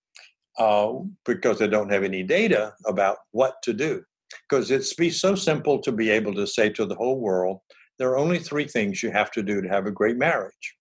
uh, 0.59 0.93
because 1.25 1.59
they 1.59 1.69
don't 1.69 1.91
have 1.91 2.05
any 2.05 2.23
data 2.23 2.73
about 2.87 3.19
what 3.33 3.55
to 3.63 3.73
do. 3.73 4.03
Because 4.49 4.71
it's 4.71 4.95
be 4.95 5.11
so 5.11 5.35
simple 5.35 5.79
to 5.81 5.93
be 5.93 6.11
able 6.11 6.35
to 6.35 6.47
say 6.47 6.71
to 6.71 6.87
the 6.87 6.95
whole 6.95 7.21
world, 7.21 7.59
there 7.99 8.11
are 8.11 8.19
only 8.19 8.39
three 8.39 8.67
things 8.67 9.03
you 9.03 9.11
have 9.11 9.31
to 9.33 9.43
do 9.43 9.61
to 9.61 9.69
have 9.69 9.87
a 9.87 9.91
great 9.91 10.17
marriage. 10.17 10.77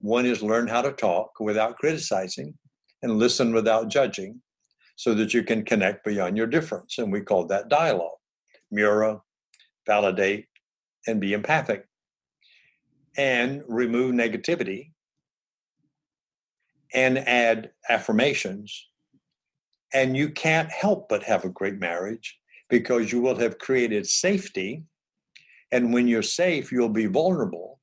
One 0.00 0.26
is 0.26 0.42
learn 0.42 0.66
how 0.66 0.82
to 0.82 0.92
talk 0.92 1.30
without 1.38 1.76
criticizing 1.76 2.54
and 3.02 3.18
listen 3.18 3.52
without 3.52 3.88
judging 3.88 4.40
so 5.00 5.14
that 5.14 5.32
you 5.32 5.42
can 5.42 5.64
connect 5.64 6.04
beyond 6.04 6.36
your 6.36 6.46
difference. 6.46 6.98
And 6.98 7.10
we 7.10 7.22
call 7.22 7.46
that 7.46 7.70
dialogue. 7.70 8.18
Mirror, 8.70 9.22
validate, 9.86 10.44
and 11.06 11.18
be 11.18 11.32
empathic 11.32 11.86
and 13.16 13.62
remove 13.66 14.14
negativity 14.14 14.92
and 16.92 17.16
add 17.16 17.70
affirmations. 17.88 18.90
And 19.94 20.18
you 20.18 20.28
can't 20.28 20.70
help 20.70 21.08
but 21.08 21.22
have 21.22 21.46
a 21.46 21.48
great 21.48 21.78
marriage 21.78 22.38
because 22.68 23.10
you 23.10 23.22
will 23.22 23.36
have 23.36 23.56
created 23.56 24.06
safety. 24.06 24.84
And 25.72 25.94
when 25.94 26.08
you're 26.08 26.22
safe, 26.22 26.70
you'll 26.70 26.90
be 26.90 27.06
vulnerable 27.06 27.80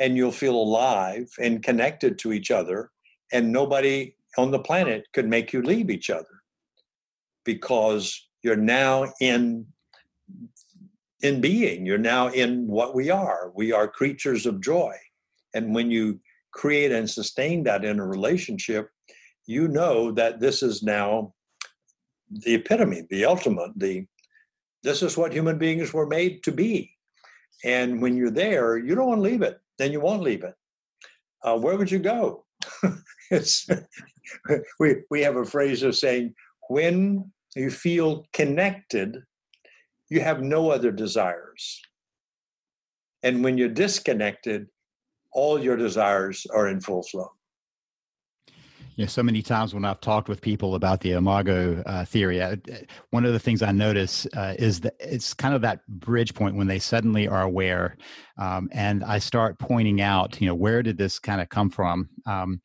and 0.00 0.16
you'll 0.16 0.32
feel 0.32 0.56
alive 0.56 1.28
and 1.40 1.62
connected 1.62 2.18
to 2.18 2.32
each 2.32 2.50
other. 2.50 2.90
And 3.32 3.52
nobody 3.52 4.16
on 4.38 4.50
the 4.50 4.58
planet 4.58 5.06
could 5.12 5.28
make 5.28 5.52
you 5.52 5.62
leave 5.62 5.90
each 5.90 6.10
other 6.10 6.42
because 7.44 8.28
you're 8.42 8.56
now 8.56 9.12
in 9.20 9.66
in 11.22 11.40
being. 11.40 11.86
You're 11.86 11.98
now 11.98 12.28
in 12.28 12.66
what 12.66 12.94
we 12.94 13.10
are. 13.10 13.52
We 13.54 13.72
are 13.72 13.86
creatures 13.86 14.44
of 14.44 14.60
joy. 14.60 14.94
And 15.54 15.74
when 15.74 15.90
you 15.90 16.18
create 16.52 16.90
and 16.90 17.08
sustain 17.08 17.62
that 17.64 17.84
in 17.84 18.00
a 18.00 18.06
relationship, 18.06 18.90
you 19.46 19.68
know 19.68 20.10
that 20.12 20.40
this 20.40 20.62
is 20.62 20.82
now 20.82 21.32
the 22.30 22.54
epitome, 22.54 23.06
the 23.10 23.24
ultimate, 23.24 23.72
the 23.76 24.06
this 24.82 25.02
is 25.02 25.16
what 25.16 25.32
human 25.32 25.58
beings 25.58 25.92
were 25.92 26.08
made 26.08 26.42
to 26.42 26.50
be. 26.50 26.90
And 27.64 28.02
when 28.02 28.16
you're 28.16 28.30
there, 28.30 28.76
you 28.76 28.96
don't 28.96 29.06
want 29.06 29.18
to 29.18 29.22
leave 29.22 29.42
it, 29.42 29.60
then 29.78 29.92
you 29.92 30.00
won't 30.00 30.22
leave 30.22 30.42
it. 30.42 30.54
Uh, 31.44 31.56
where 31.56 31.76
would 31.76 31.90
you 31.90 32.00
go? 32.00 32.44
it's 33.30 33.68
we 34.80 34.96
we 35.10 35.22
have 35.22 35.36
a 35.36 35.44
phrase 35.44 35.82
of 35.82 35.96
saying 35.96 36.34
when 36.68 37.30
you 37.54 37.70
feel 37.70 38.24
connected 38.32 39.22
you 40.12 40.20
have 40.20 40.42
no 40.42 40.70
other 40.70 40.92
desires. 40.92 41.80
And 43.22 43.42
when 43.42 43.56
you're 43.56 43.70
disconnected, 43.70 44.66
all 45.32 45.58
your 45.58 45.74
desires 45.74 46.46
are 46.54 46.68
in 46.68 46.82
full 46.82 47.02
flow. 47.02 47.30
Know, 48.98 49.06
so 49.06 49.22
many 49.22 49.40
times 49.40 49.72
when 49.72 49.86
I've 49.86 50.02
talked 50.02 50.28
with 50.28 50.42
people 50.42 50.74
about 50.74 51.00
the 51.00 51.12
imago 51.12 51.82
uh, 51.86 52.04
theory, 52.04 52.42
I, 52.42 52.58
one 53.08 53.24
of 53.24 53.32
the 53.32 53.38
things 53.38 53.62
I 53.62 53.72
notice 53.72 54.26
uh, 54.36 54.54
is 54.58 54.80
that 54.80 54.94
it's 55.00 55.32
kind 55.32 55.54
of 55.54 55.62
that 55.62 55.80
bridge 55.88 56.34
point 56.34 56.56
when 56.56 56.66
they 56.66 56.78
suddenly 56.78 57.26
are 57.26 57.42
aware, 57.42 57.96
um, 58.36 58.68
and 58.70 59.02
I 59.02 59.18
start 59.18 59.58
pointing 59.58 60.02
out, 60.02 60.40
you 60.42 60.46
know, 60.46 60.54
where 60.54 60.82
did 60.82 60.98
this 60.98 61.18
kind 61.18 61.40
of 61.40 61.48
come 61.48 61.70
from? 61.70 62.10
Um, 62.26 62.60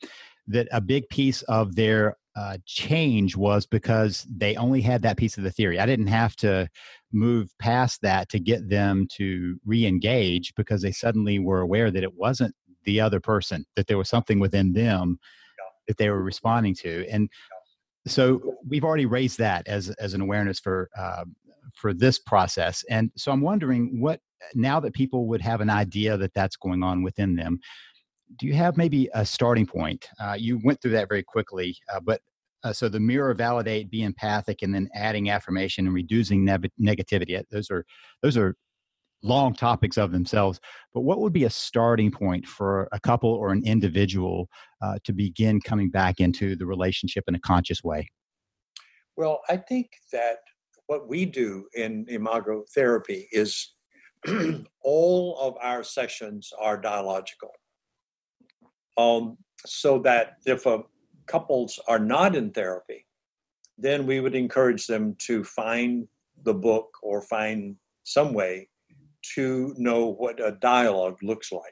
that 0.47 0.67
a 0.71 0.81
big 0.81 1.07
piece 1.09 1.41
of 1.43 1.75
their 1.75 2.15
uh, 2.35 2.57
change 2.65 3.35
was 3.35 3.65
because 3.65 4.25
they 4.29 4.55
only 4.55 4.81
had 4.81 5.01
that 5.01 5.17
piece 5.17 5.37
of 5.37 5.43
the 5.43 5.51
theory. 5.51 5.79
I 5.79 5.85
didn't 5.85 6.07
have 6.07 6.35
to 6.37 6.69
move 7.11 7.49
past 7.59 8.01
that 8.03 8.29
to 8.29 8.39
get 8.39 8.69
them 8.69 9.07
to 9.13 9.59
re-engage 9.65 10.53
because 10.55 10.81
they 10.81 10.91
suddenly 10.91 11.39
were 11.39 11.61
aware 11.61 11.89
that 11.89 12.03
it 12.03 12.13
wasn't 12.15 12.53
the 12.85 13.01
other 13.01 13.19
person, 13.19 13.65
that 13.75 13.87
there 13.87 13.97
was 13.97 14.09
something 14.09 14.39
within 14.39 14.73
them 14.73 15.17
yeah. 15.57 15.65
that 15.87 15.97
they 15.97 16.09
were 16.09 16.21
responding 16.21 16.75
to, 16.75 17.05
and 17.09 17.29
so 18.07 18.55
we've 18.67 18.83
already 18.83 19.05
raised 19.05 19.37
that 19.37 19.67
as 19.67 19.89
as 19.89 20.13
an 20.13 20.21
awareness 20.21 20.59
for 20.59 20.89
uh, 20.97 21.25
for 21.73 21.93
this 21.93 22.19
process. 22.19 22.83
And 22.89 23.11
so 23.15 23.31
I'm 23.31 23.41
wondering 23.41 23.99
what 24.01 24.19
now 24.53 24.79
that 24.79 24.93
people 24.93 25.27
would 25.27 25.41
have 25.41 25.61
an 25.61 25.69
idea 25.69 26.17
that 26.17 26.33
that's 26.33 26.55
going 26.55 26.83
on 26.83 27.03
within 27.03 27.35
them 27.35 27.59
do 28.35 28.45
you 28.45 28.53
have 28.53 28.77
maybe 28.77 29.09
a 29.13 29.25
starting 29.25 29.65
point? 29.65 30.09
Uh, 30.19 30.35
you 30.37 30.59
went 30.63 30.81
through 30.81 30.91
that 30.91 31.07
very 31.07 31.23
quickly, 31.23 31.77
uh, 31.93 31.99
but 31.99 32.21
uh, 32.63 32.73
so 32.73 32.89
the 32.89 32.99
mirror, 32.99 33.33
validate, 33.33 33.89
be 33.89 34.03
empathic, 34.03 34.61
and 34.61 34.73
then 34.73 34.89
adding 34.93 35.29
affirmation 35.29 35.85
and 35.85 35.95
reducing 35.95 36.43
ne- 36.43 36.57
negativity. 36.81 37.37
Uh, 37.37 37.43
those 37.51 37.69
are 37.71 37.85
those 38.21 38.35
are 38.35 38.55
long 39.23 39.53
topics 39.53 39.97
of 39.97 40.11
themselves. 40.11 40.59
But 40.93 41.01
what 41.01 41.19
would 41.19 41.33
be 41.33 41.45
a 41.45 41.49
starting 41.49 42.11
point 42.11 42.45
for 42.45 42.87
a 42.91 42.99
couple 42.99 43.31
or 43.31 43.51
an 43.51 43.63
individual 43.65 44.47
uh, 44.81 44.99
to 45.05 45.13
begin 45.13 45.59
coming 45.61 45.89
back 45.89 46.19
into 46.19 46.55
the 46.55 46.65
relationship 46.65 47.23
in 47.27 47.35
a 47.35 47.39
conscious 47.39 47.83
way? 47.83 48.07
Well, 49.15 49.41
I 49.49 49.57
think 49.57 49.89
that 50.11 50.37
what 50.85 51.07
we 51.07 51.25
do 51.25 51.67
in 51.73 52.05
imago 52.07 52.63
therapy 52.73 53.27
is 53.31 53.73
all 54.83 55.37
of 55.39 55.55
our 55.61 55.83
sessions 55.83 56.51
are 56.59 56.77
dialogical 56.77 57.51
um, 58.97 59.37
so 59.65 59.99
that 59.99 60.37
if 60.45 60.65
a 60.65 60.83
couples 61.27 61.79
are 61.87 61.99
not 61.99 62.35
in 62.35 62.51
therapy, 62.51 63.05
then 63.77 64.07
we 64.07 64.19
would 64.19 64.35
encourage 64.35 64.87
them 64.87 65.15
to 65.19 65.43
find 65.43 66.07
the 66.43 66.53
book 66.53 66.89
or 67.03 67.21
find 67.21 67.75
some 68.03 68.33
way 68.33 68.69
to 69.35 69.75
know 69.77 70.07
what 70.07 70.39
a 70.43 70.57
dialogue 70.61 71.17
looks 71.21 71.51
like. 71.51 71.63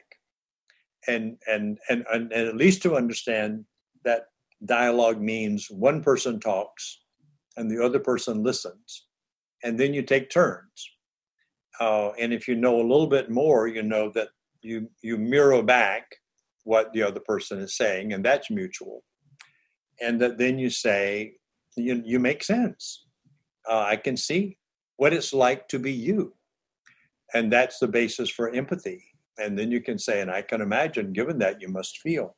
And 1.08 1.36
and 1.46 1.78
and, 1.88 2.04
and, 2.12 2.32
and 2.32 2.48
at 2.48 2.56
least 2.56 2.82
to 2.82 2.96
understand 2.96 3.64
that 4.04 4.26
dialogue 4.64 5.20
means 5.20 5.68
one 5.70 6.02
person 6.02 6.40
talks 6.40 7.00
and 7.56 7.70
the 7.70 7.82
other 7.82 7.98
person 7.98 8.42
listens 8.42 9.06
and 9.62 9.78
then 9.78 9.94
you 9.94 10.02
take 10.02 10.30
turns. 10.30 10.90
Uh, 11.80 12.10
and 12.18 12.32
if 12.32 12.48
you 12.48 12.54
know 12.54 12.76
a 12.76 12.88
little 12.90 13.06
bit 13.06 13.30
more 13.30 13.68
you 13.68 13.82
know 13.82 14.10
that 14.10 14.28
you 14.62 14.88
you 15.02 15.16
mirror 15.16 15.62
back 15.62 16.16
what 16.66 16.92
the 16.92 17.02
other 17.02 17.20
person 17.20 17.60
is 17.60 17.76
saying, 17.76 18.12
and 18.12 18.24
that's 18.24 18.50
mutual. 18.50 19.04
And 20.00 20.20
that 20.20 20.36
then 20.36 20.58
you 20.58 20.68
say, 20.68 21.34
you, 21.76 22.02
you 22.04 22.18
make 22.18 22.42
sense. 22.42 23.06
Uh, 23.70 23.84
I 23.88 23.96
can 23.96 24.16
see 24.16 24.58
what 24.96 25.12
it's 25.12 25.32
like 25.32 25.68
to 25.68 25.78
be 25.78 25.92
you. 25.92 26.34
And 27.34 27.52
that's 27.52 27.78
the 27.78 27.86
basis 27.86 28.28
for 28.28 28.50
empathy. 28.50 29.04
And 29.38 29.56
then 29.56 29.70
you 29.70 29.80
can 29.80 29.98
say, 29.98 30.20
and 30.20 30.30
I 30.30 30.42
can 30.42 30.60
imagine, 30.60 31.12
given 31.12 31.38
that, 31.38 31.60
you 31.60 31.68
must 31.68 31.98
feel. 31.98 32.36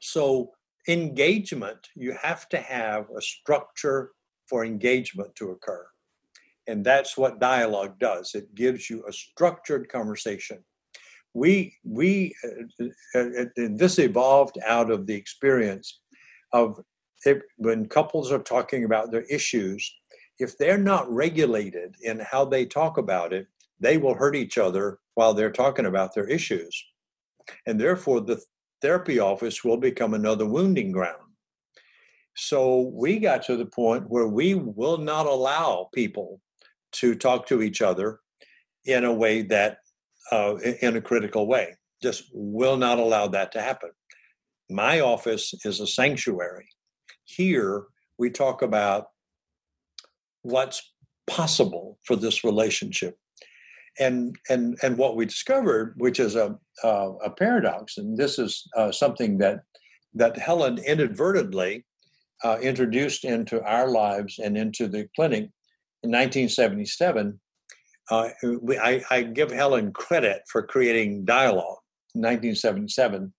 So, 0.00 0.52
engagement, 0.86 1.88
you 1.96 2.16
have 2.22 2.48
to 2.50 2.58
have 2.58 3.06
a 3.16 3.20
structure 3.20 4.12
for 4.46 4.64
engagement 4.64 5.34
to 5.36 5.50
occur. 5.50 5.86
And 6.68 6.84
that's 6.84 7.16
what 7.16 7.40
dialogue 7.40 7.98
does 7.98 8.34
it 8.34 8.54
gives 8.54 8.88
you 8.88 9.04
a 9.08 9.12
structured 9.12 9.88
conversation 9.88 10.64
we 11.34 11.74
we 11.84 12.34
uh, 12.44 12.84
uh, 13.14 13.20
uh 13.20 13.44
this 13.56 13.98
evolved 13.98 14.58
out 14.66 14.90
of 14.90 15.06
the 15.06 15.14
experience 15.14 16.00
of 16.52 16.80
when 17.56 17.86
couples 17.88 18.32
are 18.32 18.38
talking 18.38 18.84
about 18.84 19.10
their 19.10 19.24
issues 19.24 19.92
if 20.38 20.56
they're 20.56 20.78
not 20.78 21.12
regulated 21.12 21.94
in 22.02 22.20
how 22.20 22.44
they 22.44 22.64
talk 22.64 22.96
about 22.96 23.32
it 23.32 23.46
they 23.80 23.98
will 23.98 24.14
hurt 24.14 24.36
each 24.36 24.58
other 24.58 24.98
while 25.14 25.34
they're 25.34 25.50
talking 25.50 25.86
about 25.86 26.14
their 26.14 26.28
issues. 26.28 26.84
And 27.66 27.80
therefore 27.80 28.20
the 28.20 28.40
therapy 28.82 29.18
office 29.18 29.64
will 29.64 29.76
become 29.76 30.14
another 30.14 30.46
wounding 30.46 30.92
ground. 30.92 31.22
So 32.36 32.92
we 32.94 33.18
got 33.18 33.42
to 33.44 33.56
the 33.56 33.66
point 33.66 34.08
where 34.08 34.28
we 34.28 34.54
will 34.54 34.98
not 34.98 35.26
allow 35.26 35.88
people 35.92 36.40
to 36.92 37.14
talk 37.14 37.46
to 37.48 37.62
each 37.62 37.82
other 37.82 38.20
in 38.84 39.04
a 39.04 39.12
way 39.12 39.42
that 39.42 39.78
uh, 40.30 40.56
in 40.82 40.96
a 40.96 41.00
critical 41.00 41.46
way. 41.46 41.74
Just 42.02 42.24
will 42.32 42.76
not 42.76 42.98
allow 42.98 43.28
that 43.28 43.52
to 43.52 43.60
happen. 43.60 43.90
My 44.70 45.00
office 45.00 45.54
is 45.64 45.80
a 45.80 45.86
sanctuary. 45.86 46.68
Here, 47.24 47.84
we 48.18 48.30
talk 48.30 48.62
about 48.62 49.06
what's 50.42 50.92
possible 51.26 51.98
for 52.04 52.16
this 52.16 52.44
relationship. 52.44 53.16
And, 54.00 54.36
and, 54.48 54.78
and 54.82 54.96
what 54.96 55.16
we 55.16 55.26
discovered, 55.26 55.94
which 55.96 56.20
is 56.20 56.36
a, 56.36 56.56
uh, 56.84 57.12
a 57.24 57.30
paradox, 57.30 57.98
and 57.98 58.16
this 58.16 58.38
is 58.38 58.64
uh, 58.76 58.92
something 58.92 59.38
that, 59.38 59.60
that 60.14 60.36
Helen 60.38 60.78
inadvertently 60.78 61.84
uh, 62.44 62.58
introduced 62.62 63.24
into 63.24 63.60
our 63.64 63.88
lives 63.88 64.38
and 64.38 64.56
into 64.56 64.86
the 64.86 65.08
clinic 65.16 65.50
in 66.04 66.10
1977 66.10 67.40
uh, 68.10 68.28
we, 68.60 68.78
I, 68.78 69.02
I, 69.10 69.22
give 69.22 69.50
Helen 69.50 69.92
credit 69.92 70.42
for 70.50 70.62
creating 70.62 71.24
dialogue 71.24 71.78
in 72.14 72.22
1977. 72.22 73.32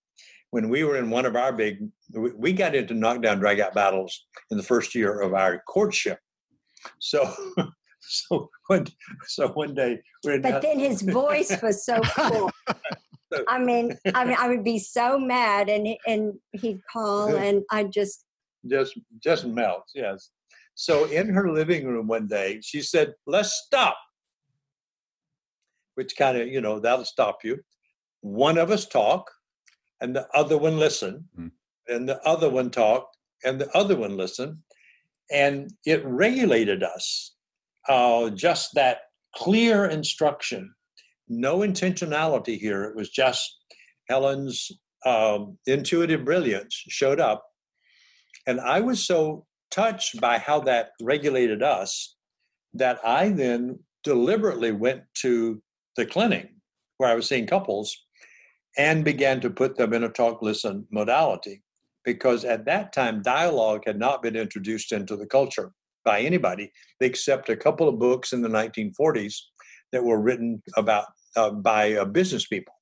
When 0.51 0.69
we 0.69 0.83
were 0.83 0.97
in 0.97 1.09
one 1.09 1.25
of 1.25 1.35
our 1.35 1.53
big, 1.53 1.79
we 2.13 2.53
got 2.53 2.75
into 2.75 2.93
knockdown 2.93 3.39
dragout 3.39 3.73
battles 3.73 4.25
in 4.51 4.57
the 4.57 4.63
first 4.63 4.95
year 4.95 5.21
of 5.21 5.33
our 5.33 5.61
courtship. 5.67 6.19
So, 6.99 7.31
so 8.01 8.49
one, 8.67 8.87
so 9.27 9.49
one 9.49 9.73
day, 9.73 9.99
we're 10.23 10.39
but 10.39 10.61
then 10.61 10.79
his 10.79 11.01
voice 11.03 11.55
was 11.61 11.85
so 11.85 11.99
cool. 12.01 12.51
I 13.47 13.59
mean, 13.59 13.95
I 14.15 14.25
mean, 14.25 14.37
I 14.39 14.47
would 14.47 14.63
be 14.63 14.79
so 14.79 15.19
mad, 15.19 15.69
and 15.69 15.87
and 16.07 16.33
he'd 16.53 16.79
call, 16.91 17.35
and 17.35 17.61
I 17.71 17.83
just 17.83 18.25
just 18.67 18.99
just 19.23 19.45
melt. 19.45 19.83
Yes. 19.93 20.31
So 20.73 21.05
in 21.05 21.29
her 21.29 21.51
living 21.51 21.85
room 21.85 22.07
one 22.07 22.25
day, 22.25 22.59
she 22.63 22.81
said, 22.81 23.13
"Let's 23.27 23.51
stop." 23.65 23.97
Which 25.99 26.15
kind 26.15 26.37
of, 26.37 26.47
you 26.47 26.61
know, 26.61 26.79
that'll 26.79 27.03
stop 27.03 27.39
you. 27.43 27.57
One 28.21 28.57
of 28.57 28.71
us 28.71 28.85
talk 28.85 29.29
and 29.99 30.15
the 30.15 30.25
other 30.33 30.57
one 30.57 30.79
listen, 30.79 31.25
mm. 31.37 31.51
and 31.89 32.07
the 32.07 32.21
other 32.25 32.49
one 32.49 32.71
talk 32.71 33.09
and 33.43 33.59
the 33.59 33.69
other 33.77 33.97
one 33.97 34.15
listen. 34.15 34.63
And 35.29 35.69
it 35.85 36.01
regulated 36.05 36.83
us. 36.83 37.35
Uh, 37.89 38.29
just 38.29 38.69
that 38.75 38.99
clear 39.35 39.87
instruction, 39.87 40.73
no 41.27 41.59
intentionality 41.59 42.57
here. 42.57 42.85
It 42.85 42.95
was 42.95 43.09
just 43.09 43.43
Helen's 44.07 44.71
um, 45.05 45.57
intuitive 45.67 46.23
brilliance 46.23 46.81
showed 46.87 47.19
up. 47.19 47.43
And 48.47 48.61
I 48.61 48.79
was 48.79 49.05
so 49.05 49.45
touched 49.69 50.21
by 50.21 50.37
how 50.37 50.61
that 50.61 50.91
regulated 51.01 51.61
us 51.61 52.15
that 52.73 52.99
I 53.03 53.29
then 53.29 53.79
deliberately 54.05 54.71
went 54.71 55.01
to 55.21 55.61
the 55.99 56.05
clinic 56.05 56.49
where 56.97 57.09
I 57.09 57.15
was 57.15 57.27
seeing 57.27 57.45
couples 57.45 58.05
and 58.77 59.03
began 59.03 59.41
to 59.41 59.49
put 59.49 59.75
them 59.75 59.93
in 59.93 60.05
a 60.05 60.09
talk 60.09 60.41
listen 60.41 60.87
modality 60.91 61.61
because 62.05 62.45
at 62.45 62.65
that 62.65 62.93
time 62.93 63.21
dialogue 63.21 63.83
had 63.85 63.99
not 63.99 64.23
been 64.23 64.37
introduced 64.37 64.93
into 64.93 65.17
the 65.17 65.25
culture 65.25 65.73
by 66.05 66.21
anybody 66.21 66.71
except 67.01 67.49
a 67.49 67.57
couple 67.57 67.89
of 67.89 67.99
books 67.99 68.31
in 68.31 68.41
the 68.41 68.47
1940s 68.47 69.35
that 69.91 70.03
were 70.03 70.21
written 70.21 70.63
about 70.77 71.05
uh, 71.35 71.51
by 71.51 71.93
uh, 71.95 72.05
business 72.05 72.47
people. 72.47 72.73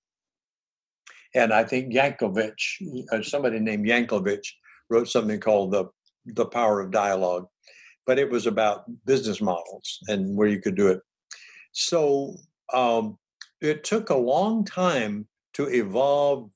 And 1.33 1.51
i 1.51 1.63
think 1.63 1.91
Yankelovich 1.91 2.65
uh, 3.11 3.23
somebody 3.23 3.59
named 3.59 3.87
Yankelovich 3.87 4.47
wrote 4.91 5.09
something 5.09 5.39
called 5.39 5.71
the 5.71 5.85
the 6.39 6.45
power 6.45 6.81
of 6.81 6.91
dialogue 6.91 7.47
but 8.05 8.19
it 8.19 8.29
was 8.29 8.45
about 8.47 8.85
business 9.05 9.41
models 9.41 9.99
and 10.07 10.37
where 10.37 10.47
you 10.47 10.61
could 10.61 10.75
do 10.75 10.87
it. 10.87 11.01
So 11.73 12.37
um, 12.73 13.17
it 13.61 13.83
took 13.83 14.09
a 14.09 14.15
long 14.15 14.65
time 14.65 15.27
to 15.53 15.67
evolve 15.67 16.49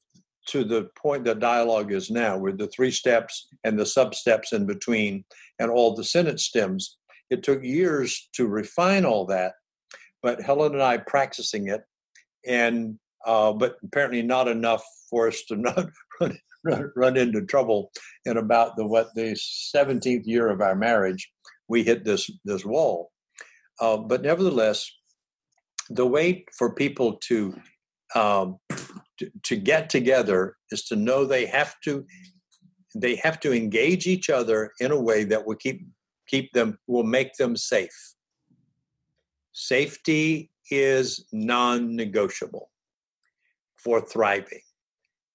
to 0.47 0.64
the 0.64 0.89
point 0.97 1.24
that 1.26 1.39
dialogue 1.39 1.91
is 1.91 2.09
now, 2.09 2.38
with 2.38 2.57
the 2.57 2.68
three 2.68 2.91
steps 2.91 3.47
and 3.64 3.78
the 3.78 3.86
sub 3.86 4.16
steps 4.16 4.53
in 4.53 4.66
between 4.66 5.24
and 5.59 5.70
all 5.70 5.95
the 5.95 6.03
sentence 6.03 6.43
stems. 6.43 6.97
It 7.30 7.43
took 7.43 7.64
years 7.64 8.30
to 8.34 8.47
refine 8.47 9.05
all 9.05 9.26
that, 9.28 9.53
but 10.22 10.41
Helen 10.41 10.74
and 10.74 10.82
I 10.82 10.97
practicing 10.97 11.68
it, 11.68 11.82
and 12.45 12.97
uh, 13.26 13.53
but 13.53 13.78
apparently 13.84 14.24
not 14.24 14.47
enough 14.47 14.84
for 15.09 15.28
us 15.28 15.43
to 15.43 15.55
not 15.57 15.89
run, 16.20 16.38
run, 16.64 16.91
run 16.95 17.18
into 17.18 17.45
trouble. 17.45 17.91
In 18.26 18.38
about 18.38 18.76
the 18.76 18.86
what 18.86 19.09
the 19.16 19.38
17th 19.76 20.24
year 20.26 20.49
of 20.49 20.62
our 20.62 20.76
marriage, 20.76 21.32
we 21.68 21.84
hit 21.84 22.03
this 22.03 22.30
this 22.43 22.66
wall. 22.66 23.12
Uh, 23.80 23.97
but 23.97 24.22
nevertheless, 24.22 24.91
the 25.93 26.07
way 26.07 26.45
for 26.57 26.73
people 26.73 27.17
to, 27.27 27.55
um, 28.15 28.57
to 29.17 29.31
to 29.43 29.55
get 29.55 29.89
together 29.89 30.57
is 30.71 30.83
to 30.85 30.95
know 30.95 31.25
they 31.25 31.45
have 31.45 31.75
to 31.83 32.05
they 32.95 33.15
have 33.15 33.39
to 33.39 33.53
engage 33.53 34.07
each 34.07 34.29
other 34.29 34.71
in 34.79 34.91
a 34.91 34.99
way 34.99 35.23
that 35.23 35.45
will 35.45 35.55
keep 35.55 35.85
keep 36.27 36.51
them 36.53 36.77
will 36.87 37.03
make 37.03 37.33
them 37.35 37.55
safe. 37.55 38.15
Safety 39.53 40.49
is 40.69 41.25
non-negotiable 41.31 42.69
for 43.77 44.01
thriving. 44.01 44.61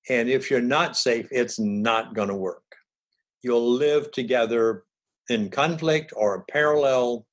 And 0.09 0.29
if 0.29 0.51
you're 0.51 0.61
not 0.61 0.97
safe, 0.97 1.27
it's 1.31 1.59
not 1.59 2.15
going 2.15 2.29
to 2.29 2.35
work. 2.35 2.63
You'll 3.43 3.71
live 3.71 4.11
together 4.13 4.85
in 5.29 5.51
conflict 5.51 6.13
or 6.17 6.45
parallel. 6.51 7.27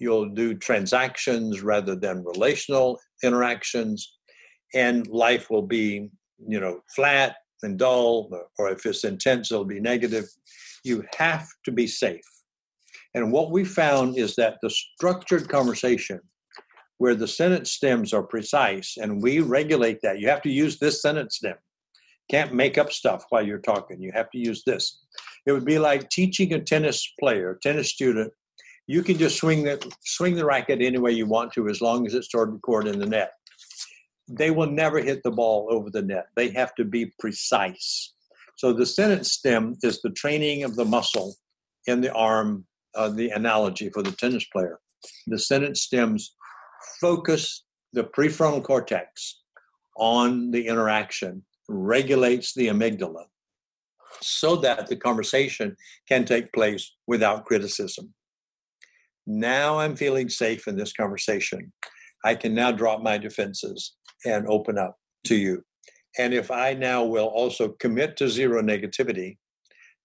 You'll 0.00 0.30
do 0.30 0.54
transactions 0.54 1.62
rather 1.62 1.94
than 1.94 2.24
relational 2.24 2.98
interactions. 3.22 4.16
And 4.74 5.06
life 5.08 5.50
will 5.50 5.66
be, 5.66 6.10
you 6.48 6.58
know, 6.60 6.80
flat 6.96 7.36
and 7.62 7.78
dull, 7.78 8.30
or 8.58 8.70
if 8.70 8.86
it's 8.86 9.04
intense, 9.04 9.52
it'll 9.52 9.64
be 9.64 9.80
negative. 9.80 10.24
You 10.84 11.04
have 11.16 11.46
to 11.64 11.72
be 11.72 11.86
safe. 11.86 12.24
And 13.14 13.32
what 13.32 13.50
we 13.50 13.64
found 13.64 14.16
is 14.16 14.34
that 14.36 14.58
the 14.62 14.70
structured 14.70 15.48
conversation 15.48 16.20
where 16.98 17.14
the 17.14 17.26
sentence 17.26 17.72
stems 17.72 18.12
are 18.12 18.22
precise 18.22 18.96
and 18.98 19.22
we 19.22 19.40
regulate 19.40 20.00
that, 20.02 20.20
you 20.20 20.28
have 20.28 20.42
to 20.42 20.50
use 20.50 20.78
this 20.78 21.00
sentence 21.00 21.36
stem. 21.36 21.56
Can't 22.30 22.54
make 22.54 22.78
up 22.78 22.92
stuff 22.92 23.24
while 23.30 23.44
you're 23.44 23.58
talking. 23.58 24.00
You 24.00 24.12
have 24.14 24.30
to 24.30 24.38
use 24.38 24.62
this. 24.64 25.02
It 25.46 25.52
would 25.52 25.64
be 25.64 25.78
like 25.78 26.10
teaching 26.10 26.52
a 26.52 26.60
tennis 26.60 27.12
player, 27.18 27.58
tennis 27.62 27.88
student. 27.90 28.32
You 28.90 29.02
can 29.02 29.18
just 29.18 29.36
swing 29.36 29.62
the 29.62 29.76
swing 30.04 30.34
the 30.34 30.44
racket 30.44 30.80
any 30.82 30.98
way 30.98 31.12
you 31.12 31.26
want 31.26 31.52
to, 31.52 31.68
as 31.68 31.80
long 31.80 32.06
as 32.06 32.14
it's 32.14 32.28
the 32.32 32.58
court 32.62 32.88
in 32.88 32.98
the 32.98 33.06
net 33.06 33.32
they 34.30 34.50
will 34.50 34.70
never 34.70 35.00
hit 35.00 35.22
the 35.22 35.30
ball 35.30 35.68
over 35.70 35.90
the 35.90 36.02
net. 36.02 36.26
They 36.36 36.50
have 36.50 36.74
to 36.76 36.84
be 36.84 37.12
precise. 37.18 38.14
So 38.56 38.72
the 38.72 38.86
sentence 38.86 39.32
stem 39.32 39.76
is 39.82 40.00
the 40.00 40.10
training 40.10 40.62
of 40.64 40.76
the 40.76 40.84
muscle 40.84 41.34
in 41.86 42.00
the 42.00 42.12
arm, 42.12 42.64
uh, 42.94 43.08
the 43.08 43.30
analogy 43.30 43.90
for 43.90 44.02
the 44.02 44.12
tennis 44.12 44.44
player. 44.52 44.78
The 45.26 45.38
sentence 45.38 45.82
stems 45.82 46.34
focus 47.00 47.64
the 47.92 48.04
prefrontal 48.04 48.62
cortex 48.62 49.40
on 49.96 50.50
the 50.50 50.66
interaction, 50.66 51.42
regulates 51.68 52.54
the 52.54 52.68
amygdala, 52.68 53.24
so 54.20 54.56
that 54.56 54.86
the 54.86 54.96
conversation 54.96 55.76
can 56.08 56.24
take 56.24 56.52
place 56.52 56.92
without 57.06 57.46
criticism. 57.46 58.14
Now 59.32 59.78
I'm 59.78 59.94
feeling 59.94 60.28
safe 60.28 60.66
in 60.66 60.76
this 60.76 60.92
conversation. 60.92 61.72
I 62.24 62.34
can 62.34 62.52
now 62.52 62.72
drop 62.72 63.00
my 63.00 63.16
defenses 63.16 63.94
and 64.26 64.44
open 64.48 64.76
up 64.76 64.96
to 65.26 65.36
you. 65.36 65.62
And 66.18 66.34
if 66.34 66.50
I 66.50 66.74
now 66.74 67.04
will 67.04 67.28
also 67.28 67.68
commit 67.78 68.16
to 68.16 68.28
zero 68.28 68.60
negativity, 68.60 69.38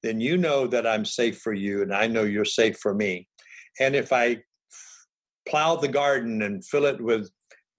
then 0.03 0.19
you 0.19 0.37
know 0.37 0.67
that 0.67 0.85
I'm 0.85 1.05
safe 1.05 1.39
for 1.39 1.53
you 1.53 1.81
and 1.81 1.91
I 1.91 2.05
know 2.05 2.21
you're 2.21 2.45
safe 2.45 2.77
for 2.77 2.93
me. 2.93 3.27
And 3.79 3.95
if 3.95 4.13
I 4.13 4.37
plow 5.49 5.75
the 5.75 5.87
garden 5.87 6.43
and 6.43 6.63
fill 6.63 6.85
it 6.85 7.01
with 7.01 7.27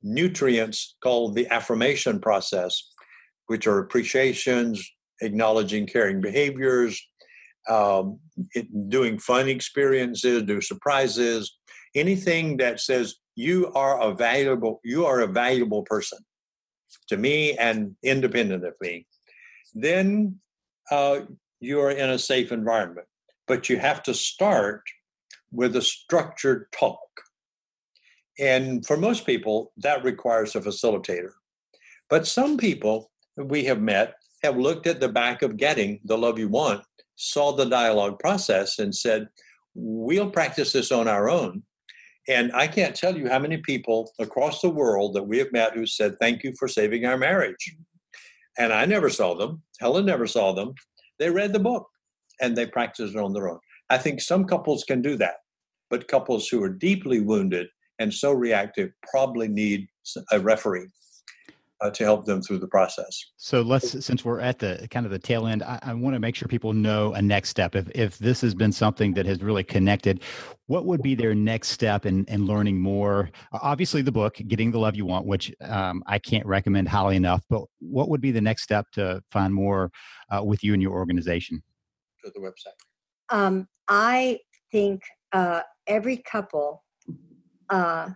nutrients 0.02 0.96
called 1.00 1.36
the 1.36 1.46
affirmation 1.52 2.18
process, 2.18 2.90
which 3.46 3.68
are 3.68 3.78
appreciations, 3.78 4.84
acknowledging 5.22 5.86
caring 5.86 6.20
behaviors, 6.20 7.00
um, 7.68 8.18
it, 8.54 8.66
doing 8.88 9.18
fun 9.18 9.48
experiences, 9.48 10.42
do 10.44 10.60
surprises, 10.60 11.56
anything 11.94 12.56
that 12.58 12.80
says 12.80 13.16
you 13.34 13.72
are 13.74 14.00
a 14.00 14.14
valuable 14.14 14.80
you 14.84 15.04
are 15.04 15.20
a 15.20 15.26
valuable 15.26 15.82
person 15.82 16.18
to 17.08 17.16
me 17.16 17.52
and 17.58 17.94
independent 18.02 18.64
of 18.64 18.74
me 18.80 19.06
then 19.74 20.40
uh, 20.90 21.20
you're 21.60 21.90
in 21.90 22.10
a 22.10 22.18
safe 22.18 22.50
environment. 22.50 23.06
But 23.46 23.68
you 23.68 23.78
have 23.78 24.02
to 24.04 24.14
start 24.14 24.82
with 25.52 25.76
a 25.76 25.82
structured 25.82 26.66
talk. 26.72 26.98
And 28.38 28.84
for 28.84 28.96
most 28.96 29.24
people 29.24 29.72
that 29.78 30.04
requires 30.04 30.54
a 30.54 30.60
facilitator. 30.60 31.30
But 32.10 32.26
some 32.26 32.56
people 32.56 33.10
we 33.36 33.64
have 33.64 33.80
met 33.80 34.14
have 34.42 34.56
looked 34.56 34.86
at 34.86 35.00
the 35.00 35.08
back 35.08 35.42
of 35.42 35.56
getting 35.56 36.00
the 36.04 36.18
love 36.18 36.38
you 36.38 36.48
want 36.48 36.82
saw 37.16 37.52
the 37.52 37.64
dialogue 37.64 38.18
process 38.18 38.78
and 38.78 38.94
said 38.94 39.28
we'll 39.74 40.30
practice 40.30 40.72
this 40.72 40.92
on 40.92 41.08
our 41.08 41.28
own 41.28 41.62
and 42.28 42.50
I 42.54 42.66
can't 42.66 42.94
tell 42.94 43.16
you 43.16 43.28
how 43.28 43.38
many 43.38 43.58
people 43.58 44.12
across 44.18 44.60
the 44.60 44.70
world 44.70 45.14
that 45.14 45.22
we 45.22 45.38
have 45.38 45.52
met 45.52 45.74
who 45.74 45.86
said, 45.86 46.16
Thank 46.18 46.42
you 46.42 46.52
for 46.58 46.66
saving 46.66 47.04
our 47.04 47.16
marriage. 47.16 47.76
And 48.58 48.72
I 48.72 48.84
never 48.84 49.10
saw 49.10 49.34
them. 49.34 49.62
Helen 49.80 50.06
never 50.06 50.26
saw 50.26 50.52
them. 50.52 50.74
They 51.18 51.30
read 51.30 51.52
the 51.52 51.60
book 51.60 51.86
and 52.40 52.56
they 52.56 52.66
practiced 52.66 53.14
it 53.14 53.20
on 53.20 53.32
their 53.32 53.48
own. 53.48 53.60
I 53.90 53.98
think 53.98 54.20
some 54.20 54.44
couples 54.44 54.82
can 54.84 55.02
do 55.02 55.16
that, 55.16 55.36
but 55.88 56.08
couples 56.08 56.48
who 56.48 56.62
are 56.62 56.68
deeply 56.68 57.20
wounded 57.20 57.68
and 57.98 58.12
so 58.12 58.32
reactive 58.32 58.90
probably 59.10 59.48
need 59.48 59.86
a 60.32 60.40
referee 60.40 60.88
uh, 61.80 61.90
to 61.90 62.04
help 62.04 62.24
them 62.24 62.40
through 62.40 62.58
the 62.58 62.66
process. 62.66 63.32
So 63.36 63.60
let's, 63.60 64.04
since 64.04 64.24
we're 64.24 64.40
at 64.40 64.58
the 64.58 64.86
kind 64.90 65.04
of 65.04 65.12
the 65.12 65.18
tail 65.18 65.46
end, 65.46 65.62
I, 65.62 65.78
I 65.82 65.94
want 65.94 66.14
to 66.14 66.20
make 66.20 66.34
sure 66.34 66.48
people 66.48 66.72
know 66.72 67.12
a 67.12 67.22
next 67.22 67.50
step. 67.50 67.74
If 67.74 67.90
if 67.94 68.18
this 68.18 68.40
has 68.40 68.54
been 68.54 68.72
something 68.72 69.12
that 69.14 69.26
has 69.26 69.42
really 69.42 69.64
connected, 69.64 70.22
what 70.66 70.86
would 70.86 71.02
be 71.02 71.14
their 71.14 71.34
next 71.34 71.68
step 71.68 72.06
in, 72.06 72.24
in 72.26 72.46
learning 72.46 72.80
more? 72.80 73.30
Obviously, 73.52 74.02
the 74.02 74.12
book, 74.12 74.36
Getting 74.48 74.70
the 74.70 74.78
Love 74.78 74.96
You 74.96 75.06
Want, 75.06 75.26
which 75.26 75.54
um, 75.60 76.02
I 76.06 76.18
can't 76.18 76.46
recommend 76.46 76.88
highly 76.88 77.16
enough. 77.16 77.42
But 77.50 77.62
what 77.80 78.08
would 78.08 78.20
be 78.20 78.30
the 78.30 78.40
next 78.40 78.62
step 78.62 78.86
to 78.92 79.22
find 79.30 79.52
more 79.52 79.90
uh, 80.30 80.42
with 80.42 80.64
you 80.64 80.72
and 80.72 80.82
your 80.82 80.92
organization? 80.92 81.62
To 82.24 82.32
the 82.34 82.40
website. 82.40 82.76
Um, 83.28 83.68
I 83.88 84.40
think 84.72 85.02
uh, 85.32 85.60
every 85.86 86.16
couple 86.16 86.84
uh, 87.68 88.10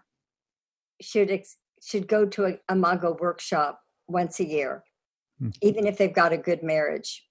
should 1.00 1.30
ex- 1.30 1.56
should 1.82 2.06
go 2.06 2.26
to 2.26 2.46
a 2.46 2.58
Imago 2.70 3.16
workshop 3.20 3.80
once 4.08 4.40
a 4.40 4.46
year, 4.46 4.84
mm-hmm. 5.40 5.50
even 5.62 5.86
if 5.86 5.96
they've 5.96 6.14
got 6.14 6.32
a 6.32 6.38
good 6.38 6.62
marriage. 6.62 7.24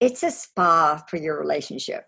It's 0.00 0.22
a 0.22 0.30
spa 0.30 1.02
for 1.08 1.16
your 1.18 1.38
relationship. 1.38 2.04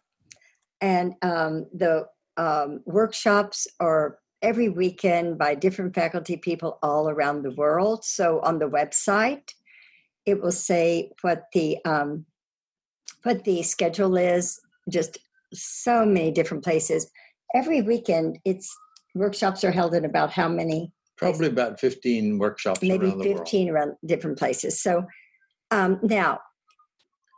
And 0.80 1.14
um, 1.22 1.66
the 1.72 2.06
um, 2.36 2.80
workshops 2.86 3.66
are 3.78 4.18
every 4.40 4.68
weekend 4.68 5.38
by 5.38 5.54
different 5.54 5.94
faculty 5.94 6.36
people 6.36 6.78
all 6.82 7.08
around 7.08 7.42
the 7.42 7.52
world. 7.52 8.04
So 8.04 8.40
on 8.40 8.58
the 8.58 8.68
website, 8.68 9.50
it 10.26 10.40
will 10.40 10.52
say 10.52 11.10
what 11.20 11.44
the 11.52 11.78
um, 11.84 12.26
what 13.22 13.44
the 13.44 13.62
schedule 13.62 14.16
is. 14.16 14.60
Just 14.90 15.18
so 15.52 16.04
many 16.04 16.32
different 16.32 16.64
places. 16.64 17.10
Every 17.54 17.82
weekend, 17.82 18.38
it's 18.44 18.74
workshops 19.14 19.62
are 19.62 19.70
held 19.70 19.94
in 19.94 20.04
about 20.04 20.30
how 20.30 20.48
many 20.48 20.92
Probably 21.16 21.48
about 21.48 21.78
15 21.78 22.38
workshops 22.38 22.82
maybe 22.82 23.06
around 23.06 23.22
15 23.22 23.70
around 23.70 23.92
different 24.04 24.38
places. 24.38 24.82
So 24.82 25.04
um, 25.70 25.98
now, 26.02 26.40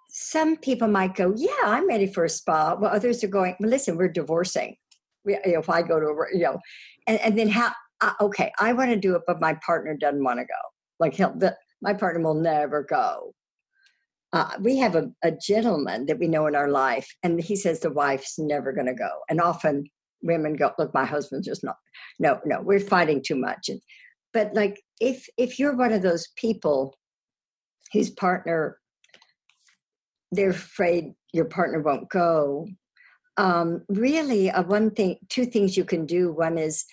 some 0.08 0.56
people 0.56 0.88
might 0.88 1.14
go, 1.14 1.32
"Yeah, 1.36 1.50
I'm 1.64 1.88
ready 1.88 2.06
for 2.06 2.24
a 2.24 2.28
spa." 2.28 2.76
Well, 2.80 2.94
others 2.94 3.22
are 3.24 3.28
going, 3.28 3.56
"Well, 3.60 3.70
listen, 3.70 3.96
we're 3.96 4.08
divorcing. 4.08 4.76
We, 5.24 5.38
you 5.44 5.52
know, 5.54 5.60
if 5.60 5.70
I 5.70 5.82
go 5.82 5.98
to, 6.00 6.06
a, 6.06 6.26
you 6.32 6.44
know, 6.44 6.58
and, 7.06 7.20
and 7.20 7.38
then 7.38 7.48
how? 7.48 7.72
Uh, 8.00 8.12
okay, 8.20 8.52
I 8.58 8.72
want 8.72 8.90
to 8.90 8.96
do 8.96 9.14
it, 9.14 9.22
but 9.26 9.40
my 9.40 9.56
partner 9.66 9.96
doesn't 9.96 10.22
want 10.22 10.40
to 10.40 10.44
go. 10.44 10.60
Like, 10.98 11.14
he'll, 11.14 11.34
the, 11.36 11.56
my 11.80 11.94
partner 11.94 12.22
will 12.22 12.34
never 12.34 12.82
go. 12.82 13.34
Uh, 14.32 14.50
we 14.60 14.78
have 14.78 14.96
a, 14.96 15.10
a 15.22 15.30
gentleman 15.30 16.06
that 16.06 16.18
we 16.18 16.26
know 16.26 16.46
in 16.46 16.56
our 16.56 16.68
life, 16.68 17.08
and 17.22 17.40
he 17.40 17.54
says 17.54 17.80
the 17.80 17.90
wife's 17.90 18.38
never 18.38 18.72
going 18.72 18.86
to 18.86 18.94
go, 18.94 19.10
and 19.28 19.40
often 19.40 19.84
women 20.24 20.54
go, 20.54 20.72
look, 20.78 20.92
my 20.92 21.04
husband's 21.04 21.46
just 21.46 21.62
not, 21.62 21.76
no, 22.18 22.40
no, 22.44 22.60
we're 22.62 22.80
fighting 22.80 23.22
too 23.24 23.36
much. 23.36 23.68
And, 23.68 23.80
but 24.32 24.52
like, 24.54 24.82
if, 25.00 25.26
if 25.36 25.58
you're 25.58 25.76
one 25.76 25.92
of 25.92 26.02
those 26.02 26.28
people 26.36 26.96
whose 27.92 28.10
partner, 28.10 28.78
they're 30.32 30.50
afraid 30.50 31.12
your 31.32 31.44
partner 31.44 31.80
won't 31.80 32.10
go, 32.10 32.66
um, 33.36 33.82
really, 33.88 34.50
uh, 34.50 34.62
one 34.62 34.90
thing, 34.90 35.16
two 35.28 35.46
things 35.46 35.76
you 35.76 35.84
can 35.84 36.06
do. 36.06 36.32
One 36.32 36.58
is 36.58 36.84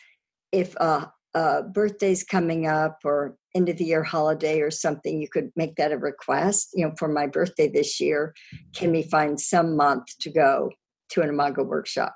if 0.51 0.75
a, 0.75 1.11
a 1.33 1.63
birthday's 1.63 2.23
coming 2.23 2.67
up 2.67 2.99
or 3.03 3.37
end 3.55 3.69
of 3.69 3.77
the 3.77 3.85
year 3.85 4.03
holiday 4.03 4.61
or 4.61 4.71
something, 4.71 5.21
you 5.21 5.27
could 5.29 5.51
make 5.55 5.75
that 5.75 5.91
a 5.91 5.97
request. 5.97 6.69
You 6.73 6.87
know, 6.87 6.93
for 6.97 7.07
my 7.07 7.27
birthday 7.27 7.69
this 7.69 7.99
year, 7.99 8.33
can 8.75 8.91
we 8.91 9.03
find 9.03 9.39
some 9.39 9.75
month 9.75 10.05
to 10.21 10.31
go 10.31 10.71
to 11.11 11.21
an 11.21 11.29
Imago 11.29 11.63
workshop? 11.63 12.15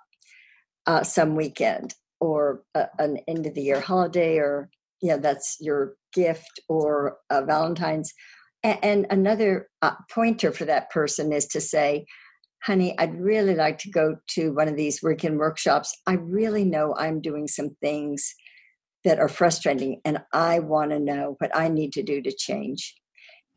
Uh, 0.87 1.03
some 1.03 1.35
weekend 1.35 1.93
or 2.19 2.63
a, 2.73 2.87
an 2.99 3.17
end 3.27 3.45
of 3.45 3.53
the 3.53 3.61
year 3.61 3.79
holiday 3.79 4.37
or 4.37 4.69
know 5.09 5.17
that's 5.17 5.57
your 5.59 5.95
gift 6.13 6.59
or 6.67 7.17
a 7.29 7.43
valentine's. 7.43 8.13
And, 8.63 8.79
and 8.83 9.07
another 9.09 9.69
uh, 9.81 9.95
pointer 10.11 10.51
for 10.51 10.65
that 10.65 10.89
person 10.89 11.31
is 11.31 11.45
to 11.47 11.61
say 11.61 12.05
honey 12.63 12.97
i'd 12.97 13.19
really 13.19 13.53
like 13.53 13.77
to 13.77 13.91
go 13.91 14.15
to 14.27 14.51
one 14.53 14.67
of 14.67 14.75
these 14.75 15.03
weekend 15.03 15.37
workshops. 15.37 15.95
I 16.07 16.13
really 16.13 16.65
know 16.65 16.95
i'm 16.97 17.21
doing 17.21 17.47
some 17.47 17.75
things 17.81 18.33
that 19.03 19.19
are 19.19 19.29
frustrating 19.29 20.01
and 20.03 20.19
i 20.33 20.59
want 20.59 20.91
to 20.91 20.99
know 20.99 21.35
what 21.39 21.55
i 21.55 21.67
need 21.67 21.93
to 21.93 22.03
do 22.03 22.21
to 22.21 22.31
change. 22.31 22.95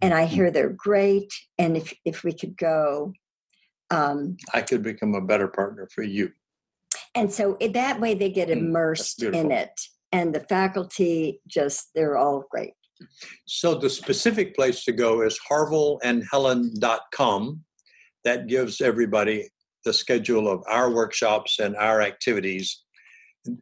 And 0.03 0.13
i 0.15 0.27
hear 0.27 0.51
they're 0.51 0.77
great 0.77 1.33
and 1.59 1.77
if 1.77 1.95
if 2.05 2.23
we 2.23 2.33
could 2.33 2.57
go 2.57 3.13
um, 3.91 4.37
i 4.53 4.61
could 4.61 4.83
become 4.83 5.15
a 5.15 5.21
better 5.23 5.49
partner 5.49 5.89
for 5.95 6.03
you 6.03 6.31
and 7.19 7.33
so 7.33 7.57
that 7.73 8.01
way 8.01 8.15
they 8.15 8.31
get 8.31 8.49
mm, 8.49 8.59
immersed 8.59 9.21
mm, 9.21 9.35
in 9.35 9.51
it. 9.51 9.73
And 10.13 10.33
the 10.35 10.41
faculty 10.41 11.41
just 11.47 11.91
they're 11.95 12.17
all 12.17 12.45
great. 12.51 12.73
So 13.47 13.75
the 13.75 13.91
specific 13.91 14.57
place 14.57 14.85
to 14.85 14.93
go 14.93 15.21
is 15.23 15.39
harvilleandhelen.com 15.51 17.65
that 18.25 18.47
gives 18.47 18.81
everybody 18.81 19.51
the 19.85 19.93
schedule 19.93 20.49
of 20.49 20.63
our 20.69 20.91
workshops 20.91 21.59
and 21.59 21.77
our 21.77 22.01
activities. 22.01 22.85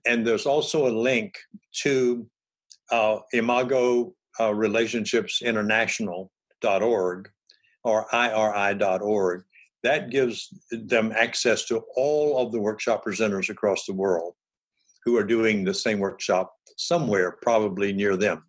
And 0.06 0.24
there's 0.26 0.46
also 0.46 0.86
a 0.86 0.96
link 0.96 1.34
to 1.82 2.26
uh, 2.90 3.18
imago 3.32 4.14
uh, 4.38 4.54
relationships 4.54 5.42
international.org 5.42 7.30
or 7.84 8.06
iri.org 8.12 9.44
that 9.86 10.10
gives 10.10 10.52
them 10.72 11.12
access 11.16 11.64
to 11.66 11.82
all 11.94 12.38
of 12.38 12.50
the 12.50 12.60
workshop 12.60 13.04
presenters 13.04 13.48
across 13.48 13.86
the 13.86 13.92
world 13.94 14.34
who 15.04 15.16
are 15.16 15.22
doing 15.22 15.62
the 15.62 15.72
same 15.72 16.00
workshop 16.00 16.52
somewhere, 16.76 17.38
probably 17.40 17.92
near 17.92 18.16
them. 18.16 18.42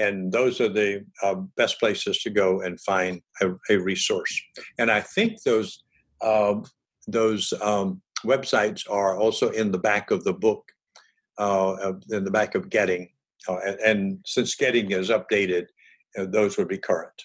And 0.00 0.32
those 0.32 0.60
are 0.60 0.68
the 0.68 1.04
uh, 1.22 1.36
best 1.56 1.78
places 1.78 2.18
to 2.22 2.30
go 2.30 2.62
and 2.62 2.80
find 2.80 3.22
a, 3.40 3.50
a 3.70 3.76
resource. 3.76 4.34
And 4.78 4.90
I 4.90 5.00
think 5.00 5.42
those 5.44 5.84
uh, 6.20 6.56
those 7.06 7.54
um, 7.62 8.02
websites 8.24 8.82
are 8.90 9.16
also 9.16 9.50
in 9.50 9.70
the 9.70 9.78
back 9.78 10.10
of 10.10 10.24
the 10.24 10.32
book, 10.32 10.64
uh, 11.38 11.92
in 12.10 12.24
the 12.24 12.32
back 12.32 12.56
of 12.56 12.68
Getting. 12.68 13.08
Uh, 13.48 13.58
and, 13.64 13.80
and, 13.80 14.18
since 14.26 14.56
Getting 14.56 14.90
is 14.90 15.10
updated, 15.10 15.66
uh, 16.18 16.26
those 16.26 16.58
would 16.58 16.68
be 16.68 16.76
current. 16.76 17.22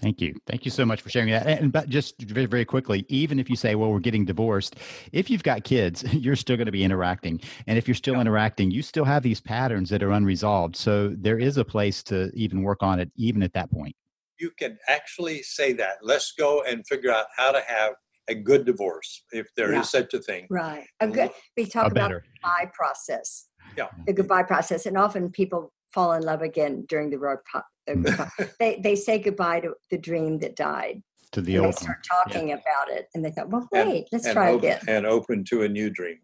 Thank 0.00 0.20
you. 0.20 0.34
Thank 0.46 0.66
you 0.66 0.70
so 0.70 0.84
much 0.84 1.00
for 1.00 1.08
sharing 1.08 1.30
that. 1.30 1.46
And 1.46 1.72
but 1.72 1.88
just 1.88 2.20
very, 2.20 2.46
very 2.46 2.66
quickly, 2.66 3.06
even 3.08 3.38
if 3.38 3.48
you 3.48 3.56
say, 3.56 3.74
well, 3.74 3.90
we're 3.90 3.98
getting 3.98 4.26
divorced, 4.26 4.76
if 5.12 5.30
you've 5.30 5.42
got 5.42 5.64
kids, 5.64 6.02
you're 6.12 6.36
still 6.36 6.56
going 6.56 6.66
to 6.66 6.72
be 6.72 6.84
interacting. 6.84 7.40
And 7.66 7.78
if 7.78 7.88
you're 7.88 7.94
still 7.94 8.14
yeah. 8.14 8.20
interacting, 8.20 8.70
you 8.70 8.82
still 8.82 9.04
have 9.04 9.22
these 9.22 9.40
patterns 9.40 9.88
that 9.90 10.02
are 10.02 10.10
unresolved. 10.10 10.76
So 10.76 11.14
there 11.16 11.38
is 11.38 11.56
a 11.56 11.64
place 11.64 12.02
to 12.04 12.30
even 12.34 12.62
work 12.62 12.82
on 12.82 13.00
it, 13.00 13.10
even 13.16 13.42
at 13.42 13.54
that 13.54 13.70
point. 13.70 13.96
You 14.38 14.50
can 14.58 14.78
actually 14.86 15.42
say 15.42 15.72
that. 15.74 15.96
Let's 16.02 16.32
go 16.32 16.62
and 16.62 16.86
figure 16.86 17.10
out 17.10 17.26
how 17.34 17.52
to 17.52 17.62
have 17.66 17.94
a 18.28 18.34
good 18.34 18.66
divorce, 18.66 19.22
if 19.32 19.46
there 19.54 19.72
yeah. 19.72 19.80
is 19.80 19.88
such 19.88 20.12
a 20.12 20.18
thing. 20.18 20.46
Right. 20.50 20.86
A 21.00 21.08
good, 21.08 21.30
we 21.56 21.64
talk 21.64 21.90
about 21.90 22.10
the 22.10 22.20
goodbye 22.20 22.70
process. 22.74 23.48
Yeah. 23.78 23.86
The 24.06 24.12
goodbye 24.12 24.42
process. 24.42 24.84
And 24.84 24.98
often 24.98 25.30
people 25.30 25.72
fall 25.92 26.12
in 26.12 26.22
love 26.22 26.42
again 26.42 26.84
during 26.88 27.08
the 27.08 27.18
road 27.18 27.38
they 28.58 28.80
they 28.82 28.96
say 28.96 29.18
goodbye 29.18 29.60
to 29.60 29.74
the 29.90 29.98
dream 29.98 30.38
that 30.38 30.56
died. 30.56 31.02
To 31.32 31.40
the 31.40 31.58
old. 31.58 31.74
They 31.74 31.76
start 31.76 32.04
talking 32.04 32.48
yeah. 32.48 32.54
about 32.56 32.96
it, 32.96 33.08
and 33.14 33.24
they 33.24 33.30
thought, 33.30 33.50
"Well, 33.50 33.68
wait, 33.72 33.82
and, 33.82 34.06
let's 34.12 34.26
and 34.26 34.34
try 34.34 34.50
open, 34.50 34.58
again." 34.58 34.80
And 34.88 35.06
open 35.06 35.44
to 35.44 35.62
a 35.62 35.68
new 35.68 35.90
dream. 35.90 36.18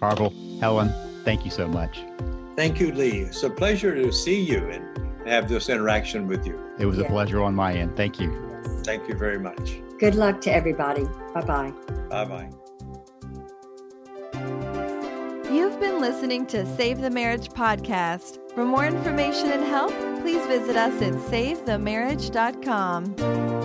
Harville, 0.00 0.32
Helen, 0.60 0.92
thank 1.24 1.44
you 1.44 1.50
so 1.50 1.66
much. 1.68 2.04
Thank 2.56 2.80
you, 2.80 2.92
Lee. 2.92 3.20
It's 3.20 3.42
a 3.42 3.50
pleasure 3.50 3.94
to 3.94 4.12
see 4.12 4.40
you 4.40 4.58
and 4.68 5.28
have 5.28 5.48
this 5.48 5.68
interaction 5.68 6.26
with 6.26 6.46
you. 6.46 6.58
It 6.78 6.86
was 6.86 6.98
yeah. 6.98 7.04
a 7.04 7.08
pleasure 7.08 7.42
on 7.42 7.54
my 7.54 7.72
end. 7.72 7.96
Thank 7.96 8.20
you. 8.20 8.30
Thank 8.84 9.08
you 9.08 9.16
very 9.16 9.38
much. 9.38 9.80
Good 9.98 10.14
luck 10.14 10.40
to 10.42 10.52
everybody. 10.52 11.04
Bye 11.34 11.42
bye. 11.42 11.72
Bye 12.08 12.24
bye. 12.24 12.67
You've 15.78 15.92
been 15.92 16.00
listening 16.00 16.44
to 16.46 16.66
Save 16.74 17.00
the 17.00 17.08
Marriage 17.08 17.50
podcast. 17.50 18.40
For 18.52 18.64
more 18.64 18.84
information 18.84 19.52
and 19.52 19.62
help, 19.62 19.92
please 20.22 20.44
visit 20.48 20.74
us 20.74 21.00
at 21.00 21.12
savethemarriage.com. 21.12 23.57